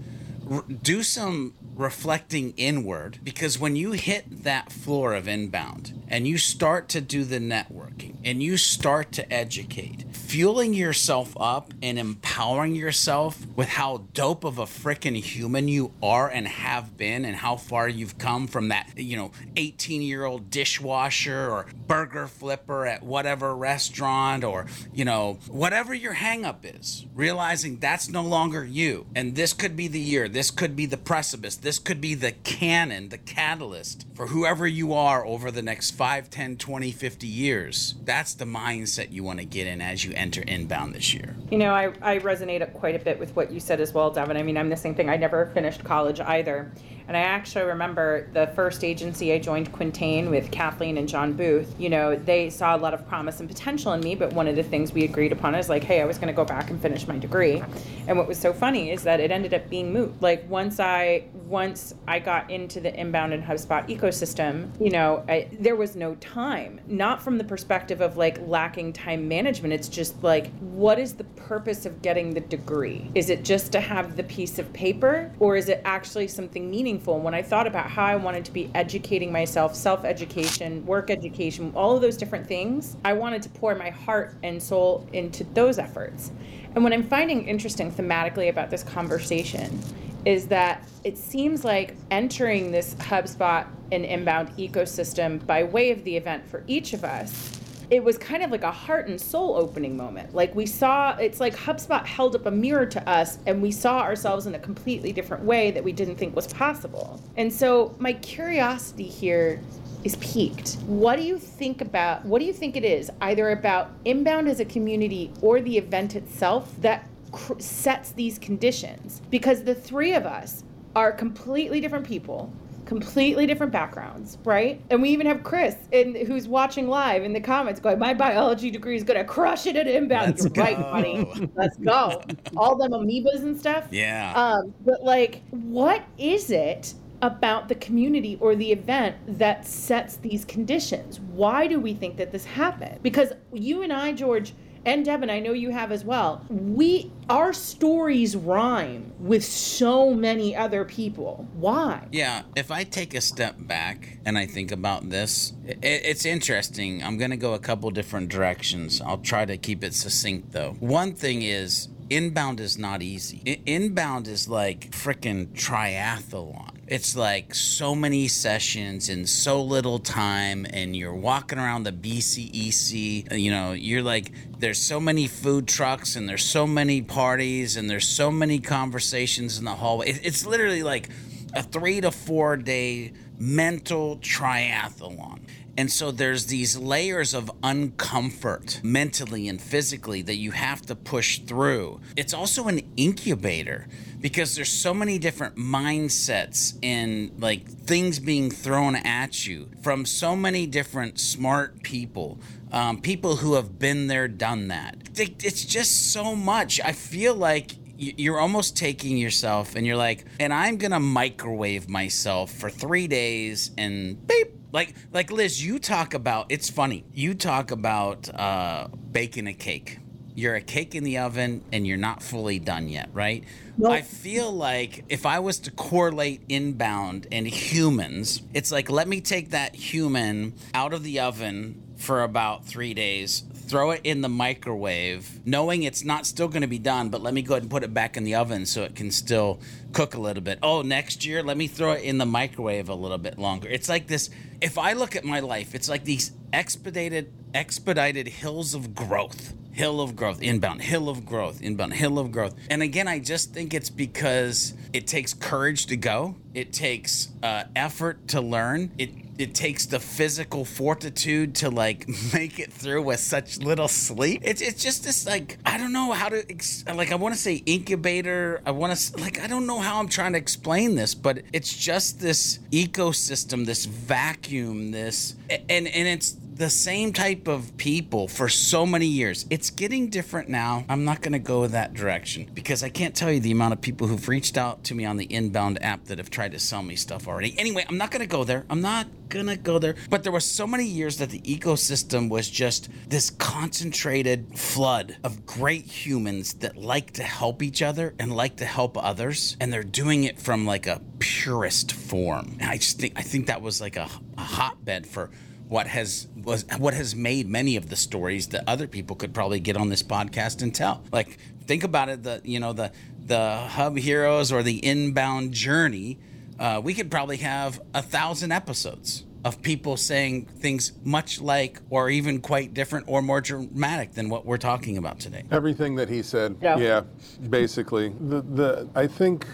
Do 0.82 1.02
some 1.02 1.54
reflecting 1.80 2.52
inward 2.58 3.18
because 3.24 3.58
when 3.58 3.74
you 3.74 3.92
hit 3.92 4.44
that 4.44 4.70
floor 4.70 5.14
of 5.14 5.26
inbound 5.26 6.04
and 6.08 6.28
you 6.28 6.36
start 6.36 6.88
to 6.90 7.00
do 7.00 7.24
the 7.24 7.38
networking 7.38 8.16
and 8.22 8.42
you 8.42 8.56
start 8.58 9.10
to 9.12 9.32
educate, 9.32 10.04
fueling 10.30 10.72
yourself 10.72 11.36
up 11.40 11.74
and 11.82 11.98
empowering 11.98 12.76
yourself 12.76 13.44
with 13.56 13.68
how 13.68 14.04
dope 14.14 14.44
of 14.44 14.58
a 14.58 14.64
freaking 14.64 15.16
human 15.16 15.66
you 15.66 15.92
are 16.00 16.28
and 16.28 16.46
have 16.46 16.96
been 16.96 17.24
and 17.24 17.34
how 17.34 17.56
far 17.56 17.88
you've 17.88 18.16
come 18.16 18.46
from 18.46 18.68
that, 18.68 18.88
you 18.96 19.16
know, 19.16 19.32
18 19.56 20.00
year 20.00 20.24
old 20.24 20.48
dishwasher 20.48 21.50
or 21.50 21.66
burger 21.88 22.28
flipper 22.28 22.86
at 22.86 23.02
whatever 23.02 23.56
restaurant 23.56 24.44
or, 24.44 24.66
you 24.94 25.04
know, 25.04 25.36
whatever 25.48 25.92
your 25.92 26.14
hangup 26.14 26.58
is, 26.62 27.06
realizing 27.12 27.78
that's 27.78 28.08
no 28.08 28.22
longer 28.22 28.64
you. 28.64 29.06
And 29.16 29.34
this 29.34 29.52
could 29.52 29.74
be 29.74 29.88
the 29.88 29.98
year, 29.98 30.28
this 30.28 30.52
could 30.52 30.76
be 30.76 30.86
the 30.86 30.96
precipice, 30.96 31.56
this 31.56 31.80
could 31.80 32.00
be 32.00 32.14
the 32.14 32.30
canon, 32.30 33.08
the 33.08 33.18
catalyst 33.18 34.06
for 34.14 34.28
whoever 34.28 34.68
you 34.68 34.92
are 34.92 35.26
over 35.26 35.50
the 35.50 35.60
next 35.60 35.90
5, 35.90 36.30
10, 36.30 36.56
20, 36.56 36.92
50 36.92 37.26
years. 37.26 37.96
That's 38.04 38.34
the 38.34 38.44
mindset 38.44 39.10
you 39.10 39.24
want 39.24 39.40
to 39.40 39.44
get 39.44 39.66
in 39.66 39.80
as 39.80 40.04
you 40.04 40.12
enter 40.20 40.42
inbound 40.42 40.94
this 40.94 41.14
year. 41.14 41.34
You 41.50 41.58
know, 41.58 41.72
I, 41.72 41.92
I 42.02 42.18
resonate 42.18 42.72
quite 42.74 42.94
a 42.94 42.98
bit 42.98 43.18
with 43.18 43.34
what 43.34 43.50
you 43.50 43.58
said 43.58 43.80
as 43.80 43.92
well, 43.94 44.10
Devin. 44.10 44.36
I 44.36 44.42
mean, 44.42 44.56
I'm 44.56 44.68
the 44.68 44.76
same 44.76 44.94
thing. 44.94 45.08
I 45.08 45.16
never 45.16 45.46
finished 45.46 45.82
college 45.82 46.20
either. 46.20 46.70
And 47.10 47.16
I 47.16 47.22
actually 47.22 47.64
remember 47.64 48.28
the 48.34 48.46
first 48.54 48.84
agency 48.84 49.32
I 49.32 49.40
joined, 49.40 49.72
Quintain, 49.72 50.30
with 50.30 50.52
Kathleen 50.52 50.96
and 50.96 51.08
John 51.08 51.32
Booth. 51.32 51.74
You 51.76 51.88
know, 51.88 52.14
they 52.14 52.50
saw 52.50 52.76
a 52.76 52.78
lot 52.78 52.94
of 52.94 53.04
promise 53.08 53.40
and 53.40 53.48
potential 53.48 53.92
in 53.94 54.00
me, 54.00 54.14
but 54.14 54.32
one 54.32 54.46
of 54.46 54.54
the 54.54 54.62
things 54.62 54.92
we 54.92 55.02
agreed 55.02 55.32
upon 55.32 55.56
is 55.56 55.68
like, 55.68 55.82
hey, 55.82 56.00
I 56.00 56.04
was 56.04 56.18
going 56.18 56.28
to 56.28 56.32
go 56.32 56.44
back 56.44 56.70
and 56.70 56.80
finish 56.80 57.08
my 57.08 57.18
degree. 57.18 57.64
And 58.06 58.16
what 58.16 58.28
was 58.28 58.38
so 58.38 58.52
funny 58.52 58.92
is 58.92 59.02
that 59.02 59.18
it 59.18 59.32
ended 59.32 59.54
up 59.54 59.68
being 59.68 59.92
moot. 59.92 60.22
Like 60.22 60.48
once 60.48 60.78
I 60.78 61.24
once 61.46 61.96
I 62.06 62.20
got 62.20 62.48
into 62.48 62.78
the 62.78 62.94
inbound 62.94 63.32
and 63.32 63.42
HubSpot 63.42 63.88
ecosystem, 63.88 64.70
you 64.80 64.90
know, 64.90 65.24
I, 65.28 65.48
there 65.50 65.74
was 65.74 65.96
no 65.96 66.14
time. 66.14 66.80
Not 66.86 67.20
from 67.20 67.38
the 67.38 67.44
perspective 67.44 68.00
of 68.00 68.18
like 68.18 68.38
lacking 68.46 68.92
time 68.92 69.26
management. 69.26 69.74
It's 69.74 69.88
just 69.88 70.22
like, 70.22 70.52
what 70.60 71.00
is 71.00 71.14
the 71.14 71.24
purpose 71.50 71.84
of 71.84 72.00
getting 72.00 72.32
the 72.32 72.38
degree? 72.38 73.10
Is 73.16 73.28
it 73.28 73.42
just 73.42 73.72
to 73.72 73.80
have 73.80 74.16
the 74.16 74.22
piece 74.22 74.60
of 74.60 74.72
paper, 74.72 75.32
or 75.40 75.56
is 75.56 75.68
it 75.68 75.82
actually 75.84 76.28
something 76.28 76.70
meaningful? 76.70 77.16
And 77.16 77.24
when 77.24 77.34
I 77.34 77.42
thought 77.42 77.66
about 77.66 77.90
how 77.90 78.04
I 78.04 78.14
wanted 78.14 78.44
to 78.44 78.52
be 78.52 78.70
educating 78.72 79.32
myself, 79.32 79.74
self 79.74 80.04
education, 80.04 80.86
work 80.86 81.10
education, 81.10 81.72
all 81.74 81.96
of 81.96 82.02
those 82.02 82.16
different 82.16 82.46
things, 82.46 82.96
I 83.04 83.14
wanted 83.14 83.42
to 83.42 83.48
pour 83.48 83.74
my 83.74 83.90
heart 83.90 84.36
and 84.44 84.62
soul 84.62 85.08
into 85.12 85.42
those 85.42 85.80
efforts. 85.80 86.30
And 86.76 86.84
what 86.84 86.92
I'm 86.92 87.02
finding 87.02 87.48
interesting 87.48 87.90
thematically 87.90 88.48
about 88.48 88.70
this 88.70 88.84
conversation 88.84 89.76
is 90.24 90.46
that 90.46 90.86
it 91.02 91.18
seems 91.18 91.64
like 91.64 91.96
entering 92.12 92.70
this 92.70 92.94
HubSpot 92.94 93.66
and 93.90 94.04
inbound 94.04 94.50
ecosystem 94.56 95.44
by 95.46 95.64
way 95.64 95.90
of 95.90 96.04
the 96.04 96.16
event 96.16 96.46
for 96.46 96.62
each 96.68 96.92
of 96.92 97.02
us 97.02 97.59
it 97.90 98.04
was 98.04 98.16
kind 98.16 98.42
of 98.44 98.52
like 98.52 98.62
a 98.62 98.70
heart 98.70 99.08
and 99.08 99.20
soul 99.20 99.56
opening 99.56 99.96
moment. 99.96 100.32
Like 100.32 100.54
we 100.54 100.64
saw, 100.64 101.16
it's 101.16 101.40
like 101.40 101.56
HubSpot 101.56 102.06
held 102.06 102.36
up 102.36 102.46
a 102.46 102.50
mirror 102.50 102.86
to 102.86 103.08
us 103.08 103.38
and 103.46 103.60
we 103.60 103.72
saw 103.72 104.00
ourselves 104.00 104.46
in 104.46 104.54
a 104.54 104.58
completely 104.60 105.12
different 105.12 105.42
way 105.42 105.72
that 105.72 105.82
we 105.82 105.90
didn't 105.90 106.14
think 106.14 106.36
was 106.36 106.46
possible. 106.46 107.20
And 107.36 107.52
so 107.52 107.94
my 107.98 108.12
curiosity 108.12 109.08
here 109.08 109.60
is 110.04 110.14
peaked. 110.16 110.74
What 110.86 111.16
do 111.16 111.22
you 111.22 111.36
think 111.36 111.80
about, 111.80 112.24
what 112.24 112.38
do 112.38 112.44
you 112.44 112.52
think 112.52 112.76
it 112.76 112.84
is, 112.84 113.10
either 113.20 113.50
about 113.50 113.90
inbound 114.04 114.48
as 114.48 114.60
a 114.60 114.64
community 114.64 115.32
or 115.42 115.60
the 115.60 115.76
event 115.76 116.14
itself 116.14 116.72
that 116.80 117.08
cr- 117.32 117.58
sets 117.58 118.12
these 118.12 118.38
conditions? 118.38 119.20
Because 119.30 119.64
the 119.64 119.74
three 119.74 120.14
of 120.14 120.26
us 120.26 120.62
are 120.94 121.12
completely 121.12 121.80
different 121.80 122.06
people 122.06 122.52
completely 122.90 123.46
different 123.46 123.70
backgrounds, 123.70 124.36
right? 124.42 124.82
And 124.90 125.00
we 125.00 125.10
even 125.10 125.24
have 125.28 125.44
Chris, 125.44 125.76
in, 125.92 126.26
who's 126.26 126.48
watching 126.48 126.88
live 126.88 127.22
in 127.22 127.32
the 127.32 127.40
comments, 127.40 127.78
going, 127.78 128.00
"My 128.00 128.12
biology 128.12 128.68
degree 128.68 128.96
is 128.96 129.04
gonna 129.04 129.24
crush 129.24 129.64
it 129.66 129.76
at 129.76 129.86
inbound." 129.86 130.30
Let's 130.30 130.42
You're 130.42 130.50
go. 130.50 130.62
right, 130.62 130.76
buddy. 130.76 131.50
Let's 131.54 131.76
go. 131.76 132.20
All 132.56 132.74
them 132.74 132.90
amoebas 132.90 133.42
and 133.44 133.56
stuff. 133.56 133.86
Yeah. 133.92 134.32
Um, 134.34 134.74
but 134.84 135.04
like, 135.04 135.42
what 135.52 136.02
is 136.18 136.50
it 136.50 136.94
about 137.22 137.68
the 137.68 137.76
community 137.76 138.36
or 138.40 138.56
the 138.56 138.72
event 138.72 139.14
that 139.38 139.64
sets 139.64 140.16
these 140.16 140.44
conditions? 140.44 141.20
Why 141.20 141.68
do 141.68 141.78
we 141.78 141.94
think 141.94 142.16
that 142.16 142.32
this 142.32 142.44
happened? 142.44 143.04
Because 143.04 143.32
you 143.52 143.82
and 143.82 143.92
I, 143.92 144.10
George 144.10 144.52
and 144.84 145.04
Devin, 145.04 145.30
I 145.30 145.40
know 145.40 145.52
you 145.52 145.70
have 145.70 145.92
as 145.92 146.04
well. 146.04 146.44
We 146.48 147.12
our 147.28 147.52
stories 147.52 148.34
rhyme 148.36 149.12
with 149.20 149.44
so 149.44 150.14
many 150.14 150.56
other 150.56 150.84
people. 150.84 151.46
Why? 151.54 152.08
Yeah, 152.10 152.42
if 152.56 152.70
I 152.70 152.84
take 152.84 153.14
a 153.14 153.20
step 153.20 153.56
back 153.58 154.18
and 154.24 154.38
I 154.38 154.46
think 154.46 154.72
about 154.72 155.10
this, 155.10 155.52
i 155.68 155.76
it's 155.82 156.24
interesting. 156.24 157.02
I'm 157.02 157.18
going 157.18 157.30
to 157.30 157.36
go 157.36 157.54
a 157.54 157.58
couple 157.58 157.90
different 157.90 158.30
directions. 158.30 159.00
I'll 159.00 159.18
try 159.18 159.44
to 159.44 159.56
keep 159.56 159.84
it 159.84 159.94
succinct 159.94 160.52
though. 160.52 160.76
One 160.80 161.14
thing 161.14 161.42
is 161.42 161.88
inbound 162.10 162.60
is 162.60 162.76
not 162.76 163.02
easy. 163.02 163.40
I- 163.46 163.60
inbound 163.66 164.28
is 164.28 164.48
like 164.48 164.90
freaking 164.90 165.48
triathlon. 165.48 166.70
It's 166.86 167.14
like 167.14 167.54
so 167.54 167.94
many 167.94 168.26
sessions 168.26 169.08
in 169.08 169.24
so 169.26 169.62
little 169.62 170.00
time, 170.00 170.66
and 170.70 170.96
you're 170.96 171.14
walking 171.14 171.58
around 171.58 171.84
the 171.84 171.92
BCEC. 171.92 173.38
You 173.38 173.50
know, 173.52 173.72
you're 173.72 174.02
like, 174.02 174.32
there's 174.58 174.80
so 174.80 174.98
many 174.98 175.28
food 175.28 175.68
trucks, 175.68 176.16
and 176.16 176.28
there's 176.28 176.44
so 176.44 176.66
many 176.66 177.00
parties, 177.00 177.76
and 177.76 177.88
there's 177.88 178.08
so 178.08 178.30
many 178.32 178.58
conversations 178.58 179.58
in 179.58 179.64
the 179.64 179.74
hallway. 179.76 180.08
It- 180.10 180.20
it's 180.24 180.44
literally 180.44 180.82
like 180.82 181.08
a 181.54 181.62
three 181.62 182.00
to 182.00 182.10
four 182.10 182.56
day 182.56 183.12
mental 183.38 184.16
triathlon. 184.18 185.40
And 185.80 185.90
so 185.90 186.10
there's 186.10 186.44
these 186.44 186.76
layers 186.76 187.32
of 187.32 187.50
uncomfort 187.62 188.84
mentally 188.84 189.48
and 189.48 189.58
physically 189.58 190.20
that 190.20 190.34
you 190.34 190.50
have 190.50 190.82
to 190.82 190.94
push 190.94 191.38
through. 191.38 192.02
It's 192.16 192.34
also 192.34 192.68
an 192.68 192.82
incubator 192.98 193.88
because 194.20 194.54
there's 194.54 194.68
so 194.70 194.92
many 194.92 195.18
different 195.18 195.56
mindsets 195.56 196.78
and 196.82 197.32
like 197.40 197.66
things 197.66 198.18
being 198.18 198.50
thrown 198.50 198.94
at 198.94 199.46
you 199.46 199.70
from 199.80 200.04
so 200.04 200.36
many 200.36 200.66
different 200.66 201.18
smart 201.18 201.82
people, 201.82 202.38
um, 202.72 203.00
people 203.00 203.36
who 203.36 203.54
have 203.54 203.78
been 203.78 204.06
there, 204.06 204.28
done 204.28 204.68
that. 204.68 204.98
It's 205.16 205.64
just 205.64 206.12
so 206.12 206.36
much. 206.36 206.78
I 206.82 206.92
feel 206.92 207.34
like 207.34 207.72
you're 207.96 208.38
almost 208.38 208.76
taking 208.76 209.16
yourself 209.16 209.76
and 209.76 209.86
you're 209.86 209.96
like, 209.96 210.26
and 210.38 210.52
I'm 210.52 210.76
gonna 210.76 211.00
microwave 211.00 211.88
myself 211.88 212.52
for 212.52 212.68
three 212.68 213.08
days 213.08 213.70
and 213.78 214.26
beep. 214.26 214.59
Like, 214.72 214.94
like 215.12 215.30
Liz, 215.30 215.64
you 215.64 215.78
talk 215.78 216.14
about. 216.14 216.46
It's 216.48 216.70
funny. 216.70 217.04
You 217.12 217.34
talk 217.34 217.70
about 217.70 218.32
uh, 218.34 218.88
baking 219.10 219.46
a 219.46 219.54
cake. 219.54 219.98
You're 220.34 220.54
a 220.54 220.60
cake 220.60 220.94
in 220.94 221.04
the 221.04 221.18
oven 221.18 221.64
and 221.72 221.86
you're 221.86 221.96
not 221.96 222.22
fully 222.22 222.58
done 222.58 222.88
yet, 222.88 223.10
right? 223.12 223.44
Nope. 223.76 223.92
I 223.92 224.00
feel 224.02 224.50
like 224.52 225.04
if 225.08 225.26
I 225.26 225.40
was 225.40 225.58
to 225.60 225.70
correlate 225.70 226.42
inbound 226.48 227.26
and 227.32 227.46
humans, 227.46 228.42
it's 228.54 228.70
like 228.70 228.88
let 228.90 229.08
me 229.08 229.20
take 229.20 229.50
that 229.50 229.74
human 229.74 230.54
out 230.72 230.94
of 230.94 231.02
the 231.02 231.20
oven 231.20 231.82
for 232.00 232.22
about 232.22 232.64
three 232.64 232.94
days, 232.94 233.44
throw 233.54 233.90
it 233.90 234.00
in 234.04 234.22
the 234.22 234.28
microwave, 234.28 235.46
knowing 235.46 235.82
it's 235.82 236.02
not 236.02 236.26
still 236.26 236.48
going 236.48 236.62
to 236.62 236.68
be 236.68 236.78
done, 236.78 237.10
but 237.10 237.20
let 237.20 237.34
me 237.34 237.42
go 237.42 237.54
ahead 237.54 237.62
and 237.62 237.70
put 237.70 237.82
it 237.82 237.92
back 237.92 238.16
in 238.16 238.24
the 238.24 238.34
oven 238.34 238.64
so 238.64 238.82
it 238.82 238.96
can 238.96 239.10
still 239.10 239.60
cook 239.92 240.14
a 240.14 240.20
little 240.20 240.42
bit. 240.42 240.58
Oh, 240.62 240.82
next 240.82 241.26
year, 241.26 241.42
let 241.42 241.56
me 241.56 241.66
throw 241.66 241.92
it 241.92 242.02
in 242.02 242.18
the 242.18 242.26
microwave 242.26 242.88
a 242.88 242.94
little 242.94 243.18
bit 243.18 243.38
longer. 243.38 243.68
It's 243.68 243.88
like 243.88 244.06
this. 244.06 244.30
If 244.60 244.78
I 244.78 244.94
look 244.94 245.14
at 245.14 245.24
my 245.24 245.40
life, 245.40 245.74
it's 245.74 245.88
like 245.88 246.04
these 246.04 246.32
expedited, 246.52 247.32
expedited 247.54 248.28
hills 248.28 248.74
of 248.74 248.94
growth 248.94 249.52
hill 249.80 250.00
of 250.00 250.14
growth 250.14 250.42
inbound 250.42 250.82
hill 250.82 251.08
of 251.08 251.24
growth 251.24 251.62
inbound 251.62 251.92
hill 251.94 252.18
of 252.18 252.30
growth. 252.30 252.54
And 252.68 252.82
again 252.82 253.08
i 253.08 253.18
just 253.18 253.54
think 253.54 253.72
it's 253.72 253.92
because 254.06 254.74
it 254.92 255.06
takes 255.06 255.32
courage 255.34 255.86
to 255.86 255.96
go. 255.96 256.34
It 256.52 256.72
takes 256.72 257.28
uh, 257.42 257.64
effort 257.76 258.28
to 258.28 258.40
learn. 258.40 258.90
It 258.98 259.10
it 259.38 259.54
takes 259.54 259.86
the 259.86 259.98
physical 259.98 260.66
fortitude 260.66 261.54
to 261.54 261.70
like 261.70 262.06
make 262.34 262.58
it 262.58 262.70
through 262.70 263.02
with 263.02 263.20
such 263.20 263.58
little 263.58 263.88
sleep. 263.88 264.42
It's, 264.44 264.60
it's 264.60 264.82
just 264.82 265.04
this 265.04 265.26
like 265.26 265.58
i 265.64 265.78
don't 265.78 265.92
know 265.92 266.12
how 266.12 266.28
to 266.28 266.44
ex- 266.50 266.84
like 266.86 267.10
i 267.10 267.14
want 267.14 267.34
to 267.34 267.40
say 267.40 267.62
incubator. 267.64 268.60
I 268.66 268.72
want 268.72 268.94
to 268.96 269.18
like 269.18 269.40
i 269.40 269.46
don't 269.46 269.66
know 269.66 269.78
how 269.78 269.98
i'm 269.98 270.08
trying 270.08 270.32
to 270.32 270.38
explain 270.38 270.94
this 270.94 271.14
but 271.14 271.42
it's 271.52 271.74
just 271.74 272.20
this 272.20 272.58
ecosystem 272.70 273.64
this 273.64 273.86
vacuum 273.86 274.90
this 274.90 275.36
and 275.48 275.88
and 275.88 276.06
it's 276.08 276.36
the 276.60 276.68
same 276.68 277.10
type 277.10 277.48
of 277.48 277.74
people 277.78 278.28
for 278.28 278.46
so 278.46 278.84
many 278.84 279.06
years. 279.06 279.46
It's 279.48 279.70
getting 279.70 280.10
different 280.10 280.50
now. 280.50 280.84
I'm 280.90 281.06
not 281.06 281.22
going 281.22 281.32
to 281.32 281.38
go 281.38 281.66
that 281.66 281.94
direction 281.94 282.50
because 282.52 282.82
I 282.82 282.90
can't 282.90 283.14
tell 283.14 283.32
you 283.32 283.40
the 283.40 283.50
amount 283.50 283.72
of 283.72 283.80
people 283.80 284.06
who've 284.06 284.28
reached 284.28 284.58
out 284.58 284.84
to 284.84 284.94
me 284.94 285.06
on 285.06 285.16
the 285.16 285.24
inbound 285.24 285.82
app 285.82 286.04
that 286.04 286.18
have 286.18 286.28
tried 286.28 286.52
to 286.52 286.58
sell 286.58 286.82
me 286.82 286.96
stuff 286.96 287.26
already. 287.26 287.58
Anyway, 287.58 287.86
I'm 287.88 287.96
not 287.96 288.10
going 288.10 288.20
to 288.20 288.26
go 288.26 288.44
there. 288.44 288.66
I'm 288.68 288.82
not 288.82 289.06
gonna 289.30 289.56
go 289.56 289.78
there. 289.78 289.94
But 290.10 290.24
there 290.24 290.32
was 290.32 290.44
so 290.44 290.66
many 290.66 290.84
years 290.84 291.18
that 291.18 291.30
the 291.30 291.40
ecosystem 291.40 292.28
was 292.28 292.50
just 292.50 292.88
this 293.08 293.30
concentrated 293.30 294.58
flood 294.58 295.16
of 295.24 295.46
great 295.46 295.84
humans 295.84 296.54
that 296.54 296.76
like 296.76 297.12
to 297.12 297.22
help 297.22 297.62
each 297.62 297.80
other 297.80 298.14
and 298.18 298.34
like 298.34 298.56
to 298.56 298.64
help 298.64 299.02
others, 299.02 299.56
and 299.60 299.72
they're 299.72 299.84
doing 299.84 300.24
it 300.24 300.38
from 300.38 300.66
like 300.66 300.86
a 300.86 301.00
purest 301.20 301.92
form. 301.92 302.56
And 302.60 302.68
I 302.70 302.76
just 302.76 302.98
think 302.98 303.14
I 303.16 303.22
think 303.22 303.46
that 303.46 303.62
was 303.62 303.80
like 303.80 303.96
a, 303.96 304.08
a 304.36 304.42
hotbed 304.42 305.06
for 305.06 305.30
what 305.70 305.86
has 305.86 306.26
was 306.36 306.66
what 306.78 306.94
has 306.94 307.14
made 307.14 307.48
many 307.48 307.76
of 307.76 307.88
the 307.88 307.96
stories 307.96 308.48
that 308.48 308.64
other 308.66 308.88
people 308.88 309.14
could 309.14 309.32
probably 309.32 309.60
get 309.60 309.76
on 309.76 309.88
this 309.88 310.02
podcast 310.02 310.62
and 310.62 310.74
tell. 310.74 311.02
Like 311.12 311.38
think 311.64 311.84
about 311.84 312.08
it, 312.08 312.24
the 312.24 312.42
you 312.44 312.58
know 312.58 312.72
the 312.72 312.90
the 313.24 313.56
hub 313.56 313.96
heroes 313.96 314.50
or 314.50 314.64
the 314.64 314.84
inbound 314.84 315.52
journey. 315.52 316.18
Uh, 316.58 316.80
we 316.82 316.92
could 316.92 317.08
probably 317.10 317.36
have 317.38 317.80
a 317.94 318.02
thousand 318.02 318.50
episodes 318.50 319.24
of 319.44 319.62
people 319.62 319.96
saying 319.96 320.44
things 320.46 320.92
much 321.04 321.40
like 321.40 321.80
or 321.88 322.10
even 322.10 322.40
quite 322.40 322.74
different 322.74 323.06
or 323.08 323.22
more 323.22 323.40
dramatic 323.40 324.12
than 324.12 324.28
what 324.28 324.44
we're 324.44 324.58
talking 324.58 324.98
about 324.98 325.20
today. 325.20 325.44
Everything 325.52 325.94
that 325.94 326.08
he 326.08 326.20
said. 326.20 326.56
Yeah. 326.60 326.78
Yeah, 326.78 327.02
basically. 327.48 328.08
The 328.08 328.42
the 328.42 328.88
I 328.96 329.06
think 329.06 329.46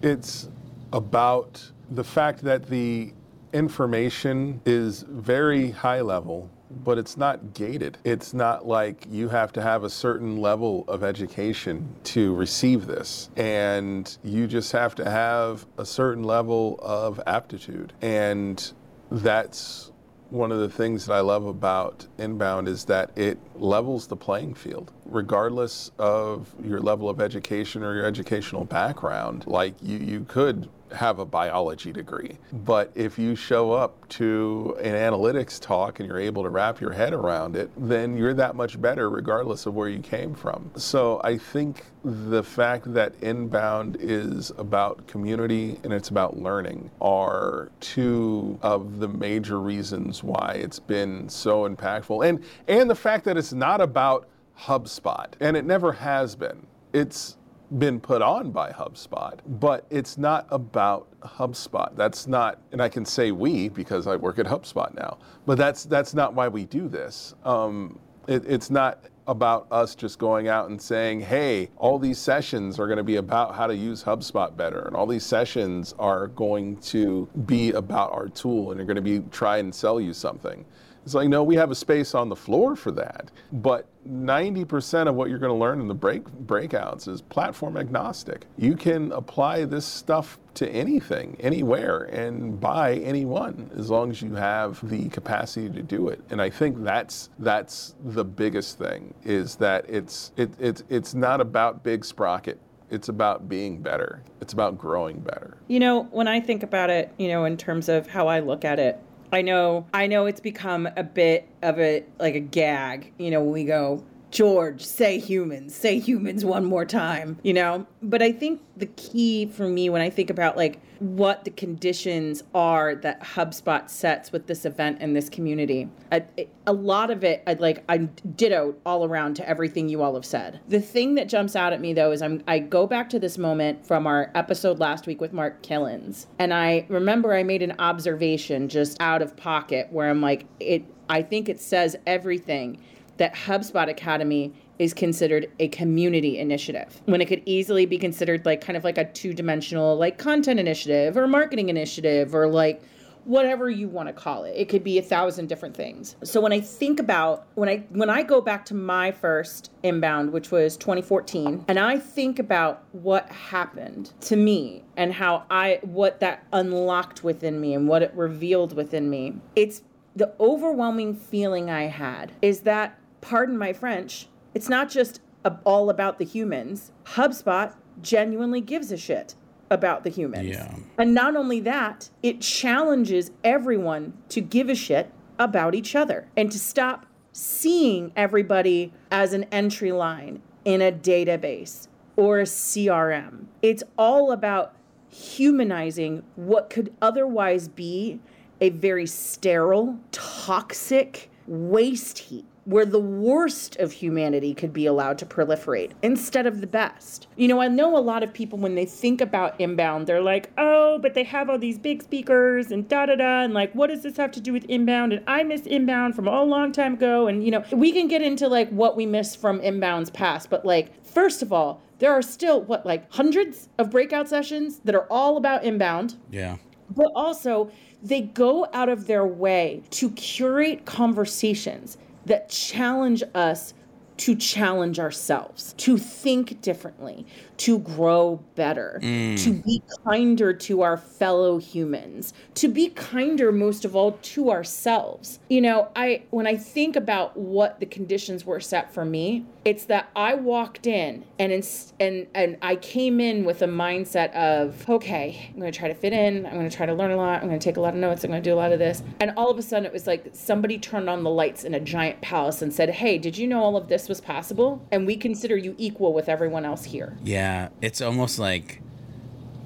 it's 0.00 0.48
about 0.94 1.70
the 1.90 2.02
fact 2.02 2.40
that 2.44 2.66
the 2.66 3.12
information 3.52 4.60
is 4.64 5.02
very 5.08 5.70
high 5.70 6.00
level 6.00 6.50
but 6.70 6.98
it's 6.98 7.16
not 7.16 7.52
gated. 7.54 7.98
It's 8.04 8.32
not 8.32 8.66
like 8.66 9.06
you 9.10 9.28
have 9.28 9.52
to 9.54 9.62
have 9.62 9.84
a 9.84 9.90
certain 9.90 10.36
level 10.36 10.84
of 10.88 11.02
education 11.02 11.96
to 12.04 12.34
receive 12.34 12.86
this. 12.86 13.30
And 13.36 14.16
you 14.22 14.46
just 14.46 14.72
have 14.72 14.94
to 14.96 15.10
have 15.10 15.66
a 15.78 15.84
certain 15.84 16.22
level 16.22 16.78
of 16.80 17.20
aptitude. 17.26 17.92
And 18.00 18.72
that's 19.10 19.90
one 20.30 20.52
of 20.52 20.60
the 20.60 20.68
things 20.68 21.06
that 21.06 21.14
I 21.14 21.20
love 21.20 21.44
about 21.46 22.06
Inbound 22.18 22.68
is 22.68 22.84
that 22.84 23.10
it 23.18 23.38
levels 23.56 24.06
the 24.06 24.16
playing 24.16 24.54
field, 24.54 24.92
regardless 25.04 25.90
of 25.98 26.54
your 26.62 26.80
level 26.80 27.08
of 27.08 27.20
education 27.20 27.82
or 27.82 27.96
your 27.96 28.06
educational 28.06 28.64
background. 28.64 29.44
Like 29.48 29.74
you, 29.82 29.98
you 29.98 30.24
could 30.28 30.68
have 30.92 31.18
a 31.18 31.24
biology 31.24 31.92
degree, 31.92 32.38
but 32.52 32.90
if 32.94 33.18
you 33.18 33.34
show 33.34 33.72
up 33.72 34.08
to 34.08 34.76
an 34.80 34.94
analytics 34.94 35.60
talk 35.60 36.00
and 36.00 36.08
you're 36.08 36.18
able 36.18 36.42
to 36.42 36.48
wrap 36.48 36.80
your 36.80 36.92
head 36.92 37.12
around 37.12 37.56
it, 37.56 37.70
then 37.76 38.16
you're 38.16 38.34
that 38.34 38.56
much 38.56 38.80
better 38.80 39.10
regardless 39.10 39.66
of 39.66 39.74
where 39.74 39.88
you 39.88 40.00
came 40.00 40.34
from. 40.34 40.70
So 40.76 41.20
I 41.24 41.38
think 41.38 41.84
the 42.04 42.42
fact 42.42 42.92
that 42.94 43.14
Inbound 43.20 43.98
is 44.00 44.50
about 44.56 45.06
community 45.06 45.78
and 45.84 45.92
it's 45.92 46.08
about 46.08 46.38
learning 46.38 46.90
are 47.00 47.70
two 47.80 48.58
of 48.62 48.98
the 49.00 49.08
major 49.08 49.60
reasons 49.60 50.22
why 50.22 50.58
it's 50.60 50.78
been 50.78 51.28
so 51.28 51.68
impactful. 51.68 52.26
And 52.26 52.42
and 52.68 52.88
the 52.88 52.94
fact 52.94 53.24
that 53.26 53.36
it's 53.36 53.52
not 53.52 53.80
about 53.80 54.28
HubSpot 54.58 55.26
and 55.40 55.56
it 55.56 55.64
never 55.64 55.92
has 55.92 56.34
been. 56.34 56.66
It's 56.92 57.36
been 57.78 58.00
put 58.00 58.22
on 58.22 58.50
by 58.50 58.70
HubSpot, 58.70 59.38
but 59.46 59.86
it's 59.90 60.18
not 60.18 60.46
about 60.50 61.08
HubSpot. 61.20 61.94
That's 61.96 62.26
not, 62.26 62.58
and 62.72 62.82
I 62.82 62.88
can 62.88 63.04
say 63.04 63.32
we 63.32 63.68
because 63.68 64.06
I 64.06 64.16
work 64.16 64.38
at 64.38 64.46
HubSpot 64.46 64.92
now, 64.94 65.18
but 65.46 65.56
that's 65.56 65.84
that's 65.84 66.14
not 66.14 66.34
why 66.34 66.48
we 66.48 66.64
do 66.64 66.88
this. 66.88 67.34
Um, 67.44 67.98
it, 68.26 68.44
it's 68.46 68.70
not 68.70 69.04
about 69.26 69.66
us 69.70 69.94
just 69.94 70.18
going 70.18 70.48
out 70.48 70.70
and 70.70 70.80
saying, 70.80 71.20
hey, 71.20 71.70
all 71.76 71.98
these 71.98 72.18
sessions 72.18 72.80
are 72.80 72.86
going 72.86 72.96
to 72.96 73.04
be 73.04 73.16
about 73.16 73.54
how 73.54 73.66
to 73.66 73.76
use 73.76 74.02
HubSpot 74.02 74.56
better, 74.56 74.80
and 74.80 74.96
all 74.96 75.06
these 75.06 75.24
sessions 75.24 75.94
are 75.98 76.26
going 76.28 76.76
to 76.78 77.28
be 77.46 77.70
about 77.72 78.12
our 78.12 78.28
tool, 78.28 78.70
and 78.70 78.78
they're 78.80 78.86
going 78.86 78.96
to 78.96 79.02
be 79.02 79.20
try 79.30 79.58
and 79.58 79.72
sell 79.72 80.00
you 80.00 80.12
something. 80.12 80.64
It's 81.04 81.14
like, 81.14 81.28
no, 81.28 81.42
we 81.42 81.56
have 81.56 81.70
a 81.70 81.74
space 81.74 82.14
on 82.14 82.28
the 82.28 82.36
floor 82.36 82.76
for 82.76 82.90
that. 82.92 83.30
But 83.52 83.86
90% 84.08 85.08
of 85.08 85.14
what 85.14 85.28
you're 85.28 85.38
going 85.38 85.52
to 85.52 85.58
learn 85.58 85.80
in 85.80 85.88
the 85.88 85.94
break 85.94 86.24
breakouts 86.24 87.08
is 87.08 87.20
platform 87.20 87.76
agnostic. 87.76 88.46
You 88.56 88.76
can 88.76 89.12
apply 89.12 89.64
this 89.64 89.84
stuff 89.84 90.38
to 90.54 90.68
anything, 90.68 91.36
anywhere, 91.40 92.04
and 92.04 92.60
by 92.60 92.94
anyone 92.96 93.70
as 93.76 93.90
long 93.90 94.10
as 94.10 94.20
you 94.20 94.34
have 94.34 94.86
the 94.88 95.08
capacity 95.08 95.70
to 95.70 95.82
do 95.82 96.08
it. 96.08 96.22
And 96.30 96.40
I 96.40 96.50
think 96.50 96.82
that's 96.82 97.30
that's 97.38 97.94
the 98.04 98.24
biggest 98.24 98.78
thing 98.78 99.14
is 99.22 99.56
that 99.56 99.88
it's 99.88 100.32
it, 100.36 100.50
it's 100.58 100.82
it's 100.88 101.14
not 101.14 101.40
about 101.40 101.82
big 101.82 102.04
sprocket. 102.04 102.60
It's 102.90 103.08
about 103.08 103.48
being 103.48 103.80
better. 103.80 104.22
It's 104.40 104.52
about 104.52 104.76
growing 104.76 105.20
better. 105.20 105.56
You 105.68 105.78
know, 105.78 106.04
when 106.10 106.26
I 106.26 106.40
think 106.40 106.64
about 106.64 106.90
it, 106.90 107.14
you 107.18 107.28
know, 107.28 107.44
in 107.44 107.56
terms 107.56 107.88
of 107.88 108.08
how 108.08 108.26
I 108.26 108.40
look 108.40 108.64
at 108.64 108.80
it, 108.80 109.00
I 109.32 109.42
know 109.42 109.86
I 109.94 110.06
know 110.06 110.26
it's 110.26 110.40
become 110.40 110.88
a 110.96 111.04
bit 111.04 111.48
of 111.62 111.78
a 111.78 112.04
like 112.18 112.34
a 112.34 112.40
gag, 112.40 113.12
you 113.18 113.30
know, 113.30 113.40
when 113.40 113.52
we 113.52 113.64
go 113.64 114.02
George, 114.30 114.84
say 114.84 115.18
humans, 115.18 115.74
say 115.74 115.98
humans 115.98 116.44
one 116.44 116.64
more 116.64 116.84
time, 116.84 117.38
you 117.42 117.52
know? 117.52 117.86
But 118.02 118.22
I 118.22 118.32
think 118.32 118.62
the 118.76 118.86
key 118.86 119.46
for 119.46 119.68
me 119.68 119.90
when 119.90 120.00
I 120.00 120.10
think 120.10 120.30
about 120.30 120.56
like 120.56 120.80
what 121.00 121.44
the 121.44 121.50
conditions 121.50 122.42
are 122.54 122.94
that 122.96 123.22
HubSpot 123.22 123.88
sets 123.88 124.30
with 124.32 124.46
this 124.46 124.64
event 124.64 124.98
and 125.00 125.16
this 125.16 125.28
community, 125.28 125.88
I, 126.12 126.24
a 126.66 126.72
lot 126.72 127.10
of 127.10 127.24
it, 127.24 127.42
I'd 127.46 127.60
like, 127.60 127.82
I'm 127.88 128.06
ditto 128.36 128.76
all 128.86 129.04
around 129.04 129.34
to 129.36 129.48
everything 129.48 129.88
you 129.88 130.02
all 130.02 130.14
have 130.14 130.26
said. 130.26 130.60
The 130.68 130.80
thing 130.80 131.14
that 131.16 131.28
jumps 131.28 131.56
out 131.56 131.72
at 131.72 131.80
me 131.80 131.92
though 131.92 132.12
is 132.12 132.22
I'm, 132.22 132.42
I 132.46 132.60
go 132.60 132.86
back 132.86 133.10
to 133.10 133.18
this 133.18 133.36
moment 133.36 133.84
from 133.84 134.06
our 134.06 134.30
episode 134.34 134.78
last 134.78 135.06
week 135.06 135.20
with 135.20 135.32
Mark 135.32 135.62
Kilens. 135.62 136.26
And 136.38 136.54
I 136.54 136.86
remember 136.88 137.34
I 137.34 137.42
made 137.42 137.62
an 137.62 137.74
observation 137.78 138.68
just 138.68 138.96
out 139.00 139.22
of 139.22 139.36
pocket 139.36 139.88
where 139.90 140.08
I'm 140.08 140.20
like, 140.20 140.46
it, 140.60 140.84
I 141.08 141.22
think 141.22 141.48
it 141.48 141.60
says 141.60 141.96
everything 142.06 142.80
that 143.20 143.34
HubSpot 143.34 143.88
Academy 143.88 144.52
is 144.78 144.94
considered 144.94 145.50
a 145.60 145.68
community 145.68 146.38
initiative. 146.38 147.02
When 147.04 147.20
it 147.20 147.26
could 147.26 147.42
easily 147.44 147.84
be 147.84 147.98
considered 147.98 148.46
like 148.46 148.62
kind 148.62 148.78
of 148.78 148.82
like 148.82 148.96
a 148.96 149.04
two-dimensional 149.04 149.96
like 149.96 150.16
content 150.16 150.58
initiative 150.58 151.18
or 151.18 151.28
marketing 151.28 151.68
initiative 151.68 152.34
or 152.34 152.48
like 152.48 152.82
whatever 153.24 153.68
you 153.68 153.88
want 153.88 154.08
to 154.08 154.12
call 154.14 154.44
it. 154.44 154.54
It 154.56 154.70
could 154.70 154.82
be 154.82 154.98
a 154.98 155.02
thousand 155.02 155.48
different 155.48 155.76
things. 155.76 156.16
So 156.24 156.40
when 156.40 156.52
i 156.52 156.60
think 156.60 156.98
about 156.98 157.46
when 157.54 157.68
i 157.68 157.84
when 157.90 158.08
i 158.08 158.22
go 158.22 158.40
back 158.40 158.64
to 158.66 158.74
my 158.74 159.12
first 159.12 159.70
inbound 159.82 160.32
which 160.32 160.50
was 160.50 160.76
2014 160.78 161.64
and 161.68 161.78
i 161.78 161.98
think 161.98 162.38
about 162.38 162.84
what 162.92 163.28
happened 163.30 164.12
to 164.20 164.36
me 164.36 164.82
and 164.96 165.12
how 165.12 165.44
i 165.50 165.78
what 165.82 166.20
that 166.20 166.46
unlocked 166.52 167.22
within 167.22 167.60
me 167.60 167.74
and 167.74 167.86
what 167.86 168.02
it 168.02 168.12
revealed 168.14 168.74
within 168.74 169.10
me 169.10 169.34
it's 169.54 169.82
the 170.16 170.32
overwhelming 170.40 171.14
feeling 171.14 171.70
i 171.70 171.82
had 171.82 172.32
is 172.42 172.60
that 172.60 172.98
pardon 173.20 173.56
my 173.56 173.72
French, 173.72 174.28
it's 174.54 174.68
not 174.68 174.90
just 174.90 175.20
all 175.64 175.90
about 175.90 176.18
the 176.18 176.24
humans. 176.24 176.92
HubSpot 177.04 177.74
genuinely 178.02 178.60
gives 178.60 178.92
a 178.92 178.96
shit 178.96 179.34
about 179.70 180.04
the 180.04 180.10
humans. 180.10 180.48
Yeah. 180.48 180.74
And 180.98 181.14
not 181.14 181.36
only 181.36 181.60
that, 181.60 182.10
it 182.22 182.40
challenges 182.40 183.30
everyone 183.44 184.14
to 184.30 184.40
give 184.40 184.68
a 184.68 184.74
shit 184.74 185.12
about 185.38 185.74
each 185.74 185.94
other 185.94 186.26
and 186.36 186.50
to 186.50 186.58
stop 186.58 187.06
seeing 187.32 188.12
everybody 188.16 188.92
as 189.10 189.32
an 189.32 189.44
entry 189.44 189.92
line 189.92 190.42
in 190.64 190.82
a 190.82 190.90
database 190.90 191.86
or 192.16 192.40
a 192.40 192.44
CRM. 192.44 193.46
It's 193.62 193.84
all 193.96 194.32
about 194.32 194.74
humanizing 195.08 196.22
what 196.36 196.68
could 196.68 196.92
otherwise 197.00 197.68
be 197.68 198.20
a 198.60 198.70
very 198.70 199.06
sterile, 199.06 199.98
toxic 200.12 201.30
waste 201.46 202.18
heap 202.18 202.44
where 202.70 202.86
the 202.86 203.00
worst 203.00 203.76
of 203.76 203.90
humanity 203.90 204.54
could 204.54 204.72
be 204.72 204.86
allowed 204.86 205.18
to 205.18 205.26
proliferate 205.26 205.90
instead 206.02 206.46
of 206.46 206.60
the 206.60 206.66
best. 206.68 207.26
You 207.36 207.48
know, 207.48 207.60
I 207.60 207.66
know 207.66 207.96
a 207.96 207.98
lot 207.98 208.22
of 208.22 208.32
people 208.32 208.58
when 208.58 208.76
they 208.76 208.86
think 208.86 209.20
about 209.20 209.60
inbound, 209.60 210.06
they're 210.06 210.22
like, 210.22 210.50
oh, 210.56 210.98
but 211.02 211.14
they 211.14 211.24
have 211.24 211.50
all 211.50 211.58
these 211.58 211.78
big 211.78 212.00
speakers 212.00 212.70
and 212.70 212.88
da 212.88 213.06
da 213.06 213.16
da, 213.16 213.42
and 213.42 213.52
like, 213.52 213.72
what 213.74 213.88
does 213.88 214.04
this 214.04 214.16
have 214.16 214.30
to 214.32 214.40
do 214.40 214.52
with 214.52 214.64
inbound? 214.66 215.12
And 215.12 215.24
I 215.26 215.42
miss 215.42 215.62
inbound 215.62 216.14
from 216.14 216.28
a 216.28 216.42
long 216.44 216.70
time 216.70 216.94
ago. 216.94 217.26
And, 217.26 217.44
you 217.44 217.50
know, 217.50 217.64
we 217.72 217.90
can 217.90 218.06
get 218.06 218.22
into 218.22 218.46
like 218.46 218.70
what 218.70 218.96
we 218.96 219.04
miss 219.04 219.34
from 219.34 219.60
inbound's 219.60 220.10
past, 220.10 220.48
but 220.48 220.64
like, 220.64 221.04
first 221.04 221.42
of 221.42 221.52
all, 221.52 221.82
there 221.98 222.12
are 222.12 222.22
still 222.22 222.62
what, 222.62 222.86
like 222.86 223.10
hundreds 223.12 223.68
of 223.78 223.90
breakout 223.90 224.28
sessions 224.28 224.78
that 224.84 224.94
are 224.94 225.06
all 225.10 225.36
about 225.36 225.64
inbound. 225.64 226.16
Yeah. 226.30 226.56
But 226.88 227.10
also, 227.16 227.70
they 228.02 228.22
go 228.22 228.68
out 228.72 228.88
of 228.88 229.06
their 229.06 229.26
way 229.26 229.82
to 229.90 230.10
curate 230.10 230.86
conversations 230.86 231.98
that 232.26 232.48
challenge 232.48 233.22
us 233.34 233.74
to 234.20 234.34
challenge 234.34 234.98
ourselves, 234.98 235.74
to 235.78 235.96
think 235.96 236.60
differently, 236.60 237.24
to 237.56 237.78
grow 237.78 238.38
better, 238.54 239.00
mm. 239.02 239.42
to 239.42 239.54
be 239.62 239.82
kinder 240.06 240.52
to 240.52 240.82
our 240.82 240.98
fellow 240.98 241.56
humans, 241.56 242.34
to 242.54 242.68
be 242.68 242.90
kinder 242.90 243.50
most 243.50 243.86
of 243.86 243.96
all 243.96 244.12
to 244.20 244.50
ourselves. 244.50 245.38
You 245.48 245.62
know, 245.62 245.88
I 245.96 246.24
when 246.28 246.46
I 246.46 246.56
think 246.56 246.96
about 246.96 247.34
what 247.34 247.80
the 247.80 247.86
conditions 247.86 248.44
were 248.44 248.60
set 248.60 248.92
for 248.92 249.06
me, 249.06 249.46
it's 249.64 249.84
that 249.84 250.10
I 250.16 250.34
walked 250.34 250.86
in 250.86 251.24
and 251.38 251.52
in, 251.52 251.62
and 251.98 252.26
and 252.34 252.56
I 252.62 252.76
came 252.76 253.20
in 253.20 253.44
with 253.44 253.60
a 253.62 253.66
mindset 253.66 254.32
of, 254.34 254.88
okay, 254.88 255.50
I'm 255.52 255.60
going 255.60 255.70
to 255.70 255.78
try 255.78 255.88
to 255.88 255.94
fit 255.94 256.12
in, 256.12 256.46
I'm 256.46 256.54
going 256.54 256.68
to 256.68 256.74
try 256.74 256.86
to 256.86 256.94
learn 256.94 257.10
a 257.10 257.16
lot, 257.16 257.42
I'm 257.42 257.48
going 257.48 257.60
to 257.60 257.64
take 257.64 257.76
a 257.76 257.80
lot 257.80 257.94
of 257.94 258.00
notes, 258.00 258.24
I'm 258.24 258.30
going 258.30 258.42
to 258.42 258.48
do 258.48 258.54
a 258.54 258.56
lot 258.56 258.72
of 258.72 258.78
this. 258.78 259.02
And 259.20 259.32
all 259.36 259.50
of 259.50 259.58
a 259.58 259.62
sudden 259.62 259.84
it 259.84 259.92
was 259.92 260.06
like 260.06 260.30
somebody 260.32 260.78
turned 260.78 261.10
on 261.10 261.22
the 261.22 261.30
lights 261.30 261.64
in 261.64 261.74
a 261.74 261.80
giant 261.80 262.20
palace 262.22 262.62
and 262.62 262.72
said, 262.72 262.90
"Hey, 262.90 263.18
did 263.18 263.36
you 263.36 263.46
know 263.46 263.62
all 263.62 263.76
of 263.76 263.88
this 263.88 264.08
was 264.08 264.20
possible? 264.20 264.86
And 264.90 265.06
we 265.06 265.16
consider 265.16 265.56
you 265.56 265.74
equal 265.78 266.14
with 266.14 266.28
everyone 266.28 266.64
else 266.64 266.84
here." 266.84 267.16
Yeah, 267.22 267.68
it's 267.82 268.00
almost 268.00 268.38
like 268.38 268.80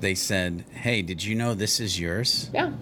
they 0.00 0.14
said, 0.14 0.64
"Hey, 0.72 1.02
did 1.02 1.22
you 1.22 1.34
know 1.34 1.54
this 1.54 1.78
is 1.78 2.00
yours? 2.00 2.50
Yeah. 2.52 2.72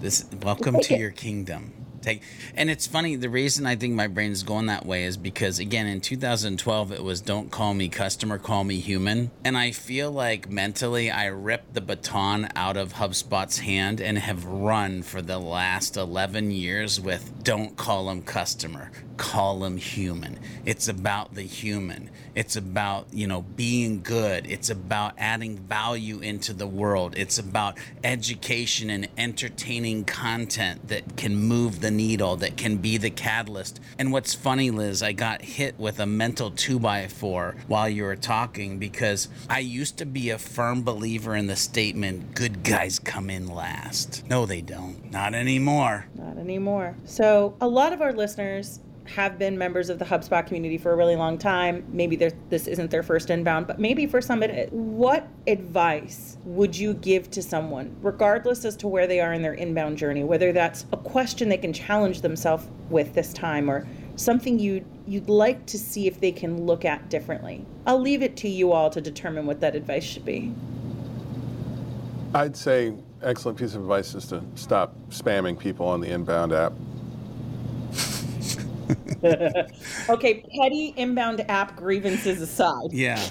This 0.00 0.26
welcome 0.42 0.80
to 0.80 0.94
it. 0.94 1.00
your 1.00 1.10
kingdom." 1.10 1.81
Take 2.02 2.22
and 2.56 2.68
it's 2.68 2.86
funny. 2.86 3.14
The 3.14 3.30
reason 3.30 3.64
I 3.64 3.76
think 3.76 3.94
my 3.94 4.08
brain's 4.08 4.42
going 4.42 4.66
that 4.66 4.84
way 4.84 5.04
is 5.04 5.16
because 5.16 5.60
again, 5.60 5.86
in 5.86 6.00
2012, 6.00 6.90
it 6.90 7.02
was 7.02 7.20
"Don't 7.20 7.50
call 7.50 7.74
me 7.74 7.88
customer, 7.88 8.38
call 8.38 8.64
me 8.64 8.80
human," 8.80 9.30
and 9.44 9.56
I 9.56 9.70
feel 9.70 10.10
like 10.10 10.50
mentally 10.50 11.12
I 11.12 11.26
ripped 11.26 11.74
the 11.74 11.80
baton 11.80 12.48
out 12.56 12.76
of 12.76 12.94
HubSpot's 12.94 13.60
hand 13.60 14.00
and 14.00 14.18
have 14.18 14.44
run 14.44 15.02
for 15.02 15.22
the 15.22 15.38
last 15.38 15.96
11 15.96 16.50
years 16.50 17.00
with 17.00 17.44
"Don't 17.44 17.76
call 17.76 18.06
them 18.06 18.22
customer, 18.22 18.90
call 19.16 19.60
them 19.60 19.76
human." 19.76 20.40
It's 20.64 20.88
about 20.88 21.34
the 21.34 21.42
human. 21.42 22.10
It's 22.34 22.56
about, 22.56 23.08
you 23.12 23.28
know, 23.28 23.42
being 23.42 24.02
good. 24.02 24.46
It's 24.48 24.70
about 24.70 25.14
adding 25.18 25.58
value 25.58 26.18
into 26.18 26.52
the 26.52 26.66
world. 26.66 27.14
It's 27.16 27.38
about 27.38 27.78
education 28.02 28.90
and 28.90 29.06
entertaining 29.16 30.04
content 30.04 30.88
that 30.88 31.16
can 31.16 31.36
move 31.36 31.80
the 31.80 31.91
needle, 31.96 32.36
that 32.36 32.56
can 32.56 32.76
be 32.76 32.98
the 32.98 33.10
catalyst. 33.10 33.80
And 33.98 34.12
what's 34.12 34.34
funny, 34.34 34.70
Liz, 34.70 35.02
I 35.02 35.12
got 35.12 35.42
hit 35.42 35.78
with 35.78 36.00
a 36.00 36.06
mental 36.06 36.50
two 36.50 36.78
by 36.78 37.06
four 37.08 37.54
while 37.66 37.88
you 37.88 38.04
were 38.04 38.16
talking 38.16 38.78
because 38.78 39.28
I 39.48 39.60
used 39.60 39.98
to 39.98 40.06
be 40.06 40.30
a 40.30 40.38
firm 40.38 40.82
believer 40.82 41.34
in 41.36 41.46
the 41.46 41.56
statement, 41.56 42.34
good 42.34 42.62
guys 42.62 42.98
come 42.98 43.30
in 43.30 43.46
last. 43.46 44.28
No, 44.28 44.46
they 44.46 44.60
don't. 44.60 45.10
Not 45.10 45.34
anymore. 45.34 46.06
Not 46.14 46.38
anymore. 46.38 46.96
So, 47.04 47.56
a 47.60 47.68
lot 47.68 47.92
of 47.92 48.00
our 48.00 48.12
listeners 48.12 48.80
have 49.14 49.38
been 49.38 49.58
members 49.58 49.90
of 49.90 49.98
the 49.98 50.04
HubSpot 50.04 50.46
community 50.46 50.78
for 50.78 50.92
a 50.92 50.96
really 50.96 51.16
long 51.16 51.36
time. 51.36 51.84
Maybe 51.88 52.16
this 52.16 52.66
isn't 52.66 52.90
their 52.90 53.02
first 53.02 53.28
inbound, 53.30 53.66
but 53.66 53.78
maybe 53.78 54.06
for 54.06 54.20
some 54.20 54.42
it. 54.42 54.72
What 54.72 55.28
advice 55.46 56.38
would 56.44 56.76
you 56.76 56.94
give 56.94 57.30
to 57.32 57.42
someone, 57.42 57.94
regardless 58.00 58.64
as 58.64 58.74
to 58.76 58.88
where 58.88 59.06
they 59.06 59.20
are 59.20 59.32
in 59.32 59.42
their 59.42 59.54
inbound 59.54 59.98
journey, 59.98 60.24
whether 60.24 60.52
that's 60.52 60.86
a 60.92 60.96
question 60.96 61.48
they 61.48 61.58
can 61.58 61.72
challenge 61.72 62.22
themselves 62.22 62.66
with 62.88 63.14
this 63.14 63.32
time 63.32 63.70
or 63.70 63.86
something 64.16 64.58
you 64.58 64.84
you'd 65.06 65.28
like 65.28 65.66
to 65.66 65.78
see 65.78 66.06
if 66.06 66.20
they 66.20 66.32
can 66.32 66.64
look 66.64 66.84
at 66.84 67.10
differently? 67.10 67.64
I'll 67.86 68.00
leave 68.00 68.22
it 68.22 68.36
to 68.38 68.48
you 68.48 68.72
all 68.72 68.88
to 68.90 69.00
determine 69.00 69.46
what 69.46 69.60
that 69.60 69.76
advice 69.76 70.04
should 70.04 70.24
be. 70.24 70.54
I'd 72.34 72.56
say 72.56 72.94
excellent 73.22 73.58
piece 73.58 73.74
of 73.74 73.82
advice 73.82 74.14
is 74.14 74.26
to 74.28 74.42
stop 74.54 74.96
spamming 75.10 75.58
people 75.58 75.86
on 75.86 76.00
the 76.00 76.08
inbound 76.08 76.52
app. 76.52 76.72
Okay, 79.22 80.44
petty 80.58 80.94
inbound 80.96 81.44
app 81.48 81.76
grievances 81.76 82.40
aside. 82.40 82.92
Yeah. 82.92 83.24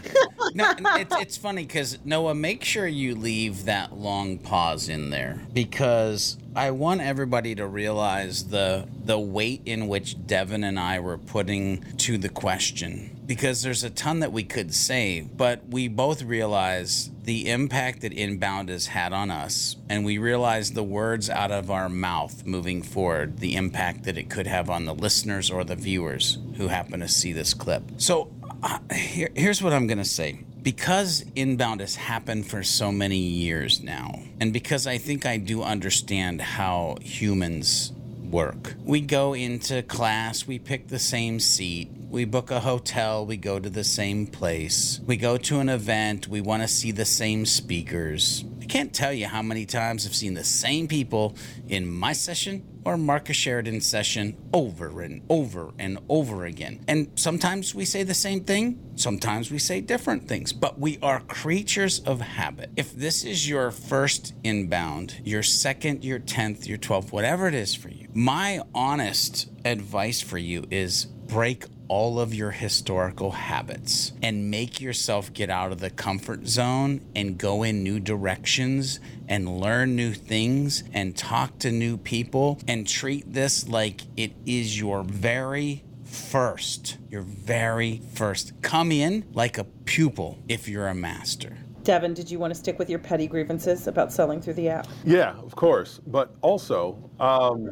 No, 0.53 0.73
it's, 0.77 1.15
it's 1.17 1.37
funny 1.37 1.65
because 1.65 1.97
Noah, 2.03 2.35
make 2.35 2.63
sure 2.63 2.87
you 2.87 3.15
leave 3.15 3.65
that 3.65 3.97
long 3.97 4.37
pause 4.37 4.89
in 4.89 5.09
there 5.09 5.39
because 5.53 6.37
I 6.55 6.71
want 6.71 6.99
everybody 6.99 7.55
to 7.55 7.65
realize 7.65 8.45
the 8.49 8.87
the 9.05 9.19
weight 9.19 9.61
in 9.65 9.87
which 9.87 10.27
Devin 10.27 10.63
and 10.63 10.77
I 10.77 10.99
were 10.99 11.17
putting 11.17 11.83
to 11.97 12.17
the 12.17 12.29
question. 12.29 13.17
Because 13.25 13.61
there's 13.63 13.85
a 13.85 13.89
ton 13.89 14.19
that 14.19 14.33
we 14.33 14.43
could 14.43 14.73
say, 14.73 15.21
but 15.21 15.65
we 15.69 15.87
both 15.87 16.21
realize 16.21 17.09
the 17.23 17.49
impact 17.49 18.01
that 18.01 18.11
inbound 18.11 18.67
has 18.67 18.87
had 18.87 19.13
on 19.13 19.31
us, 19.31 19.77
and 19.87 20.03
we 20.03 20.17
realize 20.17 20.71
the 20.71 20.83
words 20.83 21.29
out 21.29 21.51
of 21.51 21.71
our 21.71 21.87
mouth 21.87 22.45
moving 22.45 22.81
forward, 22.81 23.37
the 23.37 23.55
impact 23.55 24.03
that 24.03 24.17
it 24.17 24.29
could 24.29 24.47
have 24.47 24.69
on 24.69 24.83
the 24.83 24.93
listeners 24.93 25.49
or 25.49 25.63
the 25.63 25.77
viewers 25.77 26.39
who 26.57 26.67
happen 26.67 26.99
to 26.99 27.07
see 27.07 27.31
this 27.31 27.53
clip. 27.53 27.83
So 27.97 28.29
uh, 28.61 28.79
here, 28.93 29.29
here's 29.33 29.63
what 29.63 29.71
I'm 29.71 29.87
going 29.87 29.99
to 29.99 30.03
say. 30.03 30.43
Because 30.63 31.25
inbound 31.35 31.79
has 31.79 31.95
happened 31.95 32.45
for 32.45 32.61
so 32.61 32.91
many 32.91 33.17
years 33.17 33.81
now, 33.81 34.19
and 34.39 34.53
because 34.53 34.85
I 34.85 34.99
think 34.99 35.25
I 35.25 35.37
do 35.37 35.63
understand 35.63 36.39
how 36.39 36.97
humans 37.01 37.91
work, 38.29 38.75
we 38.83 39.01
go 39.01 39.33
into 39.33 39.81
class, 39.81 40.45
we 40.45 40.59
pick 40.59 40.87
the 40.87 40.99
same 40.99 41.39
seat, 41.39 41.89
we 42.11 42.25
book 42.25 42.51
a 42.51 42.59
hotel, 42.59 43.25
we 43.25 43.37
go 43.37 43.57
to 43.57 43.71
the 43.71 43.83
same 43.83 44.27
place, 44.27 44.99
we 45.07 45.17
go 45.17 45.35
to 45.37 45.59
an 45.59 45.69
event, 45.69 46.27
we 46.27 46.41
want 46.41 46.61
to 46.61 46.67
see 46.67 46.91
the 46.91 47.05
same 47.05 47.47
speakers. 47.47 48.45
I 48.61 48.65
can't 48.65 48.93
tell 48.93 49.11
you 49.11 49.25
how 49.25 49.41
many 49.41 49.65
times 49.65 50.05
I've 50.05 50.15
seen 50.15 50.35
the 50.35 50.43
same 50.43 50.87
people 50.87 51.35
in 51.71 51.89
my 51.89 52.11
session 52.13 52.63
or 52.83 52.97
Marcus 52.97 53.37
Sheridan's 53.37 53.85
session 53.87 54.37
over 54.53 55.01
and 55.01 55.21
over 55.29 55.71
and 55.79 55.97
over 56.09 56.45
again. 56.45 56.83
And 56.87 57.09
sometimes 57.15 57.73
we 57.73 57.85
say 57.85 58.03
the 58.03 58.13
same 58.13 58.43
thing, 58.43 58.79
sometimes 58.95 59.49
we 59.49 59.57
say 59.57 59.79
different 59.81 60.27
things, 60.27 60.51
but 60.51 60.79
we 60.79 60.99
are 61.01 61.21
creatures 61.21 61.99
of 61.99 62.19
habit. 62.19 62.71
If 62.75 62.93
this 62.93 63.23
is 63.23 63.47
your 63.47 63.71
first 63.71 64.33
inbound, 64.43 65.21
your 65.23 65.43
second, 65.43 66.03
your 66.03 66.19
10th, 66.19 66.67
your 66.67 66.77
12th, 66.77 67.11
whatever 67.11 67.47
it 67.47 67.53
is 67.53 67.73
for 67.73 67.89
you, 67.89 68.09
my 68.13 68.61
honest 68.75 69.49
advice 69.63 70.21
for 70.21 70.37
you 70.37 70.65
is 70.69 71.05
break 71.05 71.65
all 71.91 72.21
of 72.21 72.33
your 72.33 72.51
historical 72.51 73.31
habits 73.31 74.13
and 74.23 74.49
make 74.49 74.79
yourself 74.79 75.33
get 75.33 75.49
out 75.49 75.73
of 75.73 75.81
the 75.81 75.89
comfort 75.89 76.47
zone 76.47 77.01
and 77.17 77.37
go 77.37 77.63
in 77.63 77.83
new 77.83 77.99
directions 77.99 79.01
and 79.27 79.59
learn 79.59 79.93
new 79.93 80.13
things 80.13 80.85
and 80.93 81.17
talk 81.17 81.59
to 81.59 81.69
new 81.69 81.97
people 81.97 82.57
and 82.65 82.87
treat 82.87 83.33
this 83.33 83.67
like 83.67 83.99
it 84.15 84.31
is 84.45 84.79
your 84.79 85.03
very 85.03 85.83
first, 86.05 86.97
your 87.09 87.23
very 87.23 88.01
first. 88.13 88.53
Come 88.61 88.93
in 88.93 89.25
like 89.33 89.57
a 89.57 89.65
pupil 89.65 90.39
if 90.47 90.69
you're 90.69 90.87
a 90.87 90.95
master. 90.95 91.57
Devin, 91.83 92.13
did 92.13 92.31
you 92.31 92.39
want 92.39 92.53
to 92.53 92.59
stick 92.59 92.79
with 92.79 92.89
your 92.89 92.99
petty 92.99 93.27
grievances 93.27 93.87
about 93.87 94.13
selling 94.13 94.39
through 94.39 94.53
the 94.53 94.69
app? 94.69 94.87
Yeah, 95.03 95.31
of 95.39 95.57
course. 95.57 95.99
But 96.07 96.33
also, 96.41 97.09
um, 97.19 97.69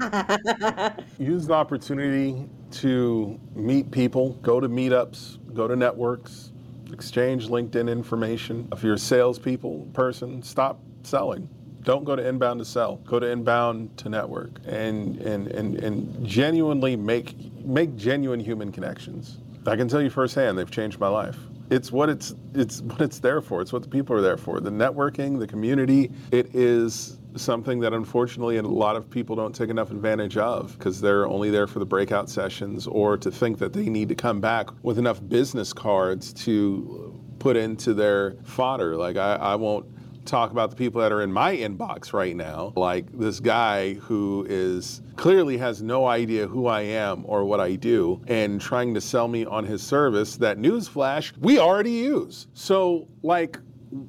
use 1.20 1.47
the 1.47 1.53
opportunity 1.53 2.49
to 2.72 3.39
meet 3.55 3.91
people, 3.91 4.34
go 4.41 4.59
to 4.59 4.70
meetups, 4.70 5.38
go 5.53 5.67
to 5.67 5.76
networks, 5.76 6.51
exchange 6.91 7.47
LinkedIn 7.47 7.89
information. 7.91 8.67
If 8.72 8.84
you're 8.84 8.95
a 8.95 8.99
salespeople 8.99 9.88
person, 9.93 10.41
stop 10.43 10.80
selling. 11.03 11.47
Don't 11.84 12.03
go 12.03 12.15
to 12.15 12.28
inbound 12.28 12.59
to 12.59 12.65
sell. 12.65 12.97
Go 12.97 13.20
to 13.20 13.30
inbound 13.30 13.97
to 13.97 14.09
network 14.09 14.51
and 14.65 15.17
and, 15.22 15.47
and, 15.47 15.76
and 15.82 16.28
genuinely 16.28 16.95
make 16.95 17.36
make 17.63 17.95
genuine 17.95 18.39
human 18.39 18.72
connections. 18.72 19.38
I 19.65 19.76
can 19.76 19.88
tell 19.88 20.01
you 20.01 20.09
firsthand, 20.09 20.57
they've 20.57 20.70
changed 20.70 20.99
my 20.99 21.07
life 21.07 21.38
it's 21.70 21.91
what 21.91 22.09
it's 22.09 22.34
it's 22.53 22.82
what 22.82 23.01
it's 23.01 23.20
there 23.20 23.41
for. 23.41 23.61
It's 23.61 23.72
what 23.72 23.84
the 23.84 23.89
people 23.89 24.15
are 24.15 24.22
there 24.22 24.38
for. 24.38 24.59
The 24.59 24.72
networking, 24.72 25.39
the 25.39 25.47
community. 25.47 26.11
It 26.32 26.55
is 26.55 27.18
something 27.36 27.80
that 27.80 27.93
unfortunately 27.93 28.57
a 28.57 28.61
lot 28.63 28.95
of 28.95 29.09
people 29.09 29.36
don't 29.36 29.53
take 29.53 29.69
enough 29.69 29.91
advantage 29.91 30.38
of 30.38 30.77
because 30.77 30.99
they're 30.99 31.27
only 31.27 31.49
there 31.49 31.67
for 31.67 31.80
the 31.80 31.86
breakout 31.86 32.30
sessions 32.30 32.88
or 32.88 33.17
to 33.17 33.32
think 33.32 33.57
that 33.59 33.73
they 33.73 33.88
need 33.89 34.09
to 34.09 34.15
come 34.15 34.39
back 34.41 34.67
with 34.84 34.97
enough 34.97 35.21
business 35.30 35.71
cards 35.73 36.34
to 36.34 37.21
put 37.39 37.55
into 37.55 37.93
their 37.93 38.36
fodder. 38.43 38.95
Like 38.95 39.15
I, 39.15 39.36
I 39.36 39.55
won't 39.55 39.86
talk 40.25 40.51
about 40.51 40.69
the 40.69 40.75
people 40.75 41.01
that 41.01 41.11
are 41.11 41.21
in 41.21 41.32
my 41.32 41.55
inbox 41.55 42.13
right 42.13 42.36
now, 42.36 42.73
like 42.75 43.05
this 43.17 43.39
guy 43.39 43.93
who 43.95 44.45
is 44.49 45.01
clearly 45.15 45.57
has 45.57 45.82
no 45.82 46.05
idea 46.05 46.45
who 46.45 46.67
I 46.67 46.82
am 46.82 47.23
or 47.25 47.45
what 47.45 47.59
I 47.59 47.75
do 47.75 48.21
and 48.27 48.59
trying 48.61 48.93
to 48.93 49.01
sell 49.01 49.27
me 49.27 49.45
on 49.45 49.65
his 49.65 49.82
service 49.82 50.36
that 50.38 50.57
newsflash 50.57 51.36
we 51.39 51.57
already 51.59 51.91
use. 51.91 52.47
So 52.53 53.07
like 53.23 53.57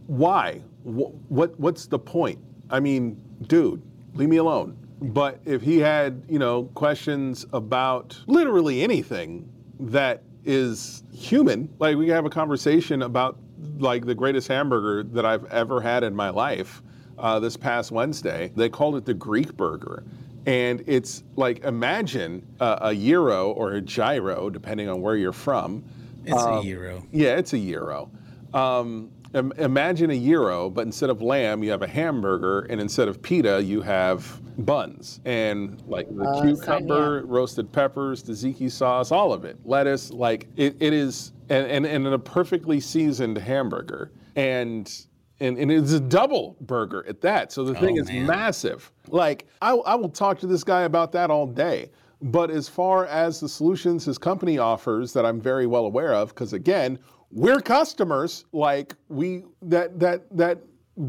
why? 0.06 0.62
Wh- 0.84 1.14
What 1.30 1.58
what's 1.58 1.86
the 1.86 1.98
point? 1.98 2.38
I 2.70 2.80
mean, 2.80 3.20
dude, 3.46 3.82
leave 4.14 4.28
me 4.28 4.36
alone. 4.38 4.76
But 5.02 5.40
if 5.44 5.62
he 5.62 5.78
had, 5.78 6.22
you 6.28 6.38
know, 6.38 6.64
questions 6.74 7.46
about 7.52 8.18
literally 8.26 8.82
anything 8.82 9.50
that 9.80 10.22
is 10.44 11.02
human, 11.12 11.68
like 11.78 11.96
we 11.96 12.06
can 12.06 12.14
have 12.14 12.26
a 12.26 12.30
conversation 12.30 13.02
about 13.02 13.38
like 13.78 14.04
the 14.04 14.14
greatest 14.14 14.48
hamburger 14.48 15.02
that 15.14 15.24
I've 15.24 15.46
ever 15.46 15.80
had 15.80 16.04
in 16.04 16.14
my 16.14 16.30
life 16.30 16.82
uh, 17.18 17.40
this 17.40 17.56
past 17.56 17.90
Wednesday. 17.90 18.52
They 18.56 18.68
called 18.68 18.96
it 18.96 19.04
the 19.04 19.14
Greek 19.14 19.56
burger. 19.56 20.04
And 20.46 20.82
it's 20.86 21.22
like 21.36 21.60
imagine 21.64 22.46
uh, 22.60 22.78
a 22.80 22.94
gyro 22.94 23.52
or 23.52 23.72
a 23.72 23.80
gyro, 23.80 24.50
depending 24.50 24.88
on 24.88 25.00
where 25.00 25.16
you're 25.16 25.32
from, 25.32 25.84
It's 26.24 26.42
a 26.42 26.62
euro. 26.64 27.06
Yeah, 27.12 27.36
it's 27.36 27.52
a 27.52 27.58
gyro. 27.58 28.10
Um, 28.54 29.10
imagine 29.34 30.10
a 30.10 30.18
gyro, 30.18 30.70
but 30.70 30.82
instead 30.86 31.10
of 31.10 31.22
lamb, 31.22 31.62
you 31.62 31.70
have 31.70 31.82
a 31.82 31.86
hamburger, 31.88 32.60
and 32.70 32.80
instead 32.80 33.08
of 33.08 33.22
pita, 33.22 33.62
you 33.62 33.80
have 33.82 34.40
buns 34.64 35.20
and 35.24 35.80
like 35.86 36.06
the 36.14 36.22
Uh, 36.24 36.42
cucumber, 36.42 37.22
roasted 37.24 37.72
peppers, 37.72 38.22
tzatziki 38.22 38.70
sauce, 38.70 39.10
all 39.10 39.32
of 39.32 39.44
it, 39.44 39.58
lettuce. 39.64 40.10
Like 40.10 40.48
it, 40.56 40.76
it 40.80 40.92
is, 40.92 41.32
and, 41.48 41.66
and 41.66 41.86
and 41.86 42.06
a 42.08 42.18
perfectly 42.18 42.80
seasoned 42.80 43.38
hamburger, 43.38 44.10
and 44.36 45.06
and 45.38 45.56
and 45.58 45.70
it's 45.70 45.92
a 45.92 46.00
double 46.00 46.56
burger 46.62 47.04
at 47.08 47.20
that. 47.22 47.52
So 47.52 47.64
the 47.64 47.74
thing 47.74 47.98
Oh, 47.98 48.02
is 48.02 48.08
man. 48.08 48.26
massive. 48.26 48.92
Like 49.08 49.46
I, 49.62 49.72
I 49.74 49.94
will 49.94 50.10
talk 50.10 50.38
to 50.40 50.46
this 50.46 50.64
guy 50.64 50.82
about 50.82 51.12
that 51.12 51.30
all 51.30 51.46
day. 51.46 51.90
But 52.22 52.50
as 52.50 52.68
far 52.68 53.06
as 53.06 53.40
the 53.40 53.48
solutions 53.48 54.04
his 54.04 54.18
company 54.18 54.58
offers 54.58 55.14
that 55.14 55.24
I'm 55.24 55.40
very 55.40 55.66
well 55.66 55.86
aware 55.86 56.12
of, 56.12 56.28
because 56.30 56.52
again, 56.52 56.98
we're 57.32 57.60
customers, 57.60 58.44
like 58.52 58.94
we 59.08 59.44
that 59.62 59.98
that 60.00 60.36
that 60.36 60.58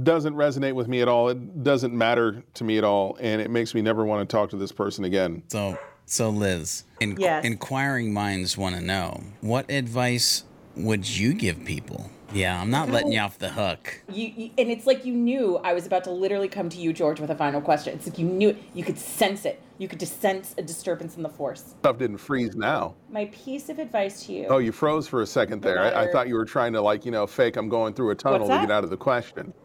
doesn't 0.04 0.36
resonate 0.36 0.74
with 0.74 0.88
me 0.88 1.02
at 1.02 1.08
all. 1.08 1.30
It 1.30 1.64
doesn't 1.64 1.94
matter 1.94 2.44
to 2.54 2.64
me 2.64 2.78
at 2.78 2.84
all, 2.84 3.18
and 3.20 3.42
it 3.42 3.50
makes 3.50 3.74
me 3.74 3.82
never 3.82 4.06
want 4.06 4.28
to 4.28 4.32
talk 4.36 4.50
to 4.52 4.58
this 4.58 4.72
person 4.72 5.04
again. 5.04 5.44
So, 5.50 5.78
so 6.06 6.30
Liz, 6.30 6.84
in, 7.00 7.18
Yes. 7.20 7.44
inquiring 7.44 8.14
minds 8.14 8.58
want 8.58 8.76
to 8.76 8.82
know 8.82 9.22
what 9.42 9.70
advice 9.70 10.44
would 10.76 11.10
you 11.10 11.34
give 11.34 11.66
people? 11.66 12.10
Yeah, 12.34 12.62
I'm 12.62 12.70
not 12.70 12.90
letting 12.90 13.12
you 13.12 13.20
off 13.20 13.38
the 13.40 13.50
hook. 13.50 14.02
You, 14.10 14.32
you 14.36 14.52
and 14.58 14.72
it's 14.72 14.88
like 14.88 15.04
you 15.04 15.14
knew 15.14 15.58
I 15.58 15.74
was 15.74 15.86
about 15.86 16.06
to 16.06 16.12
literally 16.12 16.48
come 16.48 16.70
to 16.70 16.78
you, 16.78 16.94
George, 16.94 17.20
with 17.20 17.30
a 17.30 17.36
final 17.36 17.60
question. 17.60 17.94
It's 17.94 18.08
like 18.08 18.18
you 18.18 18.26
knew 18.26 18.50
it. 18.50 18.58
You 18.74 18.86
could 18.86 18.98
sense 18.98 19.44
it. 19.44 19.62
You 19.82 19.88
could 19.88 20.00
just 20.00 20.22
sense 20.22 20.54
a 20.60 20.62
disturbance 20.62 21.18
in 21.18 21.24
the 21.24 21.30
force. 21.30 21.74
Stuff 21.80 21.98
didn't 21.98 22.20
freeze 22.20 22.56
now. 22.56 22.94
My 23.10 23.26
piece 23.26 23.68
of 23.68 23.80
advice 23.80 24.28
to 24.28 24.34
you. 24.34 24.46
Oh, 24.48 24.60
you 24.60 24.72
froze 24.72 25.08
for 25.08 25.24
a 25.24 25.26
second 25.26 25.64
there. 25.64 25.82
I, 25.82 26.04
I 26.04 26.12
thought 26.12 26.28
you 26.28 26.36
were 26.36 26.46
trying 26.46 26.72
to 26.74 26.82
like 26.82 27.04
you 27.04 27.10
know 27.10 27.26
fake. 27.26 27.58
I'm 27.58 27.68
going 27.68 27.96
through 27.96 28.12
a 28.12 28.16
tunnel 28.16 28.48
to 28.48 28.60
get 28.60 28.70
out 28.70 28.84
of 28.84 28.92
the 28.92 28.98
question. 28.98 29.54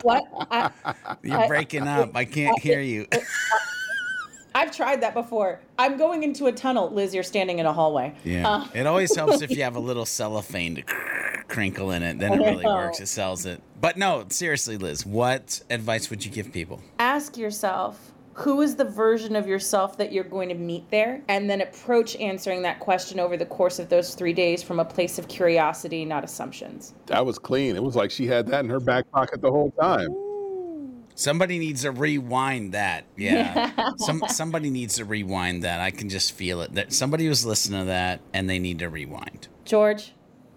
What? 0.00 0.24
I, 0.50 0.70
You're 1.22 1.46
breaking 1.46 1.86
up. 1.86 2.12
I 2.14 2.24
can't 2.24 2.58
hear 2.58 2.80
you. 2.80 3.06
I've 4.54 4.74
tried 4.74 5.02
that 5.02 5.14
before. 5.14 5.60
I'm 5.78 5.96
going 5.96 6.22
into 6.22 6.46
a 6.46 6.52
tunnel. 6.52 6.90
Liz, 6.90 7.12
you're 7.14 7.22
standing 7.24 7.58
in 7.58 7.66
a 7.66 7.72
hallway. 7.72 8.14
Yeah. 8.24 8.48
Uh, 8.48 8.66
it 8.74 8.86
always 8.86 9.14
helps 9.14 9.42
if 9.42 9.50
you 9.56 9.62
have 9.62 9.76
a 9.76 9.80
little 9.80 10.06
cellophane 10.06 10.76
to 10.76 10.82
crinkle 11.48 11.90
in 11.90 12.02
it. 12.02 12.18
Then 12.18 12.34
it 12.34 12.44
really 12.44 12.64
works. 12.64 13.00
It 13.00 13.06
sells 13.06 13.46
it. 13.46 13.60
But 13.80 13.96
no, 13.96 14.24
seriously, 14.28 14.78
Liz, 14.78 15.04
what 15.04 15.62
advice 15.70 16.08
would 16.10 16.24
you 16.24 16.30
give 16.30 16.52
people? 16.52 16.80
ask 16.98 17.36
yourself 17.36 18.12
who 18.32 18.60
is 18.62 18.74
the 18.74 18.84
version 18.84 19.36
of 19.36 19.46
yourself 19.46 19.96
that 19.96 20.10
you're 20.10 20.24
going 20.24 20.48
to 20.48 20.56
meet 20.56 20.90
there 20.90 21.22
and 21.28 21.48
then 21.48 21.60
approach 21.60 22.16
answering 22.16 22.62
that 22.62 22.80
question 22.80 23.20
over 23.20 23.36
the 23.36 23.46
course 23.46 23.78
of 23.78 23.88
those 23.88 24.14
three 24.16 24.32
days 24.32 24.60
from 24.60 24.80
a 24.80 24.84
place 24.84 25.20
of 25.20 25.28
curiosity 25.28 26.04
not 26.04 26.24
assumptions 26.24 26.94
That 27.06 27.24
was 27.24 27.38
clean. 27.38 27.76
It 27.76 27.82
was 27.82 27.94
like 27.94 28.10
she 28.10 28.26
had 28.26 28.46
that 28.48 28.64
in 28.64 28.70
her 28.70 28.80
back 28.80 29.08
pocket 29.12 29.40
the 29.40 29.50
whole 29.52 29.70
time. 29.80 30.08
Somebody 31.16 31.58
needs 31.58 31.82
to 31.82 31.92
rewind 31.92 32.72
that. 32.72 33.04
Yeah. 33.16 33.70
Some 33.98 34.22
somebody 34.28 34.70
needs 34.70 34.96
to 34.96 35.04
rewind 35.04 35.62
that. 35.62 35.80
I 35.80 35.90
can 35.90 36.08
just 36.08 36.32
feel 36.32 36.60
it. 36.60 36.74
That 36.74 36.92
somebody 36.92 37.28
was 37.28 37.46
listening 37.46 37.80
to 37.82 37.86
that 37.86 38.20
and 38.32 38.48
they 38.50 38.58
need 38.58 38.78
to 38.80 38.88
rewind. 38.88 39.48
george 39.64 40.12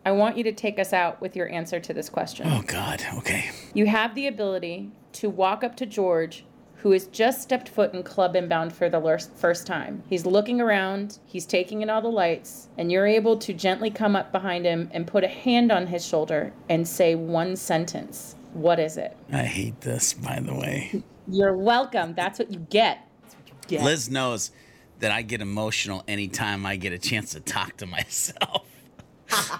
i 0.06 0.12
want 0.12 0.38
you 0.38 0.44
to 0.44 0.52
take 0.54 0.80
us 0.80 0.94
out 0.94 1.20
with 1.22 1.36
your 1.36 1.50
answer 1.50 1.80
to 1.80 1.94
this 1.94 2.10
question 2.10 2.48
Oh 2.50 2.64
God. 2.66 3.02
Okay. 3.18 3.52
you 3.74 3.86
have 3.88 4.16
the 4.16 4.28
ability 4.28 4.90
to 5.14 5.30
walk 5.30 5.64
up 5.64 5.76
to 5.78 5.86
george 5.86 6.44
who 6.82 6.92
has 6.92 7.08
just 7.08 7.42
stepped 7.42 7.68
foot 7.70 7.94
in 7.94 8.04
club 8.04 8.36
inbound 8.36 8.72
for 8.74 8.88
the 8.90 9.30
first 9.36 9.68
time 9.68 10.02
he's 10.10 10.26
looking 10.26 10.62
around 10.62 11.20
he's 11.26 11.46
taking 11.46 11.82
in 11.82 11.90
all 11.90 12.02
the 12.02 12.08
lights 12.08 12.70
and 12.78 12.92
you're 12.92 13.06
able 13.08 13.38
to 13.38 13.54
gently 13.54 13.90
come 13.90 14.16
up 14.16 14.32
behind 14.32 14.64
him 14.66 14.90
and 14.94 15.06
put 15.08 15.24
a 15.24 15.28
hand 15.28 15.72
on 15.72 15.88
his 15.88 16.06
shoulder 16.06 16.54
and 16.70 16.88
say 16.88 17.14
one 17.16 17.56
sentence 17.58 18.36
what 18.58 18.80
is 18.80 18.98
it 18.98 19.16
I 19.32 19.44
hate 19.44 19.82
this, 19.82 20.14
by 20.14 20.40
the 20.40 20.54
way. 20.54 21.04
You're 21.28 21.56
welcome. 21.56 22.14
That's 22.16 22.40
what 22.40 22.52
you 22.52 22.60
get. 22.60 23.00
That's 23.22 23.36
what 23.36 23.48
you 23.48 23.54
get. 23.68 23.84
Liz 23.84 24.10
knows 24.10 24.52
that 25.00 25.12
I 25.12 25.22
get 25.22 25.42
emotional 25.42 26.04
anytime 26.08 26.66
I 26.66 26.76
get 26.76 26.94
a 26.94 26.98
chance 26.98 27.32
to 27.34 27.40
talk 27.40 27.78
to 27.78 27.86
myself. 27.98 28.66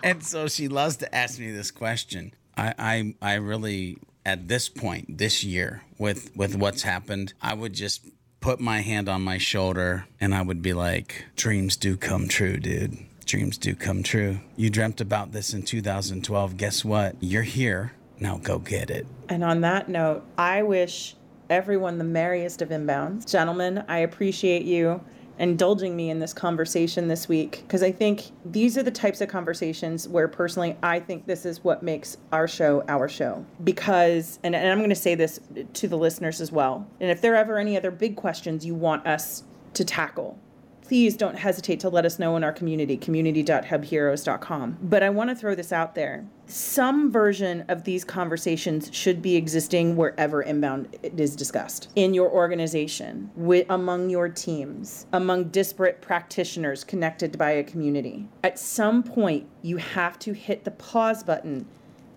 and 0.04 0.24
so 0.24 0.48
she 0.48 0.68
loves 0.68 0.98
to 0.98 1.14
ask 1.14 1.40
me 1.40 1.52
this 1.52 1.72
question. 1.72 2.34
I, 2.56 2.74
I 2.80 3.16
I 3.22 3.34
really 3.36 3.98
at 4.26 4.48
this 4.48 4.70
point 4.70 5.18
this 5.18 5.44
year 5.44 5.84
with 5.98 6.36
with 6.36 6.56
what's 6.56 6.84
happened, 6.84 7.34
I 7.42 7.54
would 7.54 7.74
just 7.74 8.06
put 8.40 8.60
my 8.60 8.82
hand 8.82 9.10
on 9.10 9.22
my 9.22 9.38
shoulder 9.38 10.06
and 10.20 10.34
I 10.34 10.42
would 10.42 10.62
be 10.62 10.74
like, 10.74 11.26
dreams 11.36 11.76
do 11.76 11.98
come 11.98 12.28
true, 12.28 12.58
dude. 12.58 12.98
Dreams 13.26 13.58
do 13.58 13.76
come 13.76 14.04
true. 14.04 14.40
You 14.56 14.70
dreamt 14.70 15.02
about 15.02 15.34
this 15.34 15.54
in 15.54 15.64
2012. 15.64 16.56
Guess 16.56 16.86
what? 16.86 17.16
You're 17.20 17.44
here. 17.44 17.92
Now 18.20 18.38
go 18.38 18.60
get 18.60 18.90
it. 18.90 19.06
And 19.30 19.44
on 19.44 19.62
that 19.62 19.90
note, 19.90 20.26
I 20.38 20.64
wish 20.64 21.16
everyone 21.50 21.98
the 21.98 22.04
merriest 22.04 22.62
of 22.62 22.70
inbounds. 22.70 23.30
Gentlemen, 23.30 23.84
I 23.88 24.00
appreciate 24.00 24.64
you 24.64 25.02
indulging 25.40 25.96
me 25.96 26.10
in 26.10 26.20
this 26.20 26.34
conversation 26.34 27.08
this 27.08 27.30
week 27.30 27.62
because 27.62 27.84
I 27.84 27.92
think 27.92 28.24
these 28.44 28.78
are 28.78 28.84
the 28.84 28.92
types 28.92 29.22
of 29.22 29.30
conversations 29.30 30.08
where 30.08 30.28
personally 30.28 30.76
I 30.82 31.00
think 31.00 31.28
this 31.28 31.46
is 31.46 31.64
what 31.64 31.84
makes 31.84 32.18
our 32.32 32.48
show 32.48 32.84
our 32.88 33.08
show. 33.08 33.46
Because, 33.64 34.40
and, 34.44 34.56
and 34.56 34.68
I'm 34.68 34.80
going 34.80 34.90
to 34.90 34.96
say 34.96 35.16
this 35.16 35.40
to 35.74 35.88
the 35.88 35.98
listeners 35.98 36.42
as 36.42 36.52
well, 36.52 36.88
and 37.00 37.12
if 37.12 37.22
there 37.22 37.34
are 37.34 37.38
ever 37.38 37.60
any 37.60 37.78
other 37.78 37.92
big 37.92 38.16
questions 38.16 38.66
you 38.66 38.74
want 38.76 39.06
us 39.06 39.44
to 39.76 39.86
tackle, 39.86 40.40
please 40.88 41.18
don't 41.18 41.36
hesitate 41.36 41.82
to 41.82 41.90
let 41.90 42.06
us 42.06 42.18
know 42.18 42.38
in 42.38 42.46
our 42.46 42.54
community, 42.54 42.96
community.hubheroes.com. 42.96 44.78
But 44.82 45.04
I 45.04 45.10
want 45.10 45.30
to 45.30 45.36
throw 45.36 45.54
this 45.54 45.74
out 45.74 45.96
there. 45.96 46.26
Some 46.46 47.12
version 47.12 47.66
of 47.68 47.84
these 47.84 48.06
conversations 48.06 48.90
should 48.94 49.22
be 49.22 49.36
existing 49.36 49.98
wherever 49.98 50.42
inbound 50.42 50.96
is 51.04 51.36
discussed 51.36 51.90
in 51.98 52.14
your 52.14 52.30
organization, 52.30 53.30
wi- 53.36 53.66
among 53.70 54.10
your 54.10 54.30
teams, 54.30 55.08
among 55.12 55.50
disparate 55.50 56.02
practitioners 56.02 56.86
connected 56.86 57.38
by 57.38 57.52
a 57.52 57.66
community. 57.66 58.30
At 58.46 58.58
some 58.58 59.04
point, 59.04 59.46
you 59.62 59.76
have 59.76 60.18
to 60.20 60.32
hit 60.32 60.64
the 60.64 60.72
pause 60.72 61.22
button 61.22 61.66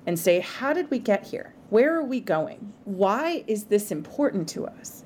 and 0.07 0.17
say, 0.17 0.39
How 0.39 0.73
did 0.73 0.89
we 0.93 1.01
get 1.01 1.27
here? 1.27 1.55
Where 1.71 1.97
are 1.97 2.05
we 2.05 2.21
going? 2.21 2.73
Why 2.85 3.43
is 3.49 3.65
this 3.65 3.91
important 3.91 4.49
to 4.51 4.67
us? 4.67 5.05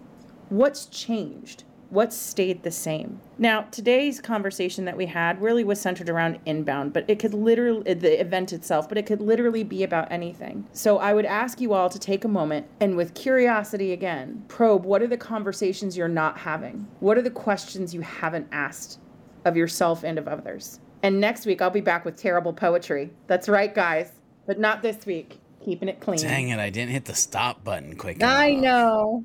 What's 0.50 0.84
changed? 0.84 1.64
What's 1.94 2.16
stayed 2.16 2.64
the 2.64 2.72
same? 2.72 3.20
Now, 3.38 3.68
today's 3.70 4.20
conversation 4.20 4.84
that 4.84 4.96
we 4.96 5.06
had 5.06 5.40
really 5.40 5.62
was 5.62 5.80
centered 5.80 6.10
around 6.10 6.40
inbound, 6.44 6.92
but 6.92 7.04
it 7.06 7.20
could 7.20 7.34
literally, 7.34 7.94
the 7.94 8.20
event 8.20 8.52
itself, 8.52 8.88
but 8.88 8.98
it 8.98 9.06
could 9.06 9.20
literally 9.20 9.62
be 9.62 9.84
about 9.84 10.10
anything. 10.10 10.66
So 10.72 10.98
I 10.98 11.14
would 11.14 11.24
ask 11.24 11.60
you 11.60 11.72
all 11.72 11.88
to 11.88 11.98
take 12.00 12.24
a 12.24 12.28
moment 12.28 12.66
and 12.80 12.96
with 12.96 13.14
curiosity 13.14 13.92
again, 13.92 14.44
probe 14.48 14.84
what 14.84 15.02
are 15.02 15.06
the 15.06 15.16
conversations 15.16 15.96
you're 15.96 16.08
not 16.08 16.36
having? 16.36 16.88
What 16.98 17.16
are 17.16 17.22
the 17.22 17.30
questions 17.30 17.94
you 17.94 18.00
haven't 18.00 18.48
asked 18.50 18.98
of 19.44 19.56
yourself 19.56 20.02
and 20.02 20.18
of 20.18 20.26
others? 20.26 20.80
And 21.04 21.20
next 21.20 21.46
week, 21.46 21.62
I'll 21.62 21.70
be 21.70 21.80
back 21.80 22.04
with 22.04 22.16
terrible 22.16 22.52
poetry. 22.52 23.12
That's 23.28 23.48
right, 23.48 23.72
guys, 23.72 24.10
but 24.48 24.58
not 24.58 24.82
this 24.82 25.06
week. 25.06 25.38
Keeping 25.64 25.88
it 25.88 26.00
clean. 26.00 26.18
Dang 26.18 26.48
it, 26.48 26.58
I 26.58 26.70
didn't 26.70 26.90
hit 26.90 27.04
the 27.04 27.14
stop 27.14 27.62
button 27.62 27.96
quick 27.96 28.16
enough. 28.16 28.36
I 28.36 28.52
know. 28.54 29.24